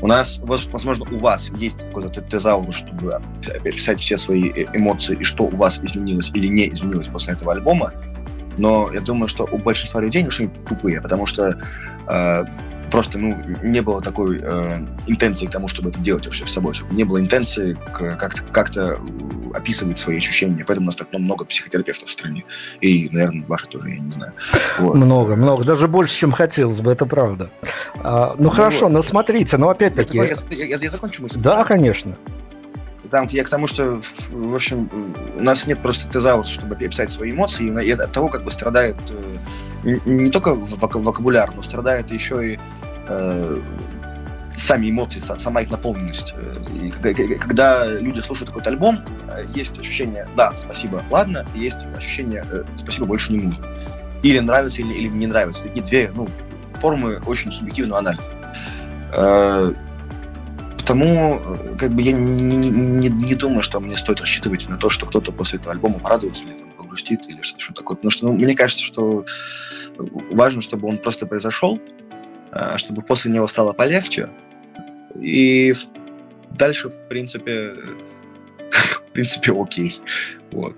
У 0.00 0.06
нас, 0.06 0.38
возможно, 0.42 1.06
у 1.10 1.18
вас 1.18 1.50
есть 1.56 1.78
какой-то 1.78 2.20
тезаурус, 2.20 2.76
чтобы 2.76 3.20
описать 3.64 4.00
все 4.00 4.16
свои 4.16 4.50
э, 4.50 4.66
эмоции 4.74 5.16
и 5.18 5.24
что 5.24 5.44
у 5.44 5.56
вас 5.56 5.78
изменилось 5.82 6.30
или 6.34 6.48
не 6.48 6.68
изменилось 6.68 7.08
после 7.08 7.34
этого 7.34 7.52
альбома. 7.52 7.92
Но 8.58 8.92
я 8.92 9.00
думаю, 9.00 9.28
что 9.28 9.48
у 9.50 9.58
большинства 9.58 10.00
людей 10.00 10.22
они 10.22 10.48
тупые, 10.68 11.00
потому 11.00 11.26
что 11.26 11.58
э, 12.08 12.44
просто 12.90 13.18
ну, 13.18 13.36
не 13.62 13.80
было 13.80 14.00
такой 14.00 14.40
э, 14.42 14.86
интенции 15.06 15.46
к 15.46 15.50
тому, 15.50 15.68
чтобы 15.68 15.90
это 15.90 15.98
делать 16.00 16.26
вообще 16.26 16.46
с 16.46 16.52
собой. 16.52 16.74
Не 16.90 17.04
было 17.04 17.20
интенции 17.20 17.76
как-то, 17.92 18.42
как-то 18.52 19.00
описывать 19.54 19.98
свои 19.98 20.16
ощущения. 20.16 20.64
Поэтому 20.66 20.86
у 20.86 20.88
нас 20.88 20.96
так 20.96 21.08
ну, 21.12 21.18
много 21.18 21.44
психотерапевтов 21.44 22.08
в 22.08 22.12
стране. 22.12 22.44
И, 22.80 23.08
наверное, 23.12 23.46
ваши 23.46 23.66
тоже, 23.66 23.90
я 23.90 23.98
не 23.98 24.10
знаю. 24.10 24.32
Вот. 24.78 24.96
Много, 24.96 25.36
много. 25.36 25.64
Даже 25.64 25.88
больше, 25.88 26.16
чем 26.16 26.32
хотелось 26.32 26.80
бы, 26.80 26.92
это 26.92 27.06
правда. 27.06 27.50
А, 27.96 28.34
ну, 28.36 28.44
ну 28.44 28.50
хорошо, 28.50 28.86
вот. 28.86 28.92
но 28.92 29.02
смотрите, 29.02 29.56
но 29.56 29.68
опять-таки... 29.70 30.18
Я, 30.18 30.24
я, 30.24 30.64
я, 30.64 30.76
я 30.76 30.90
закончу 30.90 31.22
мысль? 31.22 31.38
Да, 31.38 31.64
конечно. 31.64 32.16
Там, 33.14 33.28
я 33.30 33.44
к 33.44 33.48
тому, 33.48 33.68
что, 33.68 34.00
в 34.32 34.54
общем, 34.56 34.90
у 35.36 35.40
нас 35.40 35.68
нет 35.68 35.78
просто 35.78 36.08
тезауса, 36.08 36.52
чтобы 36.52 36.74
описать 36.74 37.12
свои 37.12 37.30
эмоции, 37.30 37.68
и 37.84 37.92
от 37.92 38.10
того 38.10 38.26
как 38.26 38.42
бы 38.42 38.50
страдает 38.50 38.96
э, 39.84 39.98
не 40.04 40.32
только 40.32 40.52
вокабуляр, 40.56 41.54
но 41.54 41.62
страдает 41.62 42.10
еще 42.10 42.54
и 42.54 42.58
э, 43.06 43.60
сами 44.56 44.90
эмоции, 44.90 45.20
сама 45.20 45.60
их 45.60 45.70
наполненность. 45.70 46.34
Э, 46.36 46.56
и 46.74 46.90
когда 46.90 47.86
люди 47.86 48.18
слушают 48.18 48.48
какой-то 48.48 48.70
альбом, 48.70 49.04
э, 49.28 49.44
есть 49.54 49.78
ощущение, 49.78 50.26
да, 50.36 50.52
спасибо, 50.56 51.00
ладно, 51.08 51.46
есть 51.54 51.86
ощущение, 51.96 52.44
спасибо, 52.74 53.06
больше 53.06 53.32
не 53.32 53.44
нужно. 53.44 53.64
Или 54.24 54.40
нравится, 54.40 54.82
или, 54.82 54.92
или 54.92 55.06
не 55.06 55.28
нравится. 55.28 55.62
Такие 55.62 55.86
две 55.86 56.10
ну, 56.12 56.26
формы 56.80 57.20
очень 57.26 57.52
субъективного 57.52 58.00
анализа. 58.00 59.74
Потому 60.84 61.40
как 61.78 61.92
бы 61.92 62.02
я 62.02 62.12
не, 62.12 62.56
не, 62.58 63.08
не 63.08 63.34
думаю, 63.34 63.62
что 63.62 63.80
мне 63.80 63.96
стоит 63.96 64.20
рассчитывать 64.20 64.68
на 64.68 64.76
то, 64.76 64.90
что 64.90 65.06
кто-то 65.06 65.32
после 65.32 65.58
этого 65.58 65.72
альбома 65.72 65.98
порадуется 65.98 66.44
или 66.44 66.58
там, 66.58 66.68
погрустит 66.72 67.26
или 67.26 67.40
что-то 67.40 67.80
такое. 67.80 67.96
Потому 67.96 68.10
что 68.10 68.26
ну, 68.26 68.34
мне 68.34 68.54
кажется, 68.54 68.84
что 68.84 69.24
важно, 69.96 70.60
чтобы 70.60 70.86
он 70.86 70.98
просто 70.98 71.24
произошел, 71.24 71.80
чтобы 72.76 73.00
после 73.00 73.30
него 73.30 73.46
стало 73.46 73.72
полегче, 73.72 74.28
и 75.18 75.72
дальше, 76.50 76.90
в 76.90 77.08
принципе, 77.08 77.72
в 78.70 79.12
принципе, 79.12 79.52
окей. 79.58 79.98
Вот. 80.52 80.76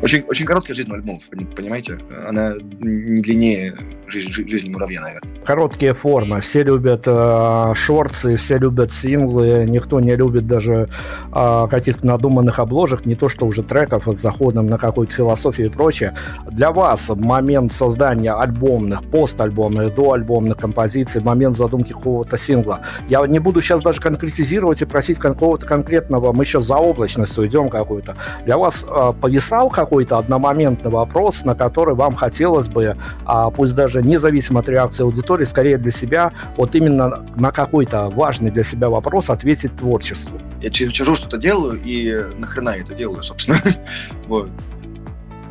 Очень, 0.00 0.22
очень 0.22 0.46
короткая 0.46 0.74
жизнь 0.74 0.90
альбомов, 0.90 1.24
понимаете? 1.28 1.98
Она 2.26 2.54
не 2.80 3.20
длиннее 3.20 3.76
жизни, 4.06 4.48
жизни 4.48 4.70
муравья, 4.70 5.02
наверное. 5.02 5.39
Короткие 5.50 5.94
формы. 5.94 6.40
Все 6.40 6.62
любят 6.62 7.02
э, 7.06 7.72
шорты, 7.74 8.36
все 8.36 8.56
любят 8.56 8.92
синглы. 8.92 9.66
Никто 9.68 9.98
не 9.98 10.14
любит 10.14 10.46
даже 10.46 10.88
э, 11.34 11.66
каких-то 11.68 12.06
надуманных 12.06 12.60
обложек, 12.60 13.04
не 13.04 13.16
то 13.16 13.28
что 13.28 13.46
уже 13.46 13.64
треков 13.64 14.06
с 14.06 14.16
заходом 14.16 14.68
на 14.68 14.78
какую-то 14.78 15.12
философию 15.12 15.66
и 15.66 15.70
прочее. 15.70 16.14
Для 16.52 16.70
вас 16.70 17.10
момент 17.16 17.72
создания 17.72 18.32
альбомных, 18.32 19.02
постальбомных, 19.10 19.92
доальбомных 19.92 20.56
композиций, 20.56 21.20
момент 21.20 21.56
задумки 21.56 21.94
какого-то 21.94 22.36
сингла. 22.36 22.78
Я 23.08 23.26
не 23.26 23.40
буду 23.40 23.60
сейчас 23.60 23.82
даже 23.82 24.00
конкретизировать 24.00 24.82
и 24.82 24.84
просить 24.84 25.18
какого-то 25.18 25.66
конкретного, 25.66 26.32
мы 26.32 26.44
сейчас 26.44 26.62
за 26.62 26.76
облачность 26.76 27.36
уйдем 27.38 27.70
какую-то. 27.70 28.14
Для 28.44 28.56
вас 28.56 28.86
э, 28.86 29.12
повисал 29.20 29.68
какой-то 29.68 30.18
одномоментный 30.18 30.92
вопрос, 30.92 31.44
на 31.44 31.56
который 31.56 31.96
вам 31.96 32.14
хотелось 32.14 32.68
бы, 32.68 32.96
а, 33.24 33.50
пусть 33.50 33.74
даже 33.74 34.00
независимо 34.00 34.60
от 34.60 34.68
реакции 34.68 35.02
аудитории, 35.02 35.39
скорее 35.44 35.78
для 35.78 35.90
себя, 35.90 36.32
вот 36.56 36.74
именно 36.74 37.24
на 37.36 37.52
какой-то 37.52 38.08
важный 38.10 38.50
для 38.50 38.62
себя 38.62 38.88
вопрос 38.88 39.30
ответить 39.30 39.76
творчеству? 39.76 40.38
Я 40.60 40.72
сижу, 40.72 41.14
что-то 41.14 41.36
делаю, 41.36 41.80
и 41.82 42.24
нахрена 42.38 42.70
я 42.70 42.82
это 42.82 42.94
делаю, 42.94 43.22
собственно. 43.22 43.60
вот. 44.26 44.48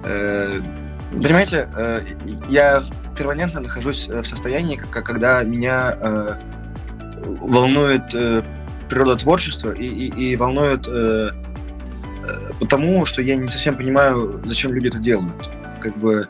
Э, 0.03 0.61
понимаете, 1.11 1.69
э, 1.75 2.01
я 2.47 2.83
перманентно 3.17 3.61
нахожусь 3.61 4.07
в 4.07 4.23
состоянии, 4.23 4.77
когда 4.77 5.43
меня 5.43 5.95
э, 5.99 6.33
волнует 7.25 8.03
природа 8.89 9.17
творчества 9.17 9.71
и, 9.71 9.85
и, 9.85 10.31
и 10.31 10.35
волнует 10.35 10.87
потому, 12.59 13.05
что 13.05 13.21
я 13.21 13.35
не 13.35 13.47
совсем 13.47 13.75
понимаю, 13.75 14.41
зачем 14.45 14.73
люди 14.73 14.87
это 14.87 14.99
делают. 14.99 15.49
Как 15.79 15.97
бы 15.97 16.13
э, 16.23 16.25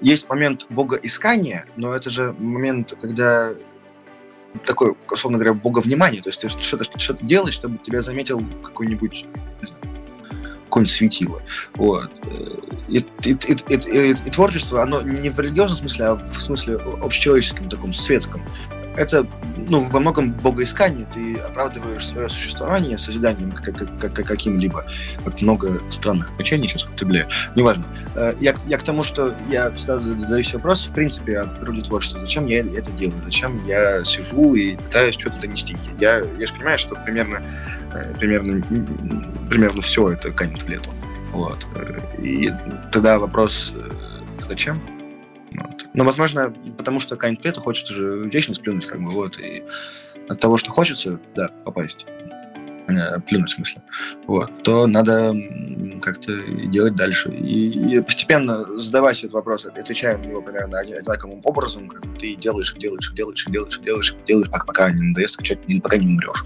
есть 0.00 0.28
момент 0.28 0.66
богоискания, 0.68 1.66
но 1.76 1.94
это 1.94 2.10
же 2.10 2.34
момент, 2.38 2.94
когда 3.00 3.52
такой, 4.66 4.94
условно 5.10 5.38
говоря, 5.38 5.54
боговнимание. 5.54 6.22
То 6.22 6.28
есть 6.28 6.40
ты 6.40 6.48
что-то 6.48 6.84
что 6.98 7.14
делаешь, 7.20 7.54
чтобы 7.54 7.78
тебя 7.78 8.02
заметил 8.02 8.42
какой-нибудь 8.62 9.26
какое-нибудь 10.64 10.92
светило. 10.92 11.42
Вот. 11.74 12.10
И, 12.88 12.98
и, 12.98 13.30
и, 13.32 13.74
и, 13.74 14.10
и 14.12 14.30
творчество, 14.30 14.82
оно 14.82 15.02
не 15.02 15.28
в 15.28 15.38
религиозном 15.40 15.78
смысле, 15.78 16.06
а 16.06 16.14
в 16.14 16.40
смысле 16.40 16.76
общечеловеческом, 16.76 17.68
таком 17.68 17.92
светском 17.92 18.42
это 18.96 19.26
ну, 19.68 19.88
во 19.88 20.00
многом 20.00 20.32
богоискание, 20.32 21.06
ты 21.14 21.34
оправдываешь 21.36 22.06
свое 22.06 22.28
существование 22.28 22.98
созиданием 22.98 23.52
как, 23.52 23.76
как, 23.76 23.98
как, 23.98 24.26
каким-либо, 24.26 24.84
как 25.24 25.40
много 25.40 25.80
странных 25.90 26.30
значений 26.36 26.68
сейчас 26.68 26.84
употребляю, 26.84 27.28
неважно. 27.54 27.84
Э, 28.14 28.34
я, 28.40 28.54
я 28.66 28.78
к 28.78 28.82
тому, 28.82 29.04
что 29.04 29.34
я 29.50 29.70
всегда 29.72 29.98
задаюсь 29.98 30.52
вопрос, 30.54 30.86
в 30.86 30.92
принципе, 30.92 31.40
о 31.40 31.46
природе 31.46 31.82
творчества. 31.82 32.20
Зачем 32.20 32.46
я 32.46 32.60
это 32.60 32.90
делаю? 32.92 33.20
Зачем 33.24 33.64
я 33.66 34.02
сижу 34.04 34.54
и 34.54 34.76
пытаюсь 34.76 35.14
что-то 35.14 35.38
донести? 35.40 35.76
Я, 35.98 36.18
я 36.38 36.46
же 36.46 36.52
понимаю, 36.54 36.78
что 36.78 36.96
примерно, 36.96 37.42
э, 37.92 38.14
примерно, 38.18 38.62
примерно 39.48 39.82
все 39.82 40.10
это 40.10 40.32
канет 40.32 40.62
в 40.62 40.68
лету. 40.68 40.90
Вот. 41.32 41.66
Э, 41.76 41.98
и 42.22 42.52
тогда 42.90 43.18
вопрос, 43.18 43.72
зачем? 44.48 44.80
Вот. 45.52 45.86
Но, 45.94 46.04
возможно, 46.04 46.54
потому 46.78 47.00
что 47.00 47.16
какая-нибудь 47.16 47.42
пета 47.42 47.60
хочет 47.60 47.90
уже 47.90 48.28
вечно 48.28 48.54
сплюнуть, 48.54 48.86
как 48.86 49.00
бы, 49.02 49.10
вот, 49.10 49.38
и 49.38 49.64
от 50.28 50.40
того, 50.40 50.56
что 50.56 50.70
хочется, 50.70 51.18
да, 51.34 51.48
попасть, 51.64 52.06
плюнуть 53.26 53.50
в 53.50 53.54
смысле, 53.54 53.82
вот, 54.26 54.62
то 54.62 54.86
надо 54.86 55.34
как-то 56.02 56.32
делать 56.66 56.94
дальше. 56.94 57.30
И, 57.30 57.96
и 57.96 58.00
постепенно 58.00 58.78
задавать 58.78 59.18
этот 59.18 59.32
вопрос, 59.32 59.66
отвечая 59.66 60.18
на 60.18 60.26
него 60.26 60.42
примерно 60.42 60.78
одинаковым 60.78 61.40
образом, 61.44 61.88
как 61.88 62.02
ты 62.18 62.36
делаешь, 62.36 62.74
делаешь, 62.78 63.12
делаешь, 63.14 63.46
делаешь, 63.46 63.80
делаешь, 63.84 64.16
делаешь, 64.26 64.50
пока, 64.50 64.64
пока 64.64 64.90
не 64.90 65.02
надоест 65.02 65.40
пока 65.82 65.96
не 65.96 66.06
умрешь. 66.06 66.44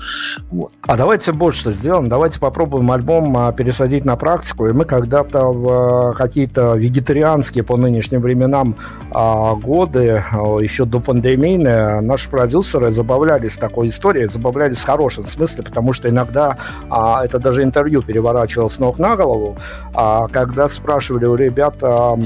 Вот. 0.51 0.73
А 0.83 0.97
давайте 0.97 1.33
больше 1.33 1.61
что 1.65 1.73
сделаем. 1.73 2.09
Давайте 2.09 2.41
попробуем 2.41 2.91
альбом 2.91 3.37
а, 3.37 3.53
пересадить 3.53 4.05
на 4.05 4.17
практику. 4.17 4.67
И 4.67 4.73
мы 4.73 4.85
когда-то 4.85 5.47
в 5.47 5.69
а, 5.69 6.13
какие-то 6.13 6.75
вегетарианские 6.75 7.65
по 7.65 7.77
нынешним 7.77 8.21
временам 8.21 8.77
а, 9.11 9.55
годы, 9.55 10.23
еще 10.61 10.85
до 10.85 11.01
пандемии, 11.01 11.57
наши 12.01 12.29
продюсеры 12.29 12.91
забавлялись 12.93 13.57
такой 13.57 13.89
историей, 13.89 14.27
забавлялись 14.27 14.79
в 14.79 14.85
хорошем 14.85 15.25
смысле, 15.25 15.65
потому 15.65 15.93
что 15.93 16.09
иногда 16.09 16.34
когда 16.35 16.57
а, 16.91 17.25
это 17.25 17.39
даже 17.39 17.63
интервью 17.63 18.03
переворачивал 18.03 18.69
с 18.69 18.81
ног 18.81 18.99
на 18.99 19.17
голову, 19.17 19.57
а, 19.95 20.27
когда 20.29 20.69
спрашивали 20.69 21.27
у 21.27 21.37
ребят, 21.37 21.77
а, 21.83 22.19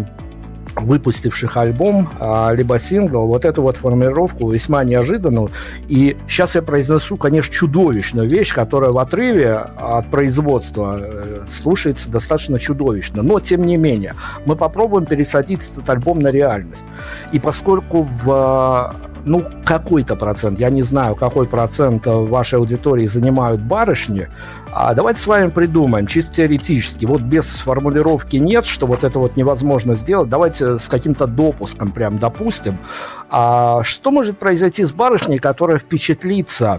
выпустивших 0.81 1.57
альбом, 1.57 2.09
а, 2.19 2.53
либо 2.53 2.79
сингл, 2.79 3.27
вот 3.27 3.45
эту 3.45 3.63
вот 3.63 3.77
формулировку 3.77 4.51
весьма 4.51 4.85
неожиданную. 4.85 5.51
И 5.89 6.17
сейчас 6.29 6.55
я 6.55 6.63
произнесу, 6.63 7.17
конечно, 7.17 7.53
чудовищную 7.53 8.29
вещь, 8.29 8.55
которая 8.55 8.91
в 8.91 8.99
отрыве 8.99 9.55
от 9.55 10.11
производства 10.11 10.99
э, 11.01 11.45
слушается 11.49 12.11
достаточно 12.11 12.59
чудовищно. 12.59 13.23
Но, 13.23 13.41
тем 13.41 13.65
не 13.65 13.77
менее, 13.77 14.15
мы 14.47 14.57
попробуем 14.57 15.05
пересадить 15.07 15.69
этот 15.73 15.91
альбом 15.91 16.21
на 16.21 16.29
реальность. 16.29 16.87
И 17.33 17.41
поскольку 17.41 18.03
в 18.03 18.95
ну, 19.25 19.45
какой-то 19.64 20.16
процент, 20.16 20.59
я 20.61 20.71
не 20.71 20.83
знаю, 20.83 21.14
какой 21.14 21.47
процент 21.47 22.07
вашей 22.07 22.59
аудитории 22.59 23.07
занимают 23.07 23.61
барышни, 23.61 24.29
а 24.73 24.95
давайте 24.95 25.21
с 25.21 25.27
вами 25.27 25.49
придумаем, 25.49 26.07
чисто 26.07 26.37
теоретически, 26.37 27.05
вот 27.05 27.23
без 27.23 27.57
формулировки 27.57 28.37
нет, 28.37 28.64
что 28.64 28.87
вот 28.87 29.05
это 29.05 29.19
вот 29.19 29.37
невозможно 29.37 29.95
сделать, 29.95 30.29
давайте 30.29 30.79
с 30.79 30.89
каким-то 30.89 31.27
допуском 31.27 31.93
прям 31.93 32.19
допустим, 32.19 32.79
а 33.31 33.83
что 33.83 34.11
может 34.11 34.39
произойти 34.39 34.85
с 34.85 34.93
барышней, 34.93 35.39
которая 35.39 35.79
впечатлится 35.79 36.59
Э, 36.69 36.79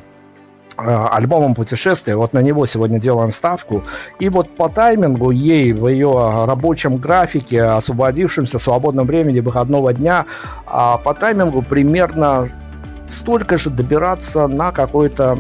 альбомом 0.80 1.56
путешествия. 1.56 2.16
Вот 2.16 2.34
на 2.34 2.40
него 2.40 2.66
сегодня 2.66 3.00
делаем 3.00 3.32
ставку. 3.32 3.84
И 4.20 4.30
вот 4.30 4.56
по 4.56 4.70
таймингу 4.70 5.32
ей 5.32 5.74
в 5.74 5.88
ее 5.88 6.46
рабочем 6.46 6.98
графике, 6.98 7.64
освободившемся 7.64 8.60
свободном 8.60 9.08
времени 9.08 9.40
выходного 9.40 9.94
дня, 9.94 10.26
а 10.66 10.98
по 10.98 11.14
таймингу 11.14 11.62
примерно 11.62 12.48
столько 13.10 13.58
же 13.58 13.70
добираться 13.70 14.48
на 14.48 14.72
какое-то 14.72 15.38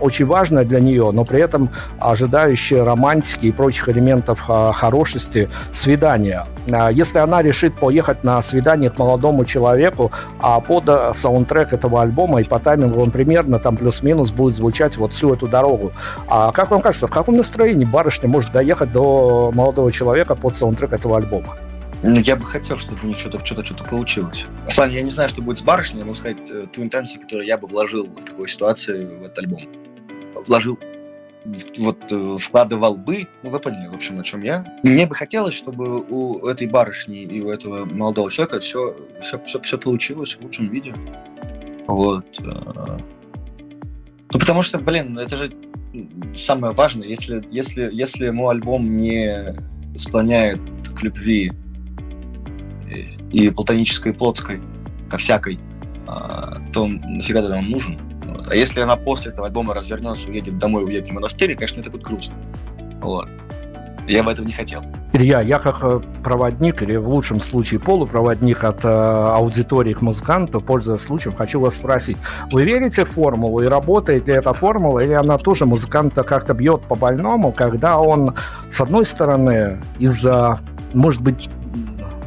очень 0.00 0.26
важное 0.26 0.64
для 0.64 0.80
нее, 0.80 1.10
но 1.12 1.24
при 1.24 1.40
этом 1.40 1.70
ожидающее 1.98 2.82
романтики 2.82 3.46
и 3.46 3.52
прочих 3.52 3.88
элементов 3.88 4.44
а, 4.48 4.72
хорошести 4.72 5.48
свидания. 5.72 6.46
А, 6.70 6.90
если 6.90 7.18
она 7.18 7.42
решит 7.42 7.74
поехать 7.74 8.24
на 8.24 8.42
свидание 8.42 8.90
к 8.90 8.98
молодому 8.98 9.44
человеку, 9.44 10.10
а 10.40 10.60
под 10.60 10.88
э, 10.88 11.12
саундтрек 11.14 11.72
этого 11.72 12.02
альбома 12.02 12.40
и 12.40 12.44
по 12.44 12.58
таймингу 12.58 13.00
он 13.00 13.10
примерно 13.10 13.58
там 13.58 13.76
плюс-минус 13.76 14.30
будет 14.30 14.54
звучать 14.54 14.96
вот 14.96 15.12
всю 15.12 15.32
эту 15.32 15.48
дорогу. 15.48 15.92
А 16.28 16.52
как 16.52 16.70
вам 16.70 16.80
кажется, 16.80 17.06
в 17.06 17.10
каком 17.10 17.36
настроении 17.36 17.84
барышня 17.84 18.28
может 18.28 18.52
доехать 18.52 18.92
до 18.92 19.50
молодого 19.54 19.90
человека 19.92 20.34
под 20.34 20.56
саундтрек 20.56 20.92
этого 20.92 21.16
альбома? 21.16 21.56
Ну, 22.02 22.18
я 22.18 22.34
бы 22.34 22.44
хотел, 22.44 22.78
чтобы 22.78 23.00
у 23.04 23.06
них 23.06 23.18
что-то 23.18 23.44
что 23.44 23.64
что 23.64 23.84
получилось. 23.84 24.44
В 24.68 24.86
я 24.88 25.02
не 25.02 25.10
знаю, 25.10 25.28
что 25.28 25.40
будет 25.40 25.58
с 25.58 25.62
барышней, 25.62 26.00
я 26.00 26.04
могу 26.04 26.16
сказать 26.16 26.50
э, 26.50 26.66
ту 26.72 26.82
интенсию, 26.82 27.22
которую 27.22 27.46
я 27.46 27.56
бы 27.56 27.68
вложил 27.68 28.06
в 28.06 28.24
такой 28.24 28.48
ситуации 28.48 29.04
в 29.04 29.22
этот 29.22 29.38
альбом. 29.38 29.68
Вложил 30.46 30.78
вот 31.78 31.98
э, 32.10 32.36
вкладывал 32.38 32.96
бы, 32.96 33.26
ну 33.42 33.50
вы 33.50 33.60
поняли, 33.60 33.88
в 33.88 33.94
общем, 33.94 34.18
о 34.18 34.22
чем 34.24 34.42
я. 34.42 34.64
Мне 34.82 35.06
бы 35.06 35.14
хотелось, 35.14 35.54
чтобы 35.54 36.00
у 36.00 36.46
этой 36.46 36.66
барышни 36.66 37.22
и 37.22 37.40
у 37.40 37.50
этого 37.50 37.84
молодого 37.84 38.30
человека 38.30 38.60
все, 38.60 38.96
все, 39.20 39.40
все, 39.44 39.60
все 39.60 39.78
получилось 39.78 40.36
в 40.36 40.42
лучшем 40.42 40.68
виде. 40.68 40.94
Вот. 41.86 42.26
Э. 42.40 42.98
Ну, 44.32 44.38
потому 44.38 44.62
что, 44.62 44.78
блин, 44.78 45.18
это 45.18 45.36
же 45.36 45.52
самое 46.34 46.74
важное. 46.74 47.06
Если, 47.06 47.46
если, 47.50 47.90
если 47.92 48.30
мой 48.30 48.54
альбом 48.54 48.96
не 48.96 49.54
склоняет 49.96 50.60
к 50.96 51.02
любви 51.02 51.52
и 53.30 53.50
платонической, 53.50 54.12
и 54.12 54.14
плотской, 54.14 54.60
ко 55.10 55.18
всякой, 55.18 55.58
а, 56.06 56.58
то 56.72 56.86
нафига 56.86 57.42
тогда 57.42 57.58
он 57.58 57.70
нужен? 57.70 57.98
А 58.48 58.54
если 58.54 58.80
она 58.80 58.96
после 58.96 59.30
этого 59.30 59.46
альбома 59.46 59.74
развернется, 59.74 60.28
уедет 60.28 60.58
домой, 60.58 60.84
уедет 60.84 61.08
в 61.08 61.12
монастырь, 61.12 61.54
конечно, 61.54 61.80
это 61.80 61.90
будет 61.90 62.02
грустно. 62.02 62.34
Вот. 63.00 63.28
Я 64.06 64.22
бы 64.22 64.32
этого 64.32 64.44
не 64.44 64.52
хотел. 64.52 64.82
Илья, 65.12 65.40
я 65.40 65.58
как 65.58 65.78
э, 65.84 66.00
проводник, 66.24 66.82
или 66.82 66.96
в 66.96 67.08
лучшем 67.08 67.40
случае 67.40 67.78
полупроводник 67.78 68.64
от 68.64 68.84
э, 68.84 68.88
аудитории 68.88 69.92
к 69.92 70.02
музыканту, 70.02 70.60
пользуясь 70.60 71.02
случаем, 71.02 71.36
хочу 71.36 71.60
вас 71.60 71.76
спросить. 71.76 72.16
Вы 72.50 72.64
верите 72.64 73.04
в 73.04 73.10
формулу 73.10 73.62
и 73.62 73.66
работает 73.66 74.26
ли 74.26 74.34
эта 74.34 74.52
формула, 74.54 75.00
или 75.00 75.12
она 75.12 75.38
тоже 75.38 75.66
музыканта 75.66 76.24
как-то 76.24 76.54
бьет 76.54 76.82
по 76.82 76.96
больному, 76.96 77.52
когда 77.52 77.98
он, 77.98 78.34
с 78.70 78.80
одной 78.80 79.04
стороны, 79.04 79.80
из-за, 79.98 80.58
может 80.94 81.20
быть, 81.20 81.48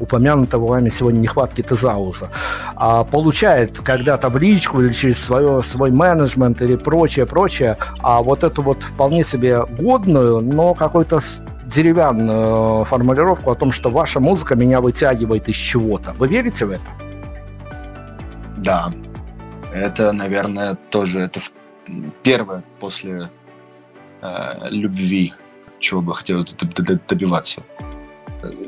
упомянутого 0.05 0.67
вами 0.67 0.89
сегодня 0.89 1.19
нехватки 1.19 1.61
тезауза, 1.61 2.29
а 2.75 3.03
получает 3.03 3.79
когда 3.79 4.17
табличку 4.17 4.81
или 4.81 4.91
через 4.91 5.19
свое, 5.19 5.63
свой 5.63 5.91
менеджмент 5.91 6.61
или 6.61 6.75
прочее, 6.75 7.25
прочее, 7.25 7.77
а 7.99 8.21
вот 8.21 8.43
эту 8.43 8.61
вот 8.61 8.83
вполне 8.83 9.23
себе 9.23 9.65
годную, 9.65 10.41
но 10.41 10.73
какой-то 10.73 11.19
деревянную 11.65 12.85
формулировку 12.85 13.51
о 13.51 13.55
том, 13.55 13.71
что 13.71 13.89
ваша 13.89 14.19
музыка 14.19 14.55
меня 14.55 14.79
вытягивает 14.81 15.49
из 15.49 15.55
чего-то. 15.55 16.13
Вы 16.19 16.27
верите 16.27 16.65
в 16.65 16.71
это? 16.71 16.89
Да. 18.57 18.93
Это, 19.73 20.13
наверное, 20.13 20.77
тоже 20.89 21.19
это 21.19 21.41
первое 22.23 22.63
после 22.79 23.29
э, 24.21 24.69
любви, 24.71 25.33
чего 25.79 26.01
бы 26.01 26.13
хотелось 26.13 26.55
добиваться. 27.09 27.61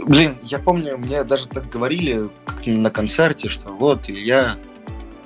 Блин, 0.06 0.38
я 0.44 0.60
помню, 0.60 0.98
мне 0.98 1.24
даже 1.24 1.48
так 1.48 1.70
говорили 1.70 2.30
на 2.66 2.90
концерте, 2.90 3.50
что 3.50 3.70
вот, 3.72 4.10
Илья, 4.10 4.56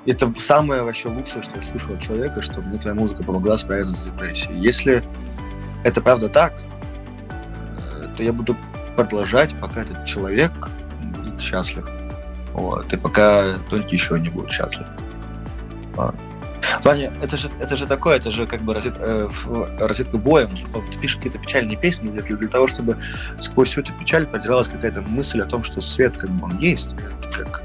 это 0.06 0.32
самое 0.38 0.82
вообще 0.82 1.08
лучшее, 1.08 1.42
что 1.42 1.52
я 1.56 1.62
слышал 1.62 1.94
от 1.94 2.02
человека, 2.02 2.42
что 2.42 2.60
мне 2.60 2.78
твоя 2.78 2.94
музыка 2.94 3.22
помогла 3.22 3.56
справиться 3.58 3.94
с 3.94 4.04
депрессией. 4.04 4.58
Если 4.60 5.02
это 5.84 6.00
правда 6.00 6.28
так, 6.28 6.60
э, 7.92 8.08
то 8.16 8.22
я 8.22 8.32
буду 8.32 8.56
продолжать, 8.96 9.54
пока 9.60 9.82
этот 9.82 10.04
человек 10.04 10.52
будет 11.00 11.40
счастлив. 11.40 11.88
Вот, 12.52 12.92
и 12.92 12.96
пока 12.96 13.54
только 13.70 13.88
еще 13.88 14.18
не 14.18 14.28
будет 14.28 14.50
счастлив. 14.50 14.86
Ваня, 16.82 17.12
это 17.22 17.36
же, 17.36 17.50
это 17.60 17.76
же 17.76 17.86
такое, 17.86 18.16
это 18.16 18.30
же 18.30 18.46
как 18.46 18.62
бы 18.62 18.74
розет, 18.74 18.94
э, 18.98 19.28
розетка 19.78 20.16
боем. 20.16 20.50
Ты 20.50 20.98
пишешь 20.98 21.16
какие-то 21.16 21.38
печальные 21.38 21.76
песни 21.76 22.08
для, 22.08 22.22
для 22.22 22.48
того, 22.48 22.66
чтобы 22.66 22.96
сквозь 23.40 23.70
всю 23.70 23.80
эту 23.80 23.92
печаль 23.94 24.26
продиралась 24.26 24.68
какая-то 24.68 25.02
мысль 25.02 25.40
о 25.40 25.46
том, 25.46 25.62
что 25.62 25.80
свет 25.80 26.16
как 26.16 26.30
бы 26.30 26.46
он 26.46 26.58
есть. 26.58 26.96
Как, 27.34 27.62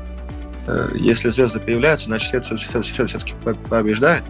э, 0.68 0.90
если 0.96 1.30
звезды 1.30 1.60
появляются, 1.60 2.08
значит 2.08 2.30
свет 2.30 2.46
все, 2.46 2.56
все, 2.56 2.82
все, 2.82 3.06
все-таки 3.06 3.34
побеждает. 3.70 4.24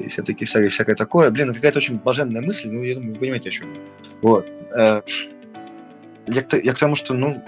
И 0.00 0.08
все-таки 0.08 0.44
всякое, 0.44 0.68
всякое 0.68 0.96
такое. 0.96 1.30
Блин, 1.30 1.50
это 1.50 1.58
какая-то 1.58 1.78
очень 1.78 1.98
блаженная 1.98 2.42
мысль, 2.42 2.68
ну, 2.68 2.82
я 2.82 2.94
думаю, 2.94 3.12
вы 3.12 3.18
понимаете, 3.18 3.48
о 3.48 3.52
чем. 3.52 3.68
Вот. 4.22 4.46
Э, 4.72 5.02
я, 6.26 6.42
к, 6.42 6.56
я 6.56 6.72
к 6.72 6.78
тому, 6.78 6.94
что, 6.94 7.14
ну, 7.14 7.42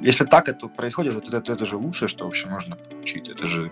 если 0.00 0.24
так 0.24 0.48
это 0.48 0.66
происходит, 0.66 1.14
вот 1.14 1.32
это, 1.32 1.52
это 1.52 1.64
же 1.64 1.76
лучшее, 1.76 2.08
что 2.08 2.24
вообще 2.24 2.48
можно 2.48 2.76
получить. 2.76 3.28
Это 3.28 3.46
же 3.46 3.70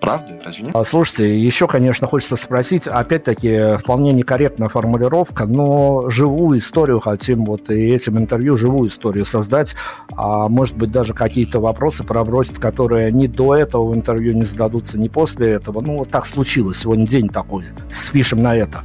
Правда? 0.00 0.38
Разве 0.44 0.64
нет? 0.64 0.76
А, 0.76 0.84
слушайте, 0.84 1.38
еще, 1.38 1.66
конечно, 1.66 2.06
хочется 2.06 2.36
спросить, 2.36 2.86
опять-таки, 2.86 3.76
вполне 3.78 4.12
некорректная 4.12 4.68
формулировка, 4.68 5.46
но 5.46 6.08
живую 6.08 6.58
историю 6.58 7.00
хотим 7.00 7.44
вот 7.44 7.70
и 7.70 7.94
этим 7.94 8.18
интервью 8.18 8.56
живую 8.56 8.90
историю 8.90 9.24
создать, 9.24 9.74
а 10.12 10.48
может 10.48 10.76
быть 10.76 10.90
даже 10.90 11.14
какие-то 11.14 11.60
вопросы 11.60 12.04
пробросить, 12.04 12.58
которые 12.58 13.10
ни 13.10 13.26
до 13.26 13.56
этого 13.56 13.94
интервью 13.94 14.34
не 14.34 14.44
зададутся, 14.44 14.98
ни 14.98 15.08
после 15.08 15.52
этого. 15.52 15.80
Ну, 15.80 15.98
вот 15.98 16.10
так 16.10 16.26
случилось, 16.26 16.78
сегодня 16.78 17.06
день 17.06 17.28
такой, 17.28 17.64
спишем 17.90 18.42
на 18.42 18.54
это. 18.54 18.84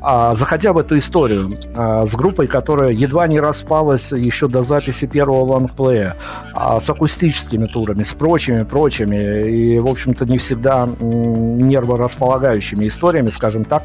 А, 0.00 0.34
заходя 0.34 0.72
в 0.72 0.78
эту 0.78 0.96
историю 0.98 1.58
а, 1.74 2.04
с 2.04 2.14
группой, 2.14 2.46
которая 2.46 2.90
едва 2.90 3.26
не 3.28 3.40
распалась 3.40 4.12
еще 4.12 4.48
до 4.48 4.62
записи 4.62 5.06
первого 5.06 5.44
лонгплея, 5.44 6.16
а, 6.52 6.80
с 6.80 6.90
акустическими 6.90 7.66
турами, 7.66 8.02
с 8.02 8.12
прочими, 8.12 8.64
прочими, 8.64 9.48
и, 9.48 9.78
в 9.78 9.88
общем-то, 10.08 10.26
не 10.26 10.38
всегда 10.38 10.88
нерворасполагающими 11.00 12.86
историями, 12.86 13.28
скажем 13.28 13.64
так. 13.64 13.82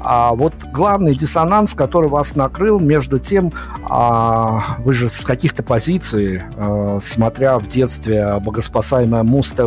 А 0.00 0.32
вот 0.32 0.54
главный 0.72 1.14
диссонанс, 1.14 1.74
который 1.74 2.08
вас 2.08 2.34
накрыл 2.34 2.80
между 2.80 3.18
тем, 3.18 3.52
а, 3.88 4.62
вы 4.78 4.92
же 4.92 5.08
с 5.08 5.24
каких-то 5.24 5.62
позиций, 5.62 6.42
а, 6.56 6.98
смотря 7.02 7.58
в 7.58 7.66
детстве 7.66 8.38
богоспасаемое 8.40 9.22
Муз-ТВ, 9.22 9.60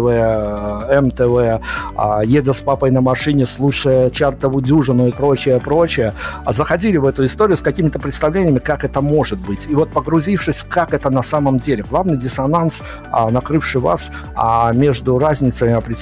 МТВ, 1.01 1.61
а, 1.95 2.21
едя 2.23 2.53
с 2.53 2.61
папой 2.61 2.91
на 2.91 3.01
машине, 3.01 3.45
слушая 3.45 4.09
чартову 4.09 4.61
дюжину 4.61 5.07
и 5.07 5.11
прочее, 5.11 5.59
прочее, 5.59 6.13
а 6.45 6.53
заходили 6.53 6.97
в 6.97 7.05
эту 7.05 7.25
историю 7.25 7.57
с 7.57 7.61
какими-то 7.61 7.99
представлениями, 7.99 8.59
как 8.59 8.83
это 8.83 9.01
может 9.01 9.39
быть. 9.39 9.67
И 9.67 9.75
вот 9.75 9.91
погрузившись, 9.91 10.65
как 10.67 10.93
это 10.93 11.09
на 11.09 11.21
самом 11.21 11.59
деле, 11.59 11.83
главный 11.87 12.17
диссонанс, 12.17 12.81
а, 13.11 13.29
накрывший 13.29 13.81
вас 13.81 14.11
а, 14.35 14.71
между 14.73 15.19
разницей 15.19 15.69
представления 15.81 15.98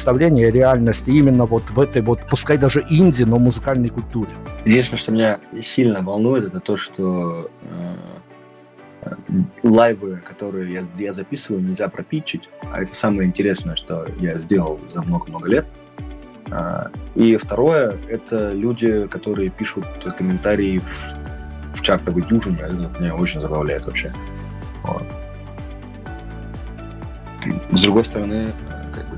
и 0.48 0.52
реальности 0.52 1.12
именно 1.12 1.46
вот 1.46 1.70
в 1.70 1.80
этой 1.80 2.02
вот, 2.02 2.22
пускай 2.30 2.58
даже 2.58 2.86
инди, 2.90 3.24
но 3.24 3.40
музыкальной 3.40 3.90
культуре. 3.90 4.30
Единственное, 4.66 5.00
что 5.00 5.12
меня 5.12 5.40
сильно 5.62 6.02
волнует, 6.02 6.46
это 6.46 6.60
то, 6.60 6.78
что 6.78 7.50
э, 7.64 7.96
лайвы, 9.64 10.18
которые 10.18 10.74
я, 10.74 10.86
я 10.98 11.14
записываю, 11.14 11.62
нельзя 11.64 11.90
пропитчить, 11.90 12.50
а 12.72 12.82
это 12.82 12.94
самое 12.94 13.28
интересное, 13.28 13.76
что 13.76 14.08
я 14.20 14.38
сделал 14.38 14.80
за 14.90 15.02
много-много 15.02 15.50
лет. 15.50 15.66
А, 16.50 16.90
и 17.16 17.36
второе, 17.38 17.98
это 18.10 18.54
люди, 18.54 19.08
которые 19.08 19.50
пишут 19.50 19.86
комментарии 20.18 20.80
в, 20.80 21.78
в 21.78 21.82
чартовой 21.82 22.24
дюжине, 22.24 22.60
это 22.62 22.92
меня 23.00 23.16
очень 23.16 23.42
забавляет 23.42 23.86
вообще. 23.86 24.14
Вот. 24.84 25.04
С 27.72 27.82
другой 27.82 28.06
стороны, 28.06 28.54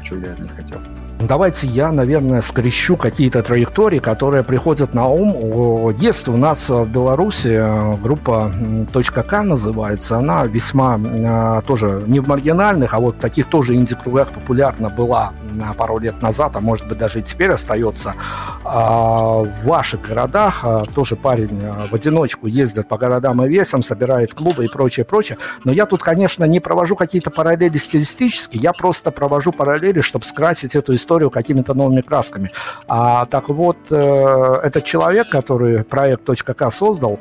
что 0.10 0.18
я 0.18 0.36
не 0.38 0.48
хотел. 0.48 0.99
Давайте 1.22 1.68
я, 1.68 1.92
наверное, 1.92 2.40
скрещу 2.40 2.96
какие-то 2.96 3.44
траектории, 3.44 4.00
которые 4.00 4.42
приходят 4.46 4.94
на 4.94 5.08
ум. 5.08 5.90
Есть 5.98 6.30
у 6.30 6.38
нас 6.38 6.70
в 6.70 6.86
Беларуси 6.86 7.58
э, 7.60 7.98
группа 7.98 8.54
.к 8.94 9.44
называется. 9.44 10.18
Она 10.18 10.46
весьма 10.46 10.98
э, 10.98 11.62
тоже 11.68 12.04
не 12.08 12.22
в 12.22 12.28
маргинальных, 12.30 12.94
а 12.94 13.02
вот 13.02 13.18
в 13.18 13.20
таких 13.20 13.48
тоже 13.48 13.76
инди-кругах 13.76 14.30
популярна 14.32 14.90
была 14.90 15.34
пару 15.78 15.98
лет 15.98 16.22
назад, 16.22 16.56
а 16.56 16.62
может 16.62 16.88
быть 16.88 16.98
даже 16.98 17.20
и 17.20 17.22
теперь 17.22 17.52
остается. 17.52 18.16
А 18.64 19.44
в 19.44 19.66
ваших 19.66 20.02
городах 20.02 20.62
э, 20.64 20.84
тоже 20.96 21.18
парень 21.18 21.62
в 21.92 21.94
одиночку 21.94 22.48
ездит 22.48 22.88
по 22.88 22.98
городам 22.98 23.44
и 23.44 23.50
весам, 23.50 23.84
собирает 23.84 24.34
клубы 24.34 24.64
и 24.64 24.68
прочее, 24.70 25.06
прочее. 25.06 25.38
Но 25.66 25.74
я 25.74 25.86
тут, 25.86 26.02
конечно, 26.02 26.46
не 26.46 26.62
провожу 26.62 26.96
какие-то 26.96 27.30
параллели 27.30 27.76
стилистические, 27.76 28.62
я 28.62 28.72
просто 28.72 29.12
провожу 29.12 29.52
параллели, 29.52 30.00
чтобы 30.00 30.24
скрасить 30.24 30.78
эту 30.78 30.96
историю 30.96 31.09
историю 31.10 31.30
какими-то 31.32 31.74
новыми 31.74 32.02
красками. 32.02 32.52
А 32.88 33.26
так 33.26 33.50
вот, 33.50 33.78
э, 33.92 34.60
этот 34.64 34.84
человек, 34.84 35.30
который 35.30 35.84
проект 35.84 36.30
.к 36.30 36.72
создал, 36.72 37.20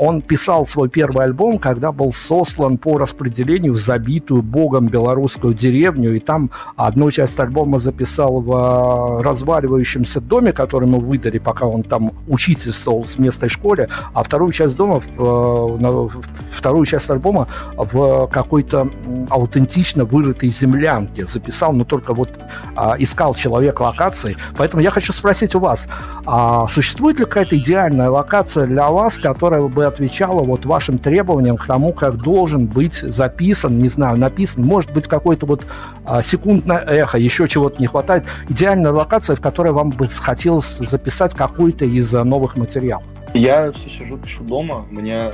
он 0.00 0.22
писал 0.22 0.64
свой 0.64 0.88
первый 0.88 1.26
альбом, 1.26 1.58
когда 1.58 1.92
был 1.92 2.10
сослан 2.10 2.78
по 2.78 2.96
распределению 2.96 3.74
в 3.74 3.76
забитую 3.76 4.40
богом 4.40 4.88
белорусскую 4.88 5.52
деревню, 5.52 6.14
и 6.14 6.20
там 6.20 6.50
одну 6.76 7.10
часть 7.10 7.38
альбома 7.38 7.78
записал 7.78 8.40
в 8.40 8.50
э, 8.50 9.22
разваливающемся 9.22 10.22
доме, 10.22 10.54
который 10.54 10.86
ему 10.86 11.00
выдали, 11.00 11.36
пока 11.36 11.66
он 11.66 11.82
там 11.82 12.12
учительствовал 12.28 13.02
в 13.02 13.18
местной 13.18 13.50
школе, 13.50 13.90
а 14.14 14.22
вторую 14.22 14.52
часть 14.52 14.74
дома, 14.74 15.02
э, 15.18 16.08
вторую 16.50 16.86
часть 16.86 17.10
альбома 17.10 17.48
в 17.76 18.26
какой-то 18.28 18.88
аутентично 19.28 20.06
вырытой 20.06 20.48
землянке 20.48 21.26
записал, 21.26 21.74
но 21.74 21.84
только 21.84 22.14
вот 22.14 22.40
а, 22.74 22.96
искал 22.98 23.34
человек 23.34 23.80
локации. 23.80 24.36
Поэтому 24.56 24.82
я 24.82 24.90
хочу 24.90 25.12
спросить 25.12 25.54
у 25.54 25.60
вас, 25.60 25.88
а 26.24 26.66
существует 26.68 27.18
ли 27.18 27.26
какая-то 27.26 27.58
идеальная 27.58 28.08
локация 28.08 28.66
для 28.66 28.88
вас, 28.88 29.18
которая 29.18 29.60
бы 29.60 29.89
отвечала 29.90 30.42
вот 30.42 30.64
вашим 30.64 30.98
требованиям 30.98 31.56
к 31.56 31.66
тому, 31.66 31.92
как 31.92 32.16
должен 32.16 32.66
быть 32.66 32.94
записан, 32.94 33.78
не 33.78 33.88
знаю, 33.88 34.16
написан, 34.16 34.64
может 34.64 34.92
быть, 34.92 35.06
какой-то 35.06 35.46
вот 35.46 35.66
а, 36.04 36.22
секундное 36.22 36.78
эхо, 36.78 37.18
еще 37.18 37.46
чего-то 37.46 37.80
не 37.80 37.86
хватает. 37.86 38.24
Идеальная 38.48 38.92
локация, 38.92 39.36
в 39.36 39.40
которой 39.40 39.72
вам 39.72 39.90
бы 39.90 40.06
хотелось 40.06 40.78
записать 40.78 41.34
какой-то 41.34 41.84
из 41.84 42.14
а, 42.14 42.24
новых 42.24 42.56
материалов. 42.56 43.04
Я 43.34 43.70
все 43.72 43.90
сижу, 43.90 44.16
пишу 44.16 44.42
дома, 44.44 44.86
у 44.90 44.94
меня 44.94 45.32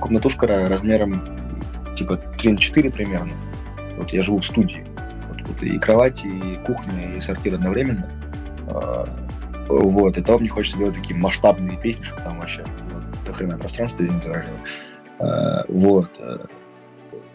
комнатушка 0.00 0.46
размером 0.68 1.22
типа 1.96 2.16
3 2.16 2.52
на 2.52 2.58
4 2.58 2.90
примерно. 2.90 3.32
Вот 3.96 4.10
я 4.10 4.22
живу 4.22 4.38
в 4.38 4.46
студии. 4.46 4.84
Вот, 5.28 5.48
вот 5.48 5.62
и 5.62 5.78
кровать, 5.78 6.24
и 6.24 6.58
кухня, 6.66 7.14
и 7.16 7.20
сортир 7.20 7.54
одновременно. 7.54 8.08
А, 8.66 9.06
вот, 9.68 10.18
и 10.18 10.20
то 10.20 10.38
мне 10.38 10.48
хочется 10.48 10.78
делать 10.78 10.94
такие 10.94 11.18
масштабные 11.18 11.78
песни, 11.78 12.02
чтобы 12.02 12.22
там 12.22 12.38
вообще 12.38 12.64
охренное 13.28 13.58
пространство, 13.58 14.04
извините 14.04 14.32
за 14.32 14.44
а, 15.18 15.64
Вот. 15.68 16.10
Э, 16.18 16.44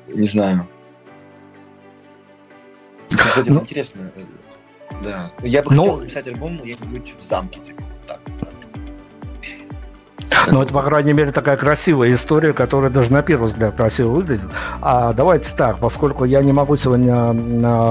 не 0.08 0.28
знаю. 0.28 0.68
Кстати, 3.10 3.50
ну, 3.50 3.62
интересно. 3.62 4.12
Э, 4.16 4.22
да. 5.04 5.32
Я 5.44 5.64
бы 5.64 5.74
Но... 5.74 5.84
хотел 5.84 5.98
записать 6.00 6.28
альбом 6.28 6.58
где-нибудь 6.62 7.16
в 7.18 7.22
замке, 7.22 7.60
типа, 7.60 7.84
так. 8.08 8.20
Ну, 10.52 10.62
это, 10.62 10.74
по 10.74 10.82
крайней 10.82 11.14
мере, 11.14 11.32
такая 11.32 11.58
красивая 11.58 12.14
история, 12.14 12.54
которая 12.54 12.90
даже 12.90 13.12
на 13.12 13.22
первый 13.22 13.46
взгляд 13.46 13.76
красиво 13.76 14.10
выглядит. 14.10 14.50
А 14.82 15.14
давайте 15.14 15.56
так, 15.56 15.80
поскольку 15.80 16.26
я 16.26 16.42
не 16.42 16.54
могу 16.54 16.76
сегодня 16.76 17.32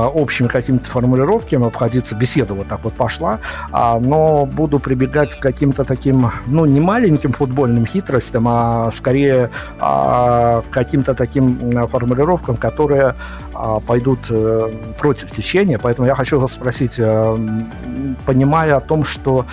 общими 0.09 0.49
какими-то 0.49 0.87
формулировками 0.87 1.67
обходиться, 1.67 2.15
беседа 2.15 2.55
вот 2.55 2.69
так 2.69 2.81
вот 2.83 2.95
пошла, 2.95 3.41
а, 3.71 3.99
но 4.01 4.47
буду 4.47 4.79
прибегать 4.79 5.37
к 5.37 5.41
каким-то 5.41 5.85
таким, 5.85 6.31
ну, 6.47 6.65
не 6.65 6.81
маленьким 6.81 7.33
футбольным 7.33 7.87
хитростям, 7.87 8.47
а 8.49 8.91
скорее 8.93 9.51
а, 9.79 10.63
каким-то 10.71 11.15
таким 11.15 11.71
формулировкам, 11.89 12.57
которые 12.57 13.15
а, 13.55 13.81
пойдут 13.81 14.21
а, 14.31 14.71
против 14.99 15.31
течения. 15.31 15.79
Поэтому 15.79 16.07
я 16.07 16.15
хочу 16.15 16.39
вас 16.39 16.53
спросить, 16.53 16.97
а, 16.99 17.39
понимая 18.27 18.77
о 18.77 18.81
том, 18.81 19.05
что 19.05 19.47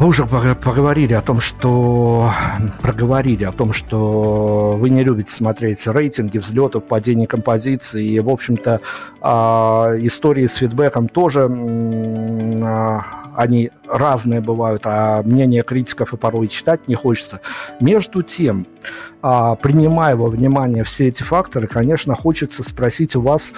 вы 0.00 0.06
уже 0.06 0.24
поговорили 0.24 1.12
о 1.12 1.20
том, 1.20 1.40
что 1.40 2.32
проговорили 2.80 3.44
о 3.44 3.52
том, 3.52 3.74
что 3.74 4.74
вы 4.78 4.88
не 4.88 5.04
любите 5.04 5.30
смотреть 5.30 5.86
рейтинги 5.86 6.38
взлетов, 6.38 6.84
падений 6.84 7.26
композиции. 7.26 8.06
И, 8.06 8.18
в 8.18 8.30
общем-то, 8.30 8.80
а, 9.20 9.92
истории 9.98 10.46
с 10.46 10.54
фидбэком 10.54 11.06
тоже 11.06 11.50
а, 12.62 13.02
они 13.36 13.70
разные 13.86 14.40
бывают, 14.40 14.82
а 14.86 15.22
мнение 15.22 15.62
критиков 15.62 16.14
и 16.14 16.16
порой 16.16 16.48
читать 16.48 16.88
не 16.88 16.94
хочется. 16.94 17.42
Между 17.78 18.22
тем, 18.22 18.66
а, 19.20 19.54
принимая 19.54 20.16
во 20.16 20.28
внимание 20.30 20.82
все 20.82 21.08
эти 21.08 21.22
факторы, 21.22 21.66
конечно, 21.66 22.14
хочется 22.14 22.62
спросить 22.62 23.16
у 23.16 23.20
вас 23.20 23.52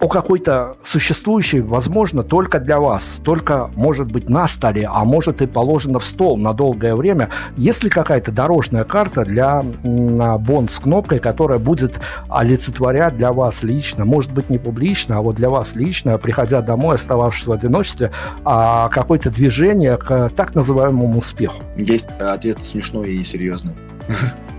о 0.00 0.08
какой-то 0.08 0.76
существующей, 0.82 1.60
возможно, 1.60 2.22
только 2.22 2.60
для 2.60 2.78
вас, 2.78 3.20
только, 3.24 3.70
может 3.74 4.10
быть, 4.10 4.28
на 4.28 4.46
столе, 4.46 4.88
а 4.90 5.04
может 5.04 5.42
и 5.42 5.46
положено 5.46 5.98
в 5.98 6.04
стол 6.04 6.36
на 6.36 6.52
долгое 6.52 6.94
время, 6.94 7.30
есть 7.56 7.82
ли 7.82 7.90
какая-то 7.90 8.30
дорожная 8.30 8.84
карта 8.84 9.24
для 9.24 9.62
бонд 9.82 10.70
с 10.70 10.78
кнопкой, 10.78 11.18
которая 11.18 11.58
будет 11.58 12.00
олицетворять 12.28 13.16
для 13.16 13.32
вас 13.32 13.62
лично, 13.62 14.04
может 14.04 14.32
быть, 14.32 14.50
не 14.50 14.58
публично, 14.58 15.18
а 15.18 15.20
вот 15.20 15.36
для 15.36 15.50
вас 15.50 15.74
лично, 15.74 16.16
приходя 16.18 16.60
домой, 16.62 16.94
остававшись 16.94 17.46
в 17.46 17.52
одиночестве, 17.52 18.12
а 18.44 18.88
какое-то 18.90 19.30
движение 19.30 19.96
к 19.96 20.30
так 20.36 20.54
называемому 20.54 21.18
успеху? 21.18 21.62
Есть 21.76 22.12
ответ 22.20 22.62
смешной 22.62 23.10
и 23.10 23.24
серьезный. 23.24 23.74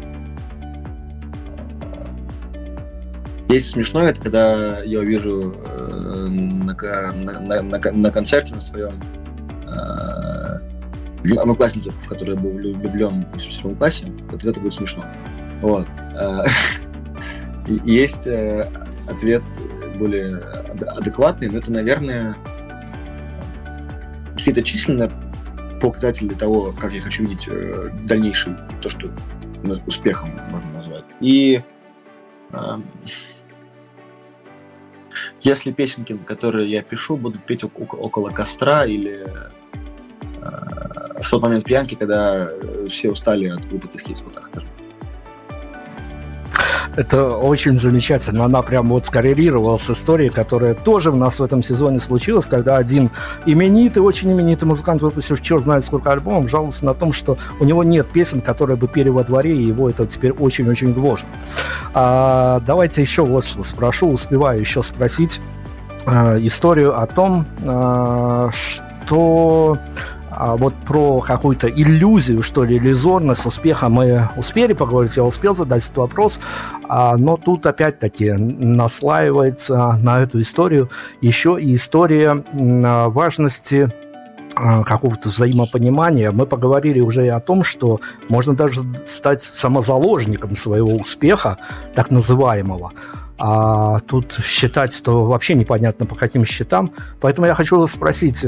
Есть 3.49 3.71
смешное, 3.71 4.11
это 4.11 4.21
когда 4.21 4.83
я 4.83 4.99
увижу 4.99 5.55
э, 5.65 6.27
на, 6.27 6.75
на, 7.11 7.61
на, 7.63 7.91
на 7.91 8.11
концерте 8.11 8.53
на 8.53 8.61
своем 8.61 8.93
э, 9.65 10.59
одноклассницу, 11.35 11.89
в 11.89 12.07
которой 12.07 12.35
я 12.35 12.41
был 12.41 12.51
влюблен 12.51 13.25
в 13.25 13.33
87 13.33 13.75
классе, 13.75 14.05
вот 14.29 14.43
это 14.43 14.59
будет 14.59 14.75
смешно. 14.75 15.03
Вот. 15.63 15.87
Э, 16.15 16.43
есть 17.85 18.27
э, 18.27 18.71
ответ 19.09 19.41
более 19.97 20.37
адекватные, 20.97 21.49
но 21.49 21.57
это, 21.57 21.71
наверное, 21.71 22.35
какие-то 24.35 24.61
численные 24.61 25.09
показатели 25.81 26.35
того, 26.35 26.71
как 26.79 26.93
я 26.93 27.01
хочу 27.01 27.25
видеть 27.25 27.49
дальнейший, 28.05 28.53
то, 28.83 28.89
что 28.89 29.09
успехом 29.87 30.29
можно 30.51 30.71
назвать. 30.71 31.05
И 31.19 31.63
если 35.41 35.71
песенки, 35.71 36.17
которые 36.25 36.69
я 36.69 36.81
пишу, 36.81 37.17
будут 37.17 37.45
петь 37.45 37.63
около 37.63 38.29
костра 38.29 38.85
или 38.85 39.25
э, 40.41 41.21
в 41.21 41.29
тот 41.29 41.41
момент 41.41 41.65
пьянки, 41.65 41.95
когда 41.95 42.49
все 42.87 43.11
устали 43.11 43.47
от 43.47 43.65
выпитых 43.65 44.01
хитов, 44.01 44.23
вот 44.23 44.33
так 44.33 44.45
скажем. 44.47 44.69
Это 46.95 47.35
очень 47.35 47.79
замечательно. 47.79 48.45
Она 48.45 48.61
прям 48.61 48.89
вот 48.89 49.05
скоррелировала 49.05 49.77
с 49.77 49.89
историей, 49.89 50.29
которая 50.29 50.73
тоже 50.73 51.11
у 51.11 51.15
нас 51.15 51.39
в 51.39 51.43
этом 51.43 51.63
сезоне 51.63 51.99
случилась, 51.99 52.45
когда 52.45 52.77
один 52.77 53.11
именитый, 53.45 54.01
очень 54.01 54.31
именитый 54.31 54.67
музыкант, 54.67 55.01
выпустил 55.01 55.37
черт 55.37 55.63
знает 55.63 55.83
сколько 55.83 56.11
альбомов, 56.11 56.49
жаловался 56.49 56.85
на 56.85 56.93
том, 56.93 57.13
что 57.13 57.37
у 57.59 57.65
него 57.65 57.83
нет 57.83 58.07
песен, 58.09 58.41
которые 58.41 58.77
бы 58.77 58.87
пели 58.87 59.09
во 59.09 59.23
дворе, 59.23 59.55
и 59.57 59.63
его 59.63 59.89
это 59.89 60.05
теперь 60.07 60.31
очень-очень 60.31 60.93
гложет. 60.93 61.25
А, 61.93 62.61
давайте 62.65 63.01
еще 63.01 63.23
вот 63.23 63.45
что 63.45 63.63
спрошу, 63.63 64.09
успеваю 64.09 64.59
еще 64.59 64.83
спросить 64.83 65.41
а, 66.05 66.37
историю 66.39 66.99
о 66.99 67.05
том, 67.07 67.45
а, 67.63 68.49
что 68.51 69.77
а 70.39 70.55
вот 70.55 70.73
про 70.87 71.19
какую-то 71.19 71.69
иллюзию, 71.69 72.41
что 72.41 72.63
ли, 72.63 72.77
иллюзорность 72.77 73.45
успеха 73.45 73.89
мы 73.89 74.29
успели 74.37 74.71
поговорить, 74.71 75.17
я 75.17 75.25
успел 75.25 75.53
задать 75.53 75.83
этот 75.83 75.97
вопрос, 75.97 76.39
а, 76.87 77.17
но 77.17 77.35
тут 77.35 77.65
опять-таки 77.65 78.31
наслаивается 78.31 79.99
на 80.01 80.21
эту 80.21 80.39
историю 80.39 80.89
еще 81.19 81.57
и 81.59 81.75
история 81.75 82.45
важности 82.53 83.93
а, 84.55 84.83
какого-то 84.83 85.27
взаимопонимания. 85.27 86.31
Мы 86.31 86.45
поговорили 86.45 87.01
уже 87.01 87.25
и 87.25 87.29
о 87.29 87.41
том, 87.41 87.65
что 87.65 87.99
можно 88.29 88.55
даже 88.55 88.83
стать 89.05 89.41
самозаложником 89.41 90.55
своего 90.55 90.95
успеха, 90.95 91.57
так 91.95 92.11
называемого. 92.11 92.93
А 93.37 93.99
тут 94.01 94.39
считать, 94.41 95.01
то 95.03 95.25
вообще 95.25 95.53
непонятно 95.53 96.05
по 96.05 96.15
каким 96.15 96.45
счетам. 96.45 96.93
Поэтому 97.19 97.47
я 97.47 97.55
хочу 97.55 97.77
вас 97.77 97.91
спросить, 97.91 98.45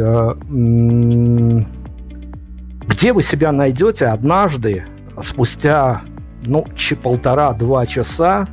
где 2.88 3.14
вы 3.14 3.24
себя 3.24 3.52
найдете 3.52 4.08
однажды, 4.08 4.86
спустя 5.22 6.02
ну, 6.46 6.66
полтора-два 7.04 7.86
часа, 7.86 8.48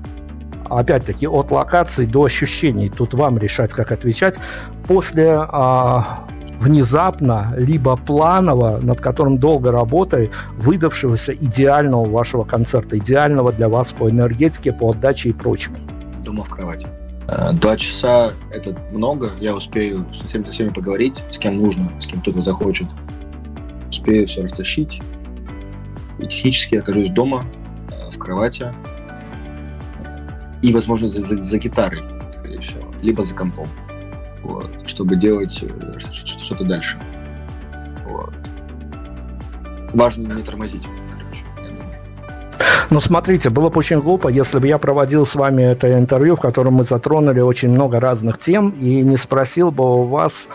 опять-таки, 0.69 1.27
от 1.27 1.51
локации 1.51 2.07
до 2.07 2.25
ощущений. 2.25 2.91
Тут 2.91 3.15
вам 3.15 3.39
решать, 3.39 3.73
как 3.73 3.93
отвечать. 3.93 4.39
После 4.87 5.33
а, 5.33 6.27
внезапно, 6.61 7.55
либо 7.57 7.97
планово, 7.97 8.79
над 8.83 9.01
которым 9.01 9.39
долго 9.39 9.73
работали, 9.73 10.31
выдавшегося 10.59 11.35
идеального 11.35 12.09
вашего 12.09 12.45
концерта, 12.45 12.99
идеального 12.99 13.53
для 13.53 13.69
вас 13.69 13.93
по 13.93 14.11
энергетике, 14.11 14.73
по 14.73 14.91
отдаче 14.91 15.31
и 15.31 15.33
прочему 15.33 15.77
дома 16.29 16.45
в 16.45 16.51
кровати. 16.51 16.87
Э, 17.27 17.53
два 17.53 17.77
часа– 17.77 18.33
это 18.53 18.77
много, 18.93 19.33
я 19.41 19.55
успею 19.55 20.07
со 20.15 20.27
всеми, 20.27 20.45
со 20.45 20.51
всеми 20.51 20.69
поговорить, 20.69 21.23
с 21.31 21.39
кем 21.39 21.57
нужно, 21.57 21.91
с 22.01 22.07
кем 22.07 22.21
кто-то 22.21 22.43
захочет. 22.43 22.87
Успею 23.89 24.27
все 24.27 24.43
растащить. 24.43 25.01
И 26.19 26.27
технически 26.27 26.77
окажусь 26.77 27.11
дома, 27.11 27.45
э, 27.91 28.11
в 28.11 28.19
кровати. 28.19 28.73
И, 30.63 30.73
возможно, 30.73 31.07
за, 31.09 31.21
за, 31.21 31.37
за 31.37 31.59
гитарой, 31.59 32.03
скорее 32.39 32.61
всего, 32.61 32.93
либо 33.03 33.23
за 33.23 33.35
компом. 33.35 33.69
Вот, 34.43 34.71
чтобы 34.87 35.17
делать 35.17 35.63
э, 35.63 35.99
что-то 35.99 36.65
дальше. 36.65 36.99
Вот. 38.09 38.33
Важно 39.93 40.33
не 40.33 40.43
тормозить. 40.43 40.87
Но 42.91 43.01
смотрите, 43.01 43.51
было 43.51 43.69
бы 43.69 43.79
очень 43.79 44.01
глупо, 44.01 44.29
если 44.29 44.59
бы 44.59 44.67
я 44.67 44.79
проводил 44.79 45.27
с 45.27 45.35
вами 45.35 45.63
это 45.63 45.99
интервью, 45.99 46.37
в 46.37 46.41
котором 46.41 46.75
мы 46.75 46.85
затронули 46.85 47.41
очень 47.41 47.71
много 47.71 48.01
разных 48.01 48.39
тем, 48.39 48.71
и 48.71 49.03
не 49.03 49.19
спросил 49.19 49.71
бы 49.71 49.85
у 49.85 50.05
вас, 50.05 50.49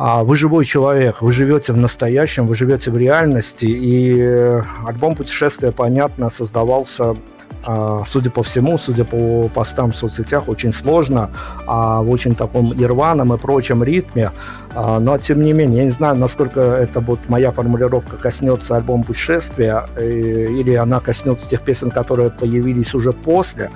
а 0.00 0.22
вы 0.22 0.36
живой 0.36 0.64
человек, 0.64 1.22
вы 1.22 1.32
живете 1.32 1.72
в 1.72 1.76
настоящем, 1.76 2.46
вы 2.46 2.54
живете 2.54 2.92
в 2.92 2.96
реальности, 2.96 3.66
и 3.66 4.62
альбом 4.86 5.16
«Путешествие», 5.16 5.72
понятно, 5.72 6.30
создавался 6.30 7.16
а, 7.64 8.04
судя 8.06 8.30
по 8.30 8.42
всему, 8.44 8.78
судя 8.78 9.04
по 9.04 9.48
постам 9.48 9.90
в 9.90 9.96
соцсетях, 9.96 10.48
очень 10.48 10.70
сложно, 10.70 11.30
а 11.66 12.00
в 12.02 12.10
очень 12.10 12.36
таком 12.36 12.72
ирваном 12.72 13.34
и 13.34 13.38
прочем 13.38 13.82
ритме. 13.82 14.30
А, 14.72 15.00
но, 15.00 15.18
тем 15.18 15.42
не 15.42 15.52
менее, 15.52 15.78
я 15.78 15.84
не 15.84 15.90
знаю, 15.90 16.14
насколько 16.14 16.60
это 16.60 17.00
будет 17.00 17.28
моя 17.28 17.50
формулировка 17.50 18.16
коснется 18.16 18.76
альбом 18.76 19.02
«Путешествия», 19.02 19.88
или 19.98 20.74
она 20.74 21.00
коснется 21.00 21.48
тех 21.48 21.62
песен, 21.62 21.90
которые 21.90 22.30
появились 22.30 22.94
уже 22.94 23.12
после. 23.12 23.70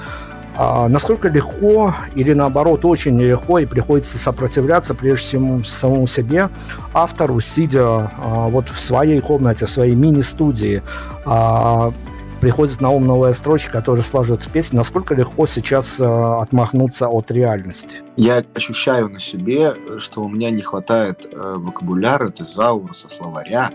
А 0.57 0.89
насколько 0.89 1.29
легко 1.29 1.95
или 2.15 2.35
наоборот 2.35 2.85
очень 2.85 3.17
нелегко 3.17 3.59
и 3.59 3.67
приходится 3.67 4.19
сопротивляться 4.19 4.95
прежде 4.95 5.27
всего 5.27 5.63
самому 5.63 6.07
себе, 6.07 6.51
автору, 6.93 7.41
сидя 7.41 8.11
а, 8.19 8.49
вот 8.49 8.69
в 8.69 8.81
своей 8.81 9.21
комнате, 9.21 9.67
в 9.67 9.71
своей 9.71 9.95
мини-студии, 9.95 10.83
а, 11.25 11.93
приходит 12.41 12.81
на 12.81 12.91
ум 12.91 13.07
новая 13.07 13.33
строчка, 13.33 13.73
которая 13.73 14.03
сложится 14.03 14.51
в 14.51 14.53
песню. 14.53 14.79
Насколько 14.79 15.15
легко 15.15 15.47
сейчас 15.47 16.01
отмахнуться 16.01 17.09
от 17.09 17.31
реальности? 17.31 17.99
Я 18.17 18.45
ощущаю 18.55 19.09
на 19.09 19.21
себе, 19.21 19.75
что 19.99 20.23
у 20.23 20.29
меня 20.29 20.51
не 20.51 20.61
хватает 20.61 21.25
э, 21.31 21.55
вокабуляра, 21.57 22.31
тезаурса, 22.31 23.09
словаря, 23.09 23.71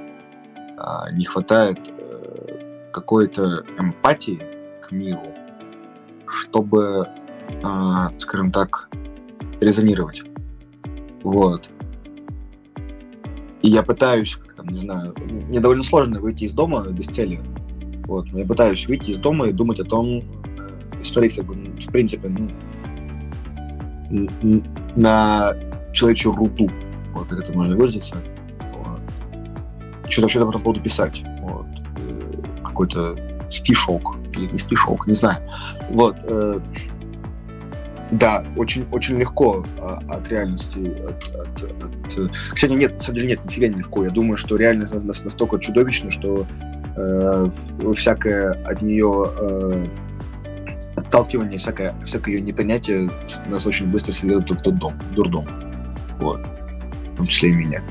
не 1.13 1.23
хватает 1.23 1.79
э, 1.87 2.89
какой-то 2.91 3.63
эмпатии 3.79 4.41
к 4.81 4.91
миру, 4.91 5.33
чтобы, 6.31 7.07
э, 7.49 8.09
скажем 8.19 8.51
так, 8.51 8.89
резонировать. 9.59 10.23
Вот. 11.23 11.69
И 13.61 13.69
я 13.69 13.83
пытаюсь, 13.83 14.35
как 14.35 14.53
там, 14.53 14.67
не 14.67 14.77
знаю, 14.77 15.13
мне 15.49 15.59
довольно 15.59 15.83
сложно 15.83 16.19
выйти 16.19 16.45
из 16.45 16.53
дома 16.53 16.85
без 16.87 17.07
цели. 17.07 17.41
Вот. 18.05 18.31
Но 18.31 18.39
я 18.39 18.45
пытаюсь 18.45 18.87
выйти 18.87 19.11
из 19.11 19.17
дома 19.17 19.47
и 19.47 19.51
думать 19.51 19.79
о 19.79 19.83
том, 19.83 20.21
э, 20.57 21.03
смотреть, 21.03 21.35
как 21.35 21.45
бы, 21.45 21.55
ну, 21.55 21.71
в 21.71 21.91
принципе, 21.91 22.29
ну, 22.29 22.49
на 24.95 25.53
человечью 25.93 26.33
руду, 26.33 26.69
вот, 27.13 27.27
как 27.27 27.39
это 27.39 27.53
можно 27.53 27.75
выразиться. 27.75 28.15
Вот. 28.73 29.01
Что-то 30.09 30.29
что-то 30.29 30.45
по 30.45 30.49
этому 30.49 30.63
поводу 30.63 30.81
писать. 30.81 31.23
Вот. 31.41 31.65
Э, 31.97 32.63
какой-то 32.63 33.17
стишок 33.49 34.16
или 34.37 34.51
не 34.51 34.57
стишок, 34.57 35.07
не 35.07 35.13
знаю. 35.13 35.37
Вот. 35.89 36.15
Э, 36.23 36.59
да, 38.11 38.45
очень, 38.55 38.85
очень 38.91 39.17
легко 39.17 39.65
а, 39.79 40.01
от 40.09 40.29
реальности. 40.29 40.79
От, 40.79 41.35
от, 41.35 41.63
от... 42.17 42.31
Кстати, 42.53 42.71
нет, 42.71 42.93
на 42.93 42.99
самом 42.99 43.15
деле 43.15 43.27
нет, 43.29 43.45
нифига 43.45 43.67
не 43.67 43.79
легко. 43.79 44.03
Я 44.05 44.11
думаю, 44.11 44.37
что 44.37 44.55
реальность 44.55 44.93
настолько 44.93 45.59
чудовищна, 45.59 46.09
что 46.09 46.45
э, 46.95 47.49
всякое 47.93 48.51
от 48.63 48.81
нее 48.81 49.29
э, 49.37 49.85
отталкивание, 50.95 51.59
всякое, 51.59 51.93
всякое 52.05 52.35
ее 52.35 52.41
непонятие 52.41 53.09
нас 53.49 53.65
очень 53.65 53.87
быстро 53.87 54.13
следует 54.13 54.49
в 54.49 54.61
тот 54.61 54.75
дом, 54.75 54.97
в 55.11 55.13
дурдом. 55.13 55.45
Вот. 56.19 56.41
В 57.13 57.17
том 57.17 57.27
числе 57.27 57.49
и 57.49 57.53
меня. 57.53 57.83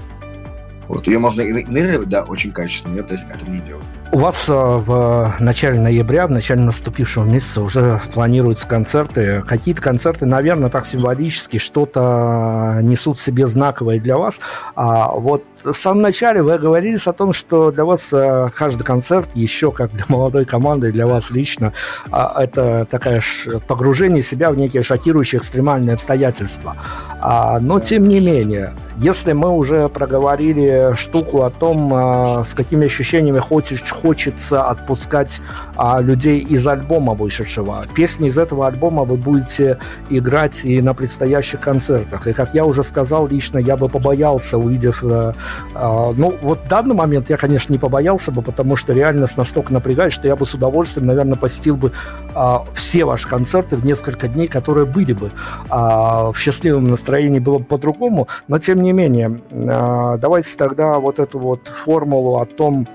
Вот. 0.88 1.06
Ее 1.06 1.18
можно 1.18 1.42
игнорировать, 1.42 2.08
да, 2.08 2.22
очень 2.22 2.52
качественно, 2.52 2.96
я 2.96 3.02
этого 3.02 3.50
не 3.50 3.58
делаю. 3.58 3.84
У 4.12 4.18
вас 4.18 4.48
э, 4.48 4.52
в 4.52 5.34
начале 5.40 5.80
ноября, 5.80 6.28
в 6.28 6.30
начале 6.30 6.60
наступившего 6.60 7.24
месяца 7.24 7.60
уже 7.60 8.00
планируются 8.14 8.66
концерты. 8.66 9.42
Какие-то 9.46 9.82
концерты, 9.82 10.26
наверное, 10.26 10.70
так 10.70 10.86
символически 10.86 11.58
что-то 11.58 12.78
несут 12.82 13.18
в 13.18 13.20
себе 13.20 13.46
знаковое 13.48 13.98
для 13.98 14.16
вас. 14.16 14.40
А 14.76 15.10
вот 15.10 15.44
в 15.64 15.74
самом 15.74 16.02
начале 16.02 16.40
вы 16.40 16.56
говорили 16.56 16.96
о 17.04 17.12
том, 17.12 17.32
что 17.32 17.72
для 17.72 17.84
вас 17.84 18.12
э, 18.12 18.48
каждый 18.54 18.84
концерт, 18.84 19.28
еще 19.34 19.72
как 19.72 19.90
для 19.90 20.04
молодой 20.08 20.44
команды, 20.44 20.92
для 20.92 21.06
вас 21.06 21.32
лично, 21.32 21.72
а, 22.10 22.42
это 22.42 22.86
такое 22.88 23.20
погружение 23.66 24.22
себя 24.22 24.50
в 24.52 24.56
некие 24.56 24.84
шокирующие 24.84 25.40
экстремальные 25.40 25.94
обстоятельства. 25.94 26.76
А, 27.20 27.58
но, 27.58 27.80
тем 27.80 28.04
не 28.04 28.20
менее, 28.20 28.74
если 28.96 29.32
мы 29.32 29.50
уже 29.50 29.88
проговорили 29.88 30.94
штуку 30.94 31.42
о 31.42 31.50
том, 31.50 32.42
с 32.44 32.54
какими 32.54 32.86
ощущениями 32.86 33.40
хочешь, 33.40 33.82
хочется 33.96 34.62
отпускать 34.62 35.40
а, 35.76 36.00
людей 36.00 36.40
из 36.40 36.66
альбома 36.66 37.14
вышедшего. 37.14 37.86
Песни 37.94 38.28
из 38.28 38.38
этого 38.38 38.66
альбома 38.66 39.04
вы 39.04 39.16
будете 39.16 39.78
играть 40.10 40.64
и 40.64 40.82
на 40.82 40.94
предстоящих 40.94 41.60
концертах. 41.60 42.26
И, 42.26 42.32
как 42.32 42.54
я 42.54 42.64
уже 42.64 42.82
сказал, 42.82 43.26
лично 43.26 43.58
я 43.58 43.76
бы 43.76 43.88
побоялся, 43.88 44.58
увидев... 44.58 45.02
А, 45.04 45.34
а, 45.74 46.12
ну, 46.16 46.36
вот 46.42 46.60
в 46.64 46.68
данный 46.68 46.94
момент 46.94 47.30
я, 47.30 47.36
конечно, 47.36 47.72
не 47.72 47.78
побоялся 47.78 48.30
бы, 48.30 48.42
потому 48.42 48.76
что 48.76 48.92
реальность 48.92 49.36
настолько 49.36 49.72
напрягает, 49.72 50.12
что 50.12 50.28
я 50.28 50.36
бы 50.36 50.44
с 50.44 50.54
удовольствием, 50.54 51.06
наверное, 51.06 51.36
посетил 51.36 51.76
бы 51.76 51.92
а, 52.34 52.64
все 52.74 53.04
ваши 53.04 53.28
концерты 53.28 53.76
в 53.76 53.84
несколько 53.84 54.28
дней, 54.28 54.46
которые 54.46 54.86
были 54.86 55.12
бы. 55.12 55.32
А, 55.68 56.32
в 56.32 56.38
счастливом 56.38 56.88
настроении 56.88 57.38
было 57.38 57.58
бы 57.58 57.64
по-другому, 57.64 58.28
но 58.48 58.58
тем 58.58 58.82
не 58.82 58.92
менее, 58.92 59.40
а, 59.50 60.18
давайте 60.18 60.56
тогда 60.56 60.98
вот 60.98 61.18
эту 61.18 61.38
вот 61.38 61.68
формулу 61.68 62.38
о 62.40 62.46
том, 62.46 62.86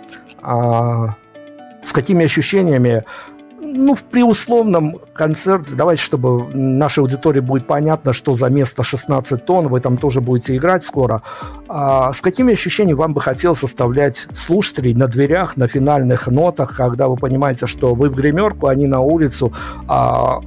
а, 0.41 1.15
с 1.83 1.93
какими 1.93 2.25
ощущениями 2.25 3.03
ну, 3.61 3.95
при 4.09 4.23
условном 4.23 4.99
концерте, 5.13 5.75
давайте, 5.75 6.03
чтобы 6.03 6.53
нашей 6.53 6.99
аудитории 6.99 7.39
будет 7.39 7.67
понятно, 7.67 8.11
что 8.11 8.33
за 8.33 8.49
место 8.49 8.83
16 8.83 9.45
тонн 9.45 9.67
вы 9.67 9.79
там 9.79 9.97
тоже 9.97 10.19
будете 10.19 10.57
играть 10.57 10.83
скоро. 10.83 11.21
А 11.67 12.11
с 12.11 12.21
какими 12.21 12.53
ощущениями 12.53 12.97
вам 12.97 13.13
бы 13.13 13.21
хотелось 13.21 13.63
оставлять 13.63 14.27
слушателей 14.33 14.93
на 14.93 15.07
дверях, 15.07 15.57
на 15.57 15.67
финальных 15.67 16.27
нотах, 16.27 16.75
когда 16.75 17.07
вы 17.07 17.15
понимаете, 17.15 17.67
что 17.67 17.93
вы 17.93 18.09
в 18.09 18.15
гримерку, 18.15 18.67
они 18.67 18.87
на 18.87 18.99
улицу, 18.99 19.53
а 19.87 20.41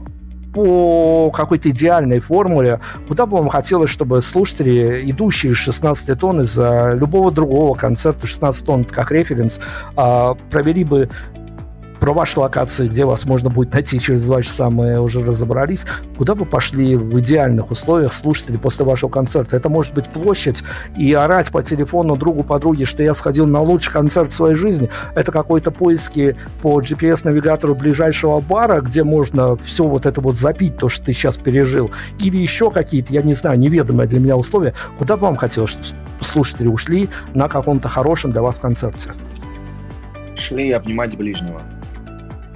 по 0.54 1.30
какой-то 1.30 1.70
идеальной 1.70 2.20
формуле, 2.20 2.80
куда 3.08 3.26
бы 3.26 3.36
вам 3.36 3.48
хотелось, 3.48 3.90
чтобы 3.90 4.22
слушатели, 4.22 5.10
идущие 5.10 5.52
из 5.52 5.58
16 5.58 6.18
тонн 6.18 6.40
из 6.40 6.56
любого 6.56 7.30
другого 7.30 7.74
концерта 7.74 8.26
16 8.26 8.64
тонн 8.64 8.84
как 8.84 9.10
референс, 9.10 9.60
а, 9.96 10.34
провели 10.50 10.84
бы 10.84 11.10
про 12.04 12.12
ваши 12.12 12.38
локации, 12.38 12.86
где 12.86 13.06
вас 13.06 13.24
можно 13.24 13.48
будет 13.48 13.72
найти 13.72 13.98
через 13.98 14.26
два 14.26 14.42
часа, 14.42 14.68
мы 14.68 15.00
уже 15.00 15.24
разобрались. 15.24 15.86
Куда 16.18 16.34
бы 16.34 16.44
пошли 16.44 16.96
в 16.96 17.18
идеальных 17.20 17.70
условиях 17.70 18.12
слушатели 18.12 18.58
после 18.58 18.84
вашего 18.84 19.08
концерта? 19.08 19.56
Это 19.56 19.70
может 19.70 19.94
быть 19.94 20.10
площадь 20.10 20.62
и 20.98 21.14
орать 21.14 21.50
по 21.50 21.62
телефону 21.62 22.16
другу 22.16 22.44
подруге, 22.44 22.84
что 22.84 23.02
я 23.02 23.14
сходил 23.14 23.46
на 23.46 23.62
лучший 23.62 23.90
концерт 23.90 24.28
в 24.28 24.34
своей 24.34 24.54
жизни. 24.54 24.90
Это 25.14 25.32
какой-то 25.32 25.70
поиски 25.70 26.36
по 26.60 26.78
GPS-навигатору 26.78 27.74
ближайшего 27.74 28.38
бара, 28.38 28.82
где 28.82 29.02
можно 29.02 29.56
все 29.56 29.84
вот 29.84 30.04
это 30.04 30.20
вот 30.20 30.36
запить, 30.36 30.76
то, 30.76 30.90
что 30.90 31.06
ты 31.06 31.14
сейчас 31.14 31.38
пережил. 31.38 31.90
Или 32.20 32.36
еще 32.36 32.70
какие-то, 32.70 33.14
я 33.14 33.22
не 33.22 33.32
знаю, 33.32 33.58
неведомые 33.58 34.06
для 34.06 34.20
меня 34.20 34.36
условия. 34.36 34.74
Куда 34.98 35.16
бы 35.16 35.22
вам 35.22 35.36
хотелось, 35.36 35.70
чтобы 35.70 35.86
слушатели 36.20 36.68
ушли 36.68 37.08
на 37.32 37.48
каком-то 37.48 37.88
хорошем 37.88 38.30
для 38.30 38.42
вас 38.42 38.58
концерте? 38.58 39.12
Шли 40.36 40.70
обнимать 40.70 41.16
ближнего. 41.16 41.62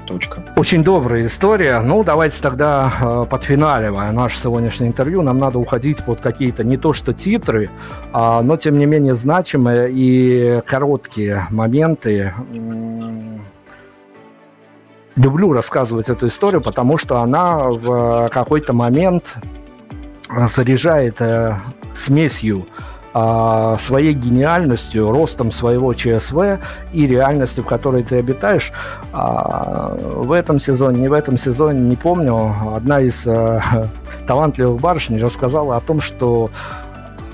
Точка. 0.08 0.42
Очень 0.56 0.82
добрая 0.82 1.26
история. 1.26 1.80
Ну, 1.80 2.02
давайте 2.02 2.40
тогда 2.40 2.90
э, 2.98 3.26
подфиналивая 3.28 4.10
наше 4.10 4.38
сегодняшнее 4.38 4.88
интервью. 4.88 5.20
Нам 5.20 5.38
надо 5.38 5.58
уходить 5.58 6.02
под 6.02 6.22
какие-то 6.22 6.64
не 6.64 6.78
то 6.78 6.94
что 6.94 7.12
титры, 7.12 7.68
а, 8.14 8.40
но 8.40 8.56
тем 8.56 8.78
не 8.78 8.86
менее 8.86 9.14
значимые 9.14 9.90
и 9.92 10.62
короткие 10.64 11.46
моменты. 11.50 12.32
Люблю 15.14 15.52
рассказывать 15.52 16.08
эту 16.08 16.28
историю, 16.28 16.62
потому 16.62 16.96
что 16.96 17.18
она 17.20 17.68
в 17.68 18.30
какой-то 18.32 18.72
момент 18.72 19.36
заряжает 20.46 21.20
э, 21.20 21.54
смесью 21.94 22.66
своей 23.78 24.12
гениальностью, 24.12 25.10
ростом 25.10 25.50
своего 25.50 25.94
ЧСВ 25.94 26.60
и 26.92 27.06
реальностью, 27.06 27.64
в 27.64 27.66
которой 27.66 28.02
ты 28.02 28.16
обитаешь. 28.16 28.72
А, 29.12 29.96
в 29.96 30.30
этом 30.32 30.58
сезоне, 30.58 31.00
не 31.00 31.08
в 31.08 31.12
этом 31.12 31.36
сезоне, 31.36 31.80
не 31.80 31.96
помню, 31.96 32.54
одна 32.76 33.00
из 33.00 33.26
а, 33.26 33.88
талантливых 34.26 34.80
барышней 34.80 35.20
рассказала 35.20 35.76
о 35.76 35.80
том, 35.80 36.00
что 36.00 36.50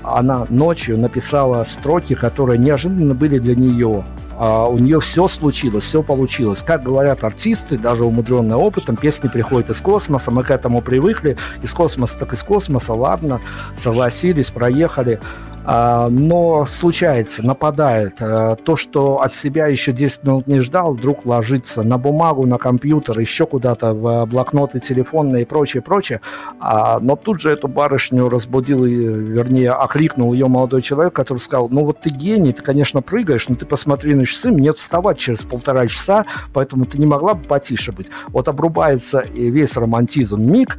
она 0.03 0.45
ночью 0.49 0.97
написала 0.97 1.63
строки, 1.63 2.15
которые 2.15 2.57
неожиданно 2.57 3.13
были 3.13 3.39
для 3.39 3.55
нее. 3.55 4.03
Uh, 4.37 4.69
у 4.69 4.77
нее 4.77 4.99
все 4.99 5.29
случилось, 5.29 5.85
все 5.85 6.03
получилось. 6.03 6.61
Как 6.61 6.83
говорят 6.83 7.23
артисты, 7.23 7.77
даже 7.77 8.03
умудренные 8.03 8.57
опытом, 8.57 8.97
песни 8.97 9.29
приходят 9.29 9.69
из 9.69 9.79
космоса, 9.79 10.29
мы 10.29 10.43
к 10.43 10.51
этому 10.51 10.81
привыкли. 10.81 11.37
Из 11.61 11.73
космоса 11.73 12.19
так 12.19 12.33
из 12.33 12.43
космоса, 12.43 12.93
ладно, 12.93 13.39
согласились, 13.77 14.51
проехали. 14.51 15.21
А, 15.67 16.09
но 16.09 16.63
случается, 16.65 17.43
нападает. 17.43 18.17
А, 18.21 18.55
то, 18.55 18.75
что 18.75 19.21
от 19.21 19.33
себя 19.33 19.67
еще 19.67 19.91
10 19.91 20.23
минут 20.23 20.47
не 20.47 20.59
ждал, 20.59 20.93
вдруг 20.93 21.25
ложится 21.25 21.81
на 21.81 21.97
бумагу, 21.97 22.45
на 22.45 22.57
компьютер, 22.57 23.19
еще 23.19 23.47
куда-то 23.47 23.93
в 23.93 24.25
блокноты 24.27 24.79
телефонные 24.79 25.41
и 25.41 25.45
прочее, 25.45 25.81
прочее. 25.81 26.21
А, 26.59 26.99
но 26.99 27.15
тут 27.15 27.41
же 27.41 27.49
эту 27.49 27.67
барышню 27.67 28.29
разбудил, 28.29 28.85
вернее, 28.85 29.71
окликнул 29.71 30.33
ее 30.33 30.47
молодой 30.47 30.81
человек, 30.81 31.13
который 31.13 31.39
сказал, 31.39 31.69
ну 31.69 31.83
вот 31.83 32.01
ты 32.01 32.09
гений, 32.09 32.53
ты, 32.53 32.61
конечно, 32.61 33.01
прыгаешь, 33.01 33.49
но 33.49 33.55
ты 33.55 33.65
посмотри 33.65 34.13
на 34.13 34.25
часы, 34.25 34.51
мне 34.51 34.71
вставать 34.71 35.17
через 35.17 35.43
полтора 35.43 35.87
часа, 35.87 36.25
поэтому 36.53 36.85
ты 36.85 36.99
не 36.99 37.07
могла 37.07 37.33
бы 37.33 37.43
потише 37.43 37.91
быть. 37.91 38.11
Вот 38.27 38.47
обрубается 38.47 39.21
весь 39.33 39.77
романтизм 39.77 40.41
миг, 40.41 40.77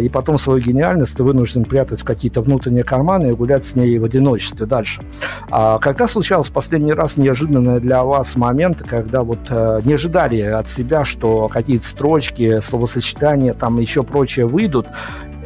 и 0.00 0.08
потом 0.08 0.38
свою 0.38 0.60
гениальность 0.60 1.16
ты 1.16 1.24
вынужден 1.24 1.64
прятать 1.64 2.00
в 2.00 2.04
какие-то 2.04 2.40
внутренние 2.40 2.84
карманы 2.84 3.30
и 3.30 3.32
гулять 3.32 3.64
с 3.64 3.74
ней 3.74 3.98
в 3.98 4.11
одиночестве 4.12 4.66
дальше. 4.66 5.02
А 5.50 5.78
когда 5.78 6.06
случалось 6.06 6.48
последний 6.48 6.92
раз 6.92 7.16
неожиданное 7.16 7.80
для 7.80 8.04
вас 8.04 8.36
момент, 8.36 8.82
когда 8.82 9.22
вот 9.22 9.40
э, 9.50 9.80
не 9.84 9.94
ожидали 9.94 10.40
от 10.40 10.68
себя, 10.68 11.04
что 11.04 11.48
какие-то 11.48 11.86
строчки, 11.86 12.60
словосочетания, 12.60 13.54
там 13.54 13.78
еще 13.78 14.02
прочее 14.02 14.46
выйдут, 14.46 14.86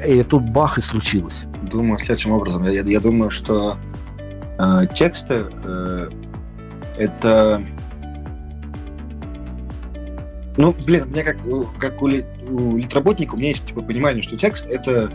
и 0.07 0.23
тут 0.23 0.43
бах 0.43 0.79
и 0.79 0.81
случилось? 0.81 1.45
Думаю, 1.62 1.99
следующим 1.99 2.33
образом. 2.33 2.64
Я, 2.64 2.83
я 2.83 3.01
думаю, 3.01 3.31
что 3.31 3.77
э, 4.59 4.87
тексты 4.93 5.45
э, 5.64 6.09
это 6.97 7.62
ну, 10.57 10.73
блин, 10.73 11.05
у 11.05 11.07
меня 11.09 11.23
как, 11.23 11.37
как 11.79 12.03
у, 12.03 12.07
у 12.07 12.77
литработника, 12.77 13.35
у 13.35 13.37
меня 13.37 13.51
есть 13.51 13.67
типа, 13.67 13.83
понимание, 13.83 14.23
что 14.23 14.37
текст— 14.37 14.67
это 14.71 15.11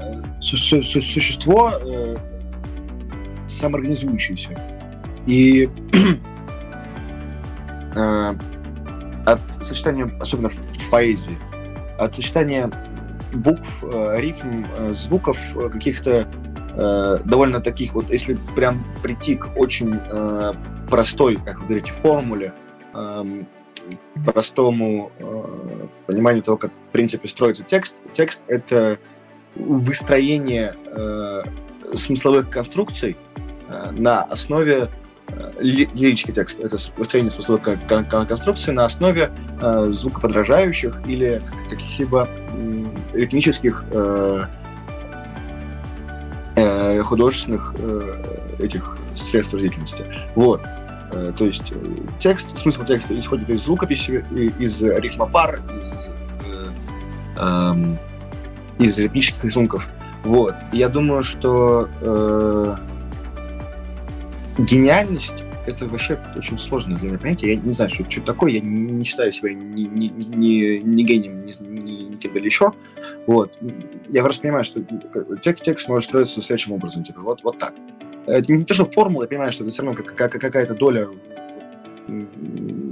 э, 0.00 0.22
су- 0.40 0.56
су- 0.56 0.82
существо, 0.82 1.72
э, 1.80 2.16
самоорганизующиеся. 3.48 4.58
И 5.26 5.68
э, 7.94 8.34
от 9.26 9.40
сочетания, 9.62 10.10
особенно 10.20 10.48
в, 10.48 10.90
поэзии, 10.90 11.36
от 11.98 12.14
сочетания 12.14 12.70
букв, 13.32 13.82
э, 13.82 14.20
рифм, 14.20 14.64
э, 14.78 14.92
звуков, 14.92 15.38
каких-то 15.70 16.28
довольно 17.24 17.62
таких 17.62 17.94
вот, 17.94 18.10
если 18.10 18.36
прям 18.54 18.84
прийти 19.02 19.34
к 19.34 19.48
очень 19.56 19.98
простой, 20.90 21.36
как 21.36 21.60
вы 21.60 21.68
говорите, 21.68 21.90
формуле, 21.90 22.52
э, 22.92 23.24
простому 24.26 25.10
пониманию 26.06 26.42
того, 26.42 26.58
как 26.58 26.70
в 26.86 26.88
принципе 26.88 27.28
строится 27.28 27.62
текст. 27.62 27.96
Текст— 28.12 28.42
это 28.46 28.98
выстроение 29.54 30.76
смысловых 31.94 32.50
конструкций, 32.50 33.16
на 33.92 34.22
основе 34.22 34.88
э, 35.28 35.52
лирический 35.60 36.32
текст, 36.32 36.58
это 36.60 36.76
построение 36.96 37.30
смысловой 37.30 37.76
конструкции 38.26 38.72
на 38.72 38.84
основе 38.84 39.30
э, 39.60 39.88
звукоподражающих 39.90 41.00
или 41.06 41.42
каких-либо 41.68 42.28
ритмических 43.12 43.84
э, 43.90 44.42
э, 46.56 47.00
художественных 47.00 47.74
э, 47.78 48.22
этих 48.58 48.96
средств 49.14 49.52
выразительности. 49.52 50.04
Вот. 50.34 50.62
Э, 51.12 51.32
то 51.36 51.44
есть 51.44 51.72
э, 51.72 51.76
текст, 52.18 52.56
смысл 52.56 52.84
текста 52.84 53.18
исходит 53.18 53.50
из 53.50 53.64
звукописи, 53.64 54.24
из 54.58 54.82
рифмопар, 54.82 55.60
из, 55.76 55.94
э, 56.44 56.68
э, 57.36 57.96
из 58.78 58.98
ритмических 58.98 59.44
рисунков. 59.44 59.88
Вот. 60.24 60.54
Я 60.72 60.88
думаю, 60.88 61.22
что 61.22 61.88
э, 62.00 62.76
гениальность 64.58 65.44
это 65.66 65.86
вообще 65.86 66.18
очень 66.36 66.58
сложное 66.58 66.96
для 66.96 67.08
меня 67.08 67.18
понятие. 67.18 67.54
Я 67.54 67.60
не 67.60 67.72
знаю, 67.72 67.90
что, 67.90 68.08
что 68.08 68.20
такое. 68.20 68.52
Я 68.52 68.60
не, 68.60 68.92
не 68.92 69.04
считаю 69.04 69.32
себя 69.32 69.52
ни, 69.52 69.82
ни, 69.82 70.06
ни, 70.06 70.78
ни 70.78 71.02
гением, 71.02 71.44
ни, 71.44 71.52
ни, 71.60 71.90
ни 72.12 72.16
кем-то 72.16 72.38
еще. 72.38 72.72
Вот. 73.26 73.58
Я 74.08 74.22
просто 74.22 74.42
понимаю, 74.42 74.64
что 74.64 74.80
текст, 75.42 75.64
текст 75.64 75.88
может 75.88 76.08
строиться 76.08 76.40
следующим 76.40 76.72
образом. 76.72 77.02
Типа, 77.02 77.20
вот, 77.20 77.42
вот 77.42 77.58
так. 77.58 77.74
Это 78.26 78.52
не 78.52 78.64
то, 78.64 78.74
что 78.74 78.86
формула, 78.86 79.24
я 79.24 79.28
понимаю, 79.28 79.52
что 79.52 79.64
это 79.64 79.72
все 79.72 79.82
равно 79.82 80.00
как, 80.00 80.14
как, 80.14 80.32
какая-то 80.32 80.74
доля 80.74 81.08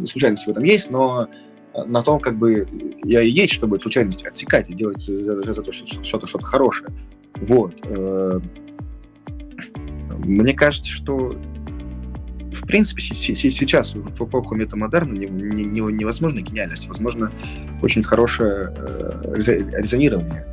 случайности 0.06 0.46
в 0.46 0.50
этом 0.50 0.64
есть, 0.64 0.90
но 0.90 1.28
на 1.86 2.02
том, 2.02 2.20
как 2.20 2.36
бы 2.36 2.66
я 3.04 3.22
и 3.22 3.30
есть, 3.30 3.52
чтобы 3.52 3.80
случайность 3.80 4.24
отсекать 4.24 4.68
и 4.68 4.74
делать 4.74 5.02
за, 5.02 5.42
за 5.42 5.62
то 5.62 5.72
что-то, 5.72 6.26
что-то 6.26 6.44
хорошее. 6.44 6.88
Вот. 7.36 7.74
Э, 7.84 8.40
мне 10.24 10.52
кажется, 10.52 10.90
что 10.90 11.36
в 12.54 12.66
принципе, 12.66 13.02
сейчас 13.02 13.94
в 13.94 14.24
эпоху 14.24 14.54
метамодерна 14.54 15.12
невозможно 15.12 16.40
гениальность, 16.40 16.88
возможно 16.88 17.30
очень 17.82 18.02
хорошее 18.02 18.72
э, 18.76 19.34
резонирование 19.36 20.46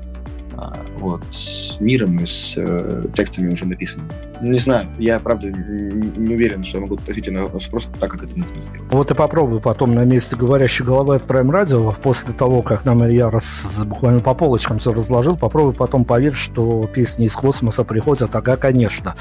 вот, 0.99 1.23
с 1.31 1.79
миром 1.79 2.19
и 2.19 2.25
с 2.25 2.53
э, 2.57 3.05
текстами 3.15 3.51
уже 3.51 3.65
написанными. 3.65 4.09
Не 4.41 4.57
знаю, 4.57 4.87
я, 4.97 5.19
правда, 5.19 5.47
не 5.51 6.33
уверен, 6.33 6.63
что 6.63 6.77
я 6.77 6.81
могу 6.81 6.95
ответить 6.95 7.31
на 7.31 7.43
вопрос 7.43 7.89
так, 7.99 8.11
как 8.11 8.23
это 8.23 8.37
нужно 8.37 8.57
сделать. 8.61 8.91
Вот 8.91 9.11
и 9.11 9.13
попробую 9.13 9.61
потом 9.61 9.93
на 9.93 10.03
месте 10.03 10.35
говорящей 10.35 10.85
головы 10.85 11.15
от 11.15 11.25
Prime 11.25 11.49
Radio, 11.49 11.95
после 12.01 12.33
того, 12.33 12.61
как 12.61 12.85
нам 12.85 13.05
Илья 13.05 13.29
раз, 13.29 13.83
буквально 13.85 14.21
по 14.21 14.33
полочкам 14.33 14.79
все 14.79 14.93
разложил, 14.93 15.37
попробую 15.37 15.73
потом 15.73 16.05
поверить, 16.05 16.35
что 16.35 16.89
песни 16.93 17.25
из 17.25 17.35
космоса 17.35 17.83
приходят, 17.83 18.35
ага, 18.35 18.57
конечно. 18.57 19.15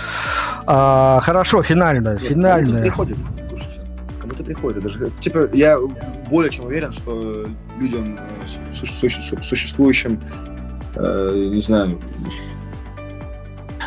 А, 0.67 1.21
хорошо, 1.23 1.63
финальная, 1.63 2.15
Нет, 2.15 2.23
финальная. 2.23 2.83
Приходит, 2.83 3.17
слушайте, 3.49 3.81
кому-то 4.21 4.43
приходит. 4.43 4.83
Даже, 4.83 5.11
типа, 5.21 5.49
я 5.53 5.79
более 6.31 6.51
чем 6.51 6.67
уверен, 6.67 6.93
что 6.93 7.47
людям, 7.79 8.19
э, 8.19 8.87
существующим 9.43 10.21
э, 10.97 11.51
не 11.53 11.61
знаю, 11.61 11.99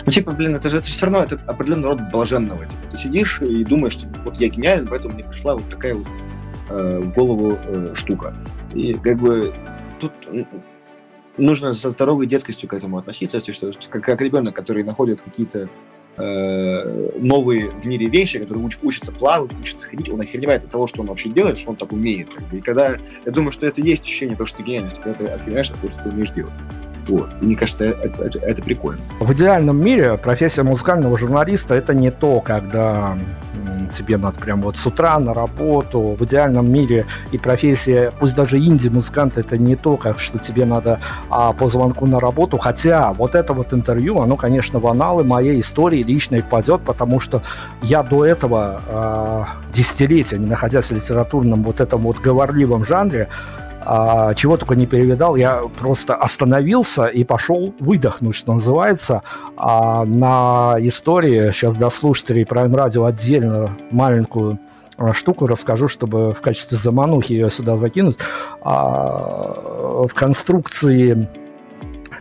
ну, 0.06 0.12
типа, 0.12 0.32
блин, 0.32 0.56
это 0.56 0.70
же, 0.70 0.78
это 0.78 0.88
все 0.88 1.06
равно 1.06 1.24
это 1.24 1.40
определенный 1.48 1.88
род 1.88 2.02
блаженного. 2.12 2.66
Типа, 2.66 2.82
ты 2.92 2.98
сидишь 2.98 3.42
и 3.42 3.64
думаешь, 3.64 3.94
что 3.94 4.08
вот 4.26 4.38
я 4.38 4.50
гениален, 4.50 4.88
поэтому 4.88 5.14
мне 5.14 5.24
пришла 5.24 5.56
вот 5.56 5.70
такая 5.70 5.96
вот 5.96 6.08
э, 6.70 7.00
в 7.00 7.14
голову 7.14 7.58
э, 7.66 7.94
штука. 7.96 8.36
И 8.74 8.94
как 8.96 9.18
бы 9.18 9.54
тут 10.00 10.12
нужно 11.38 11.72
со 11.74 11.90
здоровой 11.90 12.28
детскостью 12.28 12.68
к 12.68 12.74
этому 12.74 12.98
относиться, 12.98 13.40
что 13.54 13.72
как, 13.90 14.04
как 14.04 14.22
ребенок, 14.22 14.56
который 14.56 14.84
находит 14.84 15.22
какие-то 15.22 15.70
э, 16.18 17.10
новые 17.20 17.70
в 17.72 17.86
мире 17.86 18.08
вещи, 18.08 18.40
который 18.40 18.60
уч, 18.60 18.78
учится 18.82 19.12
плавать, 19.14 19.52
учится 19.60 19.88
ходить, 19.88 20.10
он 20.10 20.20
охреневает 20.20 20.66
от 20.66 20.72
того, 20.72 20.86
что 20.86 21.02
он 21.02 21.08
вообще 21.08 21.30
делает, 21.30 21.58
что 21.58 21.72
он 21.72 21.78
так 21.78 21.94
умеет. 21.94 22.30
И 22.52 22.60
когда 22.60 22.98
я 23.26 23.32
думаю, 23.32 23.52
что 23.52 23.66
это 23.66 23.82
есть 23.82 24.04
ощущение 24.04 24.36
того, 24.36 24.48
что 24.48 24.58
ты 24.58 24.64
гениальность, 24.64 25.02
когда 25.02 25.14
ты 25.14 25.28
охреневаешь 25.28 25.72
от 25.72 25.78
того, 25.78 25.90
что 25.90 26.04
ты 26.04 26.10
умеешь 26.10 26.32
делать. 26.32 26.54
Вот. 27.08 27.30
И 27.42 27.46
мне 27.46 27.56
кажется, 27.56 27.86
это, 27.86 28.24
это, 28.24 28.40
это 28.40 28.62
прикольно. 28.62 29.02
В 29.20 29.32
идеальном 29.34 29.84
мире 29.84 30.18
профессия 30.18 30.64
музыкального 30.64 31.18
журналиста 31.18 31.76
это 31.76 31.94
не 31.94 32.12
то, 32.12 32.40
когда 32.40 33.18
тебе 33.94 34.18
надо 34.18 34.40
прям 34.40 34.62
вот 34.62 34.76
с 34.76 34.86
утра 34.86 35.18
на 35.20 35.34
работу. 35.34 36.16
В 36.20 36.24
идеальном 36.26 36.72
мире 36.72 37.06
и 37.32 37.38
профессия, 37.38 38.12
пусть 38.20 38.36
даже 38.36 38.58
инди-музыкант, 38.58 39.38
это 39.38 39.58
не 39.58 39.76
то, 39.76 39.98
как 39.98 40.20
что 40.20 40.40
тебе 40.40 40.66
надо 40.66 41.00
а, 41.30 41.54
по 41.54 41.68
звонку 41.68 42.06
на 42.06 42.20
работу. 42.20 42.58
Хотя 42.58 43.14
вот 43.14 43.36
это 43.36 43.54
вот 43.54 43.74
интервью, 43.74 44.20
оно, 44.20 44.36
конечно, 44.36 44.80
в 44.80 44.88
аналы 44.88 45.24
моей 45.24 45.60
истории 45.60 46.04
лично 46.04 46.38
и 46.38 46.42
впадет, 46.42 46.82
потому 46.82 47.20
что 47.20 47.42
я 47.82 48.04
до 48.04 48.26
этого 48.26 48.82
а, 48.88 49.48
десятилетиями, 49.72 50.46
находясь 50.46 50.90
в 50.90 50.92
литературном 50.92 51.64
вот 51.64 51.80
этом 51.80 52.02
вот 52.02 52.20
говорливом 52.20 52.84
жанре, 52.84 53.30
а, 53.86 54.34
чего 54.34 54.58
только 54.58 54.76
не 54.76 54.86
перевидал, 54.86 55.36
я 55.36 55.62
просто 55.80 56.16
остановился 56.16 57.06
и 57.08 57.24
пошел 57.24 57.74
выдохнуть, 57.80 58.36
что 58.36 58.54
называется, 58.54 59.24
а, 59.56 60.06
на 60.06 60.76
истории, 60.80 61.52
сейчас 61.52 61.76
для 61.76 61.90
слушателей 61.90 62.44
Prime 62.44 62.74
Radio 62.74 63.08
отдельно 63.08 63.78
маленькую 63.92 64.60
а, 64.98 65.14
штуку 65.14 65.48
расскажу, 65.48 65.88
чтобы 65.88 66.34
в 66.34 66.42
качестве 66.42 66.78
заманухи 66.78 67.34
ее 67.34 67.50
сюда 67.50 67.78
закинуть. 67.78 68.18
А, 68.62 70.06
в 70.08 70.14
конструкции 70.14 71.28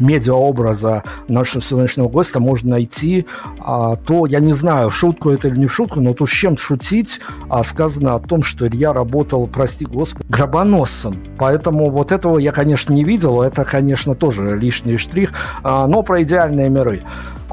медиаобраза 0.03 1.03
нашего 1.29 1.63
сегодняшнего 1.63 2.09
гостя 2.09 2.41
можно 2.41 2.71
найти 2.71 3.27
а, 3.61 3.97
то, 3.97 4.27
я 4.27 4.41
не 4.41 4.53
знаю, 4.53 4.91
шутку 4.91 5.31
это 5.31 5.49
или 5.49 5.59
не 5.59 5.69
шутку, 5.69 6.01
но 6.01 6.13
то, 6.15 6.27
с 6.27 6.31
чем 6.31 6.59
шутить, 6.59 7.21
а, 7.49 7.63
сказано 7.63 8.15
о 8.15 8.19
том, 8.19 8.43
что 8.43 8.67
Илья 8.67 8.93
работал, 8.93 9.47
прости 9.47 9.85
господи, 9.85 10.27
гробоносцем. 10.29 11.19
Поэтому 11.39 11.91
вот 11.91 12.13
этого 12.13 12.39
я, 12.39 12.53
конечно, 12.53 12.93
не 12.93 13.05
видел, 13.05 13.43
это, 13.43 13.65
конечно, 13.65 14.15
тоже 14.15 14.59
лишний 14.59 14.97
штрих, 14.97 15.33
а, 15.63 15.87
но 15.87 16.03
про 16.03 16.23
идеальные 16.23 16.69
миры. 16.69 17.03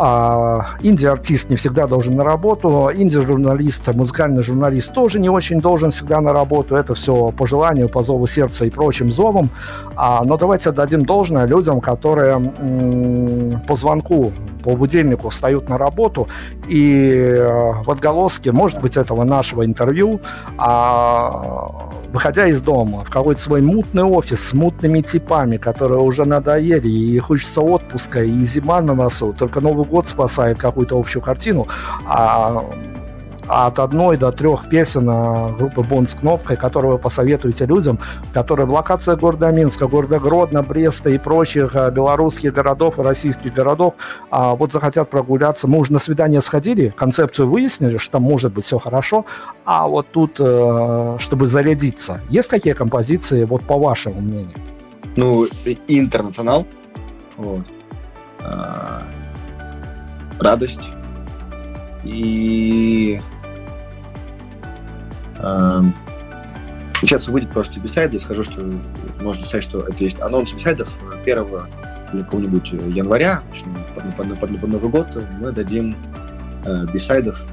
А, 0.01 0.65
инди-артист 0.79 1.49
не 1.49 1.57
всегда 1.57 1.85
должен 1.85 2.15
на 2.15 2.23
работу, 2.23 2.89
инди-журналист, 2.93 3.85
музыкальный 3.89 4.41
журналист 4.41 4.93
тоже 4.93 5.19
не 5.19 5.27
очень 5.27 5.59
должен 5.59 5.91
всегда 5.91 6.21
на 6.21 6.31
работу. 6.31 6.77
Это 6.77 6.93
все 6.93 7.31
по 7.31 7.45
желанию, 7.45 7.89
по 7.89 8.01
зову 8.01 8.25
сердца 8.25 8.65
и 8.65 8.69
прочим 8.69 9.11
зовам. 9.11 9.49
А, 9.97 10.23
но 10.23 10.37
давайте 10.37 10.69
отдадим 10.69 11.03
должное 11.03 11.45
людям, 11.45 11.81
которые 11.81 12.38
по 13.67 13.75
звонку, 13.75 14.31
по 14.63 14.75
будильнику 14.75 15.29
встают 15.29 15.69
на 15.69 15.77
работу 15.77 16.27
и 16.67 17.11
э, 17.11 17.73
в 17.83 17.89
отголоске, 17.89 18.51
может 18.51 18.81
быть, 18.81 18.97
этого 18.97 19.23
нашего 19.23 19.65
интервью, 19.65 20.19
а, 20.57 21.89
выходя 22.13 22.47
из 22.47 22.61
дома 22.61 23.03
в 23.03 23.09
какой-то 23.09 23.41
свой 23.41 23.61
мутный 23.61 24.03
офис 24.03 24.49
с 24.49 24.53
мутными 24.53 25.01
типами, 25.01 25.57
которые 25.57 25.99
уже 25.99 26.25
надоели, 26.25 26.87
и 26.87 27.19
хочется 27.19 27.61
отпуска, 27.61 28.21
и 28.23 28.43
зима 28.43 28.81
на 28.81 28.93
носу, 28.93 29.33
только 29.37 29.61
Новый 29.61 29.85
год 29.85 30.07
спасает 30.07 30.57
какую-то 30.57 30.97
общую 30.97 31.21
картину, 31.21 31.67
а 32.05 32.65
от 33.49 33.79
одной 33.79 34.17
до 34.17 34.31
трех 34.31 34.69
песен 34.69 35.09
а, 35.09 35.49
группы 35.49 35.81
Бон 35.81 36.05
с 36.05 36.13
кнопкой, 36.13 36.55
которые 36.55 36.93
вы 36.93 36.97
посоветуете 36.99 37.65
людям, 37.65 37.99
которые 38.31 38.67
в 38.67 38.71
локации 38.71 39.15
города 39.15 39.51
Минска, 39.51 39.87
города 39.87 40.19
Гродно, 40.19 40.61
Бреста 40.61 41.09
и 41.09 41.17
прочих 41.17 41.75
а, 41.75 41.89
белорусских 41.89 42.53
городов 42.53 42.99
и 42.99 43.01
российских 43.01 43.53
городов 43.53 43.95
а, 44.29 44.53
вот 44.53 44.71
захотят 44.71 45.09
прогуляться. 45.09 45.67
Мы 45.67 45.79
уже 45.79 45.91
на 45.91 45.99
свидание 45.99 46.41
сходили, 46.41 46.93
концепцию 46.95 47.49
выяснили, 47.49 47.97
что 47.97 48.13
там 48.13 48.23
может 48.23 48.53
быть 48.53 48.65
все 48.65 48.77
хорошо, 48.77 49.25
а 49.65 49.87
вот 49.87 50.11
тут, 50.11 50.37
э, 50.39 51.17
чтобы 51.19 51.47
зарядиться, 51.47 52.21
есть 52.29 52.49
какие 52.49 52.73
композиции, 52.73 53.45
вот 53.45 53.63
по 53.63 53.77
вашему 53.79 54.21
мнению? 54.21 54.57
Ну, 55.15 55.47
интернационал, 55.87 56.67
вот. 57.37 57.65
радость 60.39 60.91
и 62.03 63.19
сейчас 67.01 67.27
выйдет 67.27 67.51
просто 67.51 67.79
бисайд, 67.79 68.13
я 68.13 68.19
скажу, 68.19 68.43
что 68.43 68.61
можно 69.21 69.45
сказать, 69.45 69.63
что 69.63 69.79
это 69.79 70.03
есть 70.03 70.19
анонс 70.21 70.53
бисайдов 70.53 70.93
1 71.23 71.47
или 72.13 72.23
какого-нибудь 72.23 72.71
января, 72.71 73.41
под, 73.95 74.15
под, 74.15 74.39
под, 74.39 74.59
под 74.59 74.69
Новый 74.69 74.89
год 74.89 75.07
мы 75.39 75.51
дадим 75.51 75.95
э, 76.65 76.85
бисайдов 76.91 77.45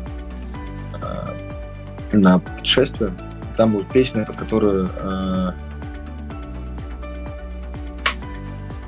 э, 0.95 2.17
на 2.17 2.39
путешествие. 2.39 3.13
Там 3.57 3.73
будет 3.73 3.89
песня, 3.91 4.25
под 4.25 4.37
которую 4.37 4.89
э, 4.99 5.51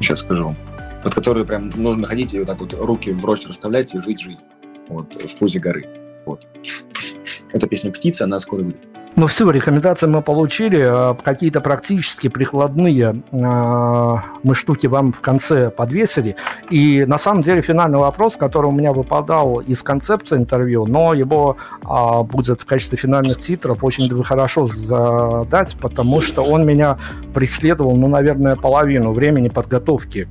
сейчас 0.01 0.21
скажу, 0.21 0.57
под 1.03 1.15
которую 1.15 1.47
прям 1.47 1.71
нужно 1.71 2.07
ходить 2.07 2.35
и 2.35 2.39
вот 2.39 2.49
так 2.49 2.61
вот 2.61 2.75
руки 2.75 3.11
в 3.13 3.25
рост 3.25 3.47
расставлять 3.47 3.95
и 3.95 4.01
жить 4.01 4.21
жизнь. 4.21 4.41
Вот, 4.89 5.13
в 5.23 5.37
пузе 5.37 5.59
горы. 5.59 5.87
Вот. 6.25 6.47
Это 7.53 7.67
песня 7.67 7.91
«Птица», 7.91 8.25
она 8.25 8.39
скоро 8.39 8.63
выйдет. 8.63 8.88
Ну 9.17 9.27
все, 9.27 9.51
рекомендации 9.51 10.07
мы 10.07 10.23
получили, 10.23 10.81
а 10.81 11.15
какие-то 11.15 11.61
практически 11.61 12.29
прикладные 12.29 13.23
э, 13.33 14.17
мы 14.43 14.55
штуки 14.55 14.87
вам 14.87 15.13
в 15.13 15.21
конце 15.21 15.71
подвесили. 15.71 16.37
И 16.71 17.05
на 17.05 17.19
самом 17.19 17.43
деле 17.43 17.63
финальный 17.63 17.99
вопрос, 17.99 18.37
который 18.37 18.67
у 18.67 18.73
меня 18.73 18.93
выпадал 18.93 19.59
из 19.59 19.83
концепции 19.83 20.37
интервью, 20.37 20.87
но 20.87 21.15
его 21.15 21.57
э, 21.83 22.23
будет 22.23 22.61
в 22.61 22.67
качестве 22.67 22.97
финальных 22.97 23.39
титров 23.39 23.83
очень 23.83 24.23
хорошо 24.23 24.67
задать, 24.67 25.77
потому 25.81 26.21
что 26.21 26.43
он 26.43 26.65
меня 26.65 26.99
преследовал, 27.35 27.97
ну, 27.97 28.09
наверное, 28.09 28.57
половину 28.57 29.13
времени 29.13 29.49
подготовки 29.49 30.29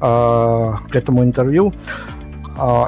э, 0.00 0.72
к 0.90 0.96
этому 0.96 1.24
интервью. 1.24 1.74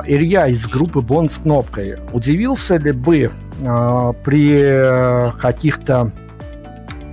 Илья 0.07 0.49
из 0.49 0.69
группы 0.69 1.01
Бон 1.01 1.29
с 1.29 1.39
кнопкой, 1.39 1.97
удивился 2.13 2.77
ли 2.77 2.93
бы 2.93 3.31
а, 3.63 4.13
при 4.13 5.33
каких-то 5.41 6.11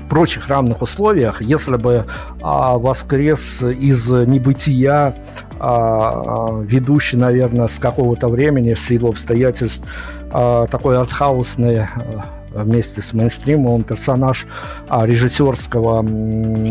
прочих 0.09 0.49
равных 0.49 0.81
условиях, 0.81 1.41
если 1.41 1.77
бы 1.77 2.05
а, 2.41 2.77
воскрес 2.77 3.63
из 3.63 4.09
небытия 4.09 5.15
а, 5.59 6.61
ведущий, 6.63 7.17
наверное, 7.17 7.67
с 7.67 7.79
какого-то 7.79 8.27
времени 8.27 8.73
в 8.73 8.79
силу 8.79 9.09
обстоятельств 9.09 9.85
а, 10.31 10.67
такой 10.67 10.97
артхаусный 10.97 11.87
вместе 12.53 13.01
с 13.01 13.13
мейнстримом, 13.13 13.67
он 13.67 13.83
персонаж 13.83 14.47
а, 14.87 15.05
режиссерского 15.05 16.03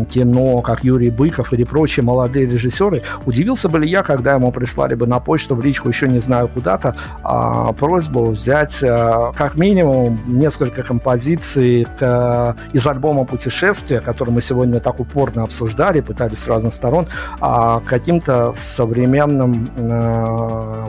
кино, 0.05 0.61
как 0.61 0.83
Юрий 0.83 1.09
Быков 1.09 1.53
или 1.53 1.63
прочие 1.63 2.03
молодые 2.03 2.45
режиссеры. 2.45 3.03
Удивился 3.25 3.69
бы 3.69 3.79
ли 3.79 3.89
я, 3.89 4.03
когда 4.03 4.33
ему 4.33 4.51
прислали 4.51 4.95
бы 4.95 5.07
на 5.07 5.19
почту 5.19 5.55
в 5.55 5.63
личку, 5.63 5.87
еще 5.87 6.07
не 6.07 6.19
знаю 6.19 6.47
куда-то, 6.47 6.95
а, 7.23 7.71
просьбу 7.73 8.31
взять 8.31 8.79
а, 8.83 9.31
как 9.35 9.55
минимум 9.55 10.19
несколько 10.27 10.83
композиций 10.83 11.87
к, 11.97 12.55
из 12.73 12.85
альбома 12.85 13.25
«Путешествие», 13.25 14.01
который 14.01 14.31
мы 14.31 14.41
сегодня 14.41 14.79
так 14.79 14.99
упорно 14.99 15.43
обсуждали, 15.43 16.01
пытались 16.01 16.39
с 16.39 16.47
разных 16.47 16.73
сторон, 16.73 17.07
а, 17.39 17.81
каким-то 17.81 18.53
современным 18.55 19.69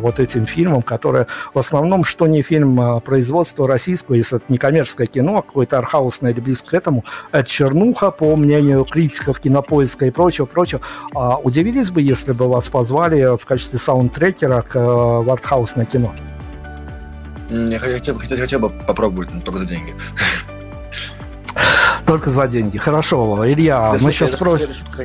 вот 0.01 0.21
этим 0.21 0.47
фильмом, 0.47 0.83
который 0.83 1.27
в 1.55 1.59
основном, 1.59 2.05
что 2.05 2.27
не 2.27 2.43
фильм 2.43 3.01
производства 3.01 3.67
российского, 3.67 4.15
если 4.17 4.39
это 4.39 4.47
не 4.49 4.59
коммерческое 4.59 4.80
кино, 4.85 5.39
а 5.39 5.43
какое-то 5.43 5.79
архаусное 5.79 6.33
или 6.33 6.41
близко 6.41 6.71
к 6.71 6.75
этому, 6.75 7.05
это 7.33 7.49
чернуха, 7.49 8.11
по 8.11 8.37
мнению 8.37 8.85
критиков, 8.85 9.41
кинопоиска 9.41 10.07
и 10.07 10.11
прочего, 10.11 10.47
прочего. 10.47 10.81
А, 11.15 11.37
удивились 11.37 11.91
бы, 11.91 12.03
если 12.03 12.33
бы 12.33 12.49
вас 12.49 12.69
позвали 12.69 13.37
в 13.37 13.45
качестве 13.47 13.79
саундтрекера 13.79 14.63
к, 14.63 14.75
в 14.79 15.31
артхаусное 15.31 15.85
кино? 15.85 16.13
Я 17.51 17.79
хотел, 17.79 18.19
хотел, 18.19 18.39
хотел 18.39 18.61
бы 18.61 18.71
попробовать, 18.71 19.33
но 19.33 19.41
только 19.41 19.59
за 19.59 19.67
деньги. 19.67 19.95
Только 22.07 22.31
за 22.31 22.49
деньги. 22.49 22.79
Хорошо, 22.79 23.45
Илья, 23.47 23.93
Это 23.95 24.05
мы 24.05 24.13
сейчас 24.13 24.33
спросим. 24.33 24.75
шутка, 24.75 25.05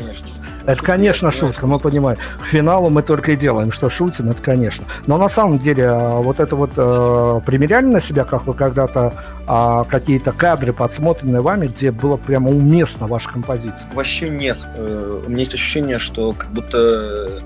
Это 0.67 0.83
конечно. 0.83 1.31
Шутка, 1.31 1.67
мы 1.67 1.79
понимаем. 1.79 2.17
К 2.41 2.45
финалу 2.45 2.89
мы 2.89 3.03
только 3.03 3.33
и 3.33 3.35
делаем, 3.35 3.71
что 3.71 3.87
шутим, 3.89 4.29
это 4.31 4.41
конечно. 4.41 4.85
Но 5.05 5.17
на 5.17 5.27
самом 5.27 5.59
деле, 5.59 5.87
а, 5.87 6.19
вот 6.21 6.39
это 6.39 6.55
вот 6.55 6.71
э, 6.75 7.41
примеряли 7.45 7.85
на 7.85 7.99
себя, 7.99 8.23
как 8.25 8.47
вы 8.47 8.53
когда-то 8.55 9.13
э, 9.47 9.83
какие-то 9.89 10.31
кадры, 10.31 10.73
подсмотренные 10.73 11.41
вами, 11.41 11.67
где 11.67 11.91
было 11.91 12.17
прямо 12.17 12.49
уместно 12.49 13.05
ваша 13.07 13.29
композиция? 13.29 13.91
Вообще 13.93 14.29
нет. 14.29 14.65
Э, 14.75 15.21
У 15.25 15.29
меня 15.29 15.39
есть 15.41 15.53
ощущение, 15.53 15.99
что 15.99 16.33
как 16.33 16.49
будто, 16.51 16.77
э, 16.77 17.39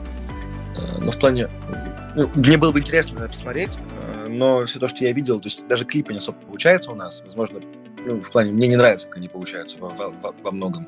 ну, 0.99 1.11
в 1.11 1.17
плане, 1.19 1.49
ну, 2.15 2.29
мне 2.35 2.57
было 2.57 2.71
бы 2.71 2.79
интересно 2.79 3.19
это 3.19 3.29
посмотреть, 3.29 3.77
э, 4.25 4.27
но 4.29 4.65
все 4.65 4.79
то, 4.79 4.87
что 4.87 5.03
я 5.03 5.11
видел, 5.11 5.39
то 5.39 5.47
есть 5.47 5.67
даже 5.67 5.83
клипы 5.83 6.13
не 6.13 6.19
особо 6.19 6.37
получается 6.39 6.91
у 6.91 6.95
нас, 6.95 7.21
возможно, 7.25 7.59
ну, 8.05 8.21
в 8.21 8.31
плане, 8.31 8.51
мне 8.53 8.67
не 8.69 8.77
нравится, 8.77 9.07
как 9.07 9.17
они 9.17 9.27
получаются 9.27 9.77
во- 9.79 9.89
во- 9.89 10.33
во 10.41 10.51
многом. 10.51 10.87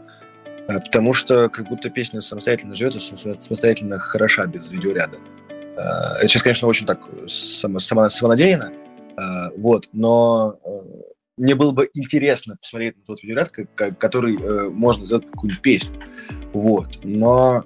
Э, 0.67 0.79
Потому 0.79 1.13
что 1.13 1.49
как 1.49 1.69
будто 1.69 1.89
песня 1.89 2.21
самостоятельно 2.21 2.75
живет 2.75 2.95
и 2.95 2.99
сам- 2.99 3.33
самостоятельно 3.33 3.99
хороша 3.99 4.45
без 4.45 4.71
видеоряда. 4.71 5.17
Э, 5.49 6.17
Это 6.19 6.27
сейчас, 6.27 6.43
конечно, 6.43 6.67
очень 6.67 6.85
так 6.85 7.01
само, 7.27 7.79
само- 7.79 8.09
самонадеянно, 8.09 8.71
э, 9.17 9.49
вот, 9.57 9.89
но 9.93 10.59
э, 10.63 10.69
мне 11.37 11.55
было 11.55 11.71
бы 11.71 11.89
интересно 11.93 12.57
посмотреть 12.61 12.97
на 12.97 13.03
тот 13.03 13.23
видеоряд, 13.23 13.49
который 13.97 14.35
э, 14.37 14.69
можно 14.69 15.05
сделать 15.05 15.25
какую-нибудь 15.27 15.61
песню. 15.61 15.93
Вот. 16.53 16.99
Но 17.03 17.63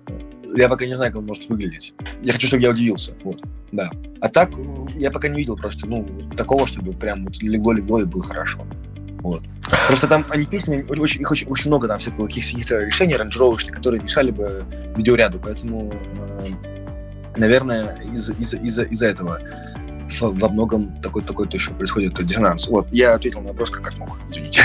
я 0.55 0.69
пока 0.69 0.85
не 0.85 0.95
знаю, 0.95 1.11
как 1.11 1.19
он 1.19 1.25
может 1.25 1.49
выглядеть. 1.49 1.93
Я 2.21 2.31
хочу, 2.33 2.47
чтобы 2.47 2.63
я 2.63 2.69
удивился. 2.69 3.13
Вот. 3.23 3.41
Да. 3.73 3.89
А 4.21 4.29
так, 4.29 4.51
я 4.95 5.11
пока 5.11 5.27
не 5.27 5.35
видел 5.35 5.57
просто, 5.57 5.85
ну, 5.87 6.07
такого, 6.37 6.65
чтобы 6.67 6.93
прям 6.93 7.25
вот 7.25 7.41
легло-легло 7.41 7.99
и 8.01 8.05
было 8.05 8.23
хорошо. 8.23 8.65
Вот. 9.25 9.41
Просто 9.87 10.07
там 10.07 10.23
они 10.29 10.45
песни, 10.45 10.85
очень, 10.87 11.21
их 11.21 11.31
очень, 11.31 11.47
очень 11.47 11.69
много 11.71 11.87
там 11.87 11.97
всяких 11.99 12.17
каких-то 12.27 12.77
решений 12.77 13.15
аранжировочных, 13.15 13.75
которые 13.75 14.03
мешали 14.03 14.29
бы 14.29 14.63
видеоряду. 14.95 15.39
Поэтому, 15.39 15.91
э, 16.43 16.49
наверное, 17.35 17.97
из- 18.13 18.29
из- 18.29 18.53
из-за 18.53 18.83
из-за 18.83 19.07
этого 19.07 19.39
во 20.21 20.49
многом 20.49 20.95
такой 21.01 21.23
такой 21.23 21.47
то 21.47 21.57
еще 21.57 21.71
происходит 21.71 22.23
диссонанс. 22.23 22.67
Вот, 22.67 22.87
я 22.91 23.15
ответил 23.15 23.41
на 23.41 23.47
вопрос 23.47 23.71
как 23.71 23.91
смог, 23.91 24.15
извините. 24.29 24.61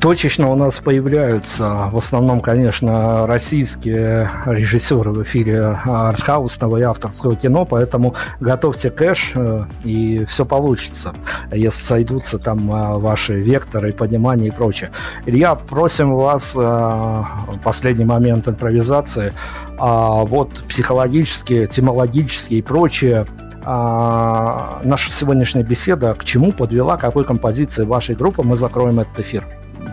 Точечно 0.00 0.50
у 0.50 0.54
нас 0.54 0.78
появляются 0.80 1.88
в 1.90 1.96
основном, 1.96 2.40
конечно, 2.40 3.26
российские 3.26 4.30
режиссеры 4.44 5.10
в 5.10 5.22
эфире 5.22 5.78
артхаусного 5.84 6.76
и 6.76 6.82
авторского 6.82 7.34
кино, 7.34 7.64
поэтому 7.64 8.14
готовьте 8.38 8.90
кэш, 8.90 9.32
э, 9.34 9.64
и 9.84 10.24
все 10.26 10.44
получится, 10.44 11.14
если 11.50 11.82
сойдутся 11.82 12.38
там 12.38 12.70
э, 12.70 12.98
ваши 12.98 13.40
векторы, 13.40 13.92
понимания 13.92 14.48
и 14.48 14.50
прочее. 14.50 14.90
Илья, 15.24 15.54
просим 15.54 16.14
вас, 16.14 16.54
э, 16.56 17.22
последний 17.64 18.04
момент 18.04 18.48
импровизации, 18.48 19.32
а 19.78 20.24
вот 20.24 20.64
психологически, 20.68 21.66
темологически 21.66 22.54
и 22.54 22.62
прочее, 22.62 23.26
а, 23.66 24.80
наша 24.84 25.10
сегодняшняя 25.10 25.64
беседа 25.64 26.14
к 26.14 26.24
чему 26.24 26.52
подвела, 26.52 26.96
какой 26.96 27.24
композиции 27.24 27.84
вашей 27.84 28.14
группы 28.14 28.44
мы 28.44 28.54
закроем 28.54 29.00
этот 29.00 29.18
эфир? 29.18 29.44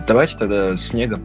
Давайте 0.06 0.38
тогда 0.38 0.76
снегом. 0.76 1.22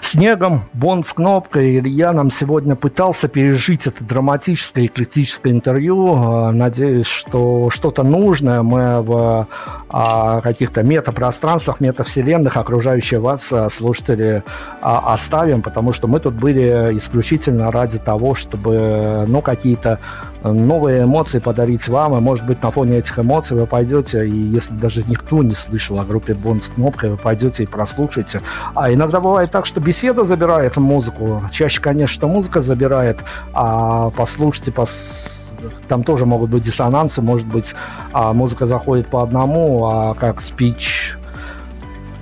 Снегом, 0.00 0.62
Бонд 0.72 1.06
с 1.06 1.12
кнопкой. 1.12 1.78
Илья 1.78 2.12
нам 2.12 2.30
сегодня 2.30 2.76
пытался 2.76 3.28
пережить 3.28 3.86
это 3.86 4.04
драматическое 4.04 4.84
и 4.84 4.88
критическое 4.88 5.50
интервью. 5.50 6.14
А, 6.16 6.52
Надеюсь, 6.52 7.06
что 7.06 7.68
что-то 7.70 8.02
нужное 8.02 8.62
мы 8.62 9.02
в 9.02 9.46
а, 9.88 10.40
каких-то 10.40 10.82
метапространствах, 10.82 11.80
метавселенных, 11.80 12.56
окружающие 12.56 13.20
вас 13.20 13.52
а, 13.52 13.68
слушатели 13.68 14.42
оставим, 14.80 15.62
потому 15.62 15.92
что 15.92 16.08
мы 16.08 16.20
тут 16.20 16.34
были 16.34 16.96
исключительно 16.96 17.70
ради 17.70 17.98
того, 17.98 18.34
чтобы 18.34 19.24
ну, 19.26 19.42
какие-то 19.42 20.00
новые 20.42 21.04
эмоции 21.04 21.38
подарить 21.38 21.88
вам, 21.88 22.16
и, 22.16 22.20
может 22.20 22.46
быть, 22.46 22.62
на 22.62 22.70
фоне 22.70 22.98
этих 22.98 23.18
эмоций 23.18 23.56
вы 23.56 23.66
пойдете, 23.66 24.26
и 24.26 24.30
если 24.30 24.74
даже 24.74 25.02
никто 25.04 25.42
не 25.42 25.54
слышал 25.54 25.98
о 25.98 26.04
группе 26.04 26.34
Бонд 26.34 26.62
с 26.62 26.68
кнопкой, 26.68 27.10
вы 27.10 27.16
пойдете 27.16 27.64
и 27.64 27.66
прослушаете. 27.66 28.40
А 28.74 28.92
иногда 28.92 29.20
бывает 29.20 29.50
так, 29.50 29.66
что 29.66 29.80
беседа 29.80 30.24
забирает 30.24 30.76
музыку. 30.76 31.42
Чаще, 31.50 31.80
конечно, 31.80 32.26
музыка 32.28 32.60
забирает, 32.60 33.24
а 33.52 34.10
послушайте, 34.10 34.72
пос... 34.72 35.56
там 35.88 36.04
тоже 36.04 36.26
могут 36.26 36.50
быть 36.50 36.62
диссонансы, 36.62 37.20
может 37.20 37.46
быть, 37.46 37.74
а 38.12 38.32
музыка 38.32 38.66
заходит 38.66 39.08
по 39.08 39.22
одному, 39.22 39.86
а 39.86 40.14
как 40.14 40.40
спич 40.40 41.17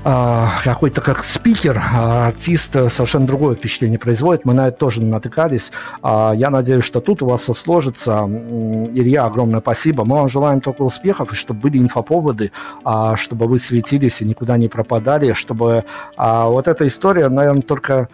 какой-то 0.06 1.00
как 1.00 1.24
спикер, 1.24 1.82
а 1.92 2.28
артист 2.28 2.72
совершенно 2.72 3.26
другое 3.26 3.56
впечатление 3.56 3.98
производит. 3.98 4.44
Мы 4.44 4.54
на 4.54 4.68
это 4.68 4.76
тоже 4.76 5.02
натыкались. 5.02 5.72
А, 6.02 6.32
Я 6.32 6.50
надеюсь, 6.50 6.84
что 6.84 7.00
тут 7.00 7.22
у 7.22 7.26
вас 7.26 7.42
все 7.42 7.54
сложится. 7.54 8.20
Илья, 8.22 9.24
огромное 9.24 9.60
спасибо. 9.60 10.04
Мы 10.04 10.16
вам 10.16 10.28
желаем 10.28 10.60
только 10.60 10.82
успехов, 10.82 11.32
и 11.32 11.34
чтобы 11.34 11.60
были 11.60 11.78
инфоповоды, 11.78 12.52
а, 12.84 13.16
чтобы 13.16 13.46
вы 13.46 13.58
светились 13.58 14.22
и 14.22 14.24
никуда 14.24 14.56
не 14.56 14.68
пропадали, 14.68 15.32
чтобы 15.32 15.84
а, 16.16 16.46
вот 16.48 16.68
эта 16.68 16.86
история, 16.86 17.28
наверное, 17.28 17.62
только 17.62 18.08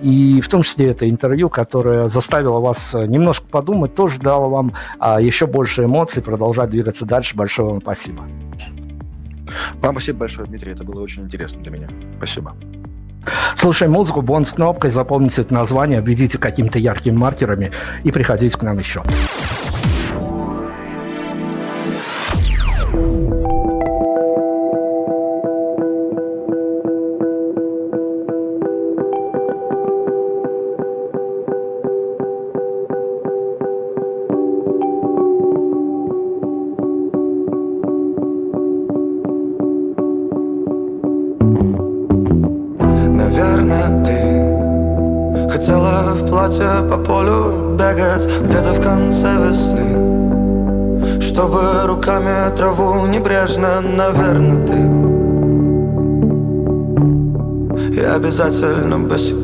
и 0.00 0.40
в 0.40 0.48
том 0.48 0.62
числе 0.62 0.90
это 0.90 1.08
интервью, 1.08 1.48
которое 1.48 2.08
заставило 2.08 2.60
вас 2.60 2.94
немножко 2.94 3.46
подумать, 3.48 3.94
тоже 3.94 4.20
дало 4.20 4.48
вам 4.48 4.72
а, 4.98 5.20
еще 5.20 5.46
больше 5.46 5.84
эмоций, 5.84 6.22
продолжать 6.22 6.70
двигаться 6.70 7.04
дальше. 7.04 7.36
Большое 7.36 7.68
вам 7.70 7.80
спасибо. 7.80 8.22
Вам 9.80 9.94
спасибо 9.94 10.20
большое, 10.20 10.46
Дмитрий, 10.46 10.72
это 10.72 10.84
было 10.84 11.00
очень 11.00 11.24
интересно 11.24 11.62
для 11.62 11.70
меня. 11.70 11.88
Спасибо. 12.16 12.56
Слушаем 13.54 13.92
музыку, 13.92 14.22
бонус 14.22 14.48
с 14.48 14.52
кнопкой, 14.52 14.90
запомните 14.90 15.42
это 15.42 15.54
название, 15.54 16.00
обведите 16.00 16.38
какими-то 16.38 16.78
яркими 16.78 17.16
маркерами 17.16 17.70
и 18.02 18.10
приходите 18.10 18.58
к 18.58 18.62
нам 18.62 18.78
еще. 18.78 19.02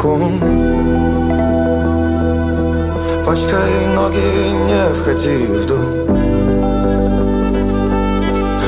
Босиком 0.08 0.40
Пачкай 3.24 3.86
ноги, 3.94 4.52
не 4.66 4.94
входи 4.94 5.46
в 5.46 5.66
дом. 5.66 6.06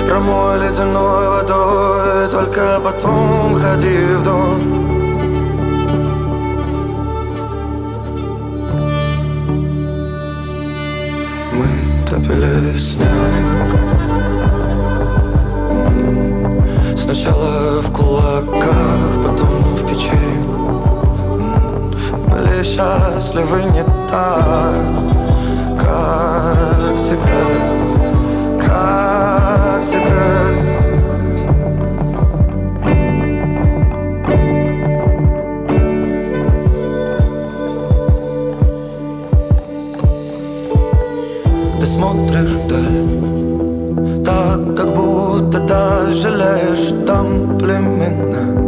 Промой 0.06 0.58
ледяной 0.58 1.28
водой, 1.28 2.28
только 2.30 2.80
потом 2.84 3.54
ходи 3.54 3.98
в 4.18 4.22
дом. 4.22 4.60
Мы 11.52 11.66
топили 12.08 12.76
снег 12.76 13.80
Сначала 16.96 17.80
в 17.80 17.90
кулаках, 17.92 19.30
Счастливы 22.62 23.65
не 23.65 23.82
так, 24.07 24.74
как 25.78 26.95
теперь 27.03 28.61
Как 28.61 29.82
теперь 29.87 30.61
смотришь 41.87 42.51
вдаль 42.51 44.23
Так, 44.23 44.77
как 44.77 44.95
будто 44.95 45.61
даль 45.61 46.12
жалеешь 46.12 46.93
там 47.07 47.57
племена 47.59 48.60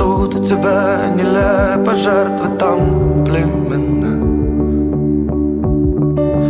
Несут 0.00 0.48
тебя 0.48 1.12
нелепо 1.14 1.94
жертвы 1.94 2.48
там 2.58 3.22
племена 3.22 4.16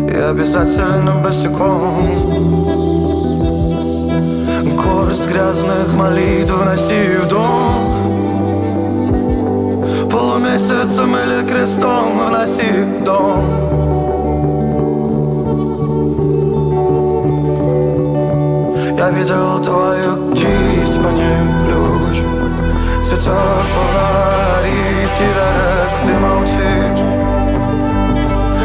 И 0.09 0.15
обязательно 0.15 1.17
босиком. 1.17 2.07
Горсть 4.77 5.29
грязных 5.29 5.93
молитв 5.97 6.65
носи 6.65 7.17
в 7.21 7.27
дом. 7.27 7.89
Полумесяцем 10.09 11.17
или 11.17 11.45
крестом 11.49 12.21
вноси 12.29 12.71
в 13.01 13.03
дом. 13.03 13.45
Я 18.97 19.11
видел 19.11 19.59
твою 19.61 20.33
кисть, 20.35 21.03
по 21.03 21.09
ключ 21.09 21.60
цветет, 23.11 23.67
словно 23.73 24.03
арийский 24.59 25.31
вереск 25.37 25.99
Ты 26.05 26.13
молчишь, 26.19 27.01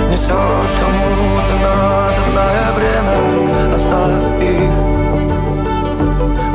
несешь 0.10 0.76
кому-то 0.80 1.54
надобное 1.64 2.68
время, 2.76 3.76
Оставь 3.76 4.42
их, 4.42 4.74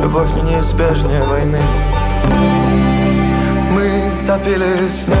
любовь 0.01 0.33
не 0.35 0.53
неизбежнее 0.53 1.23
войны. 1.23 1.61
Мы 3.71 4.25
топили 4.25 4.87
снег. 4.87 5.17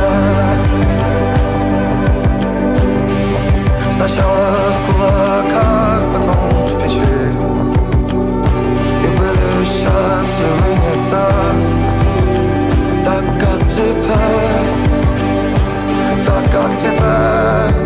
Сначала 3.91 4.57
в 4.71 4.87
кулаках, 4.87 6.01
потом 6.13 6.65
в 6.65 6.81
печи. 6.81 7.01
И 9.03 9.07
были 9.17 9.63
счастливы 9.63 10.69
не 10.73 11.09
так 11.09 11.80
тебя, 13.71 14.19
так 16.25 16.51
как 16.51 16.77
тебя. 16.77 17.80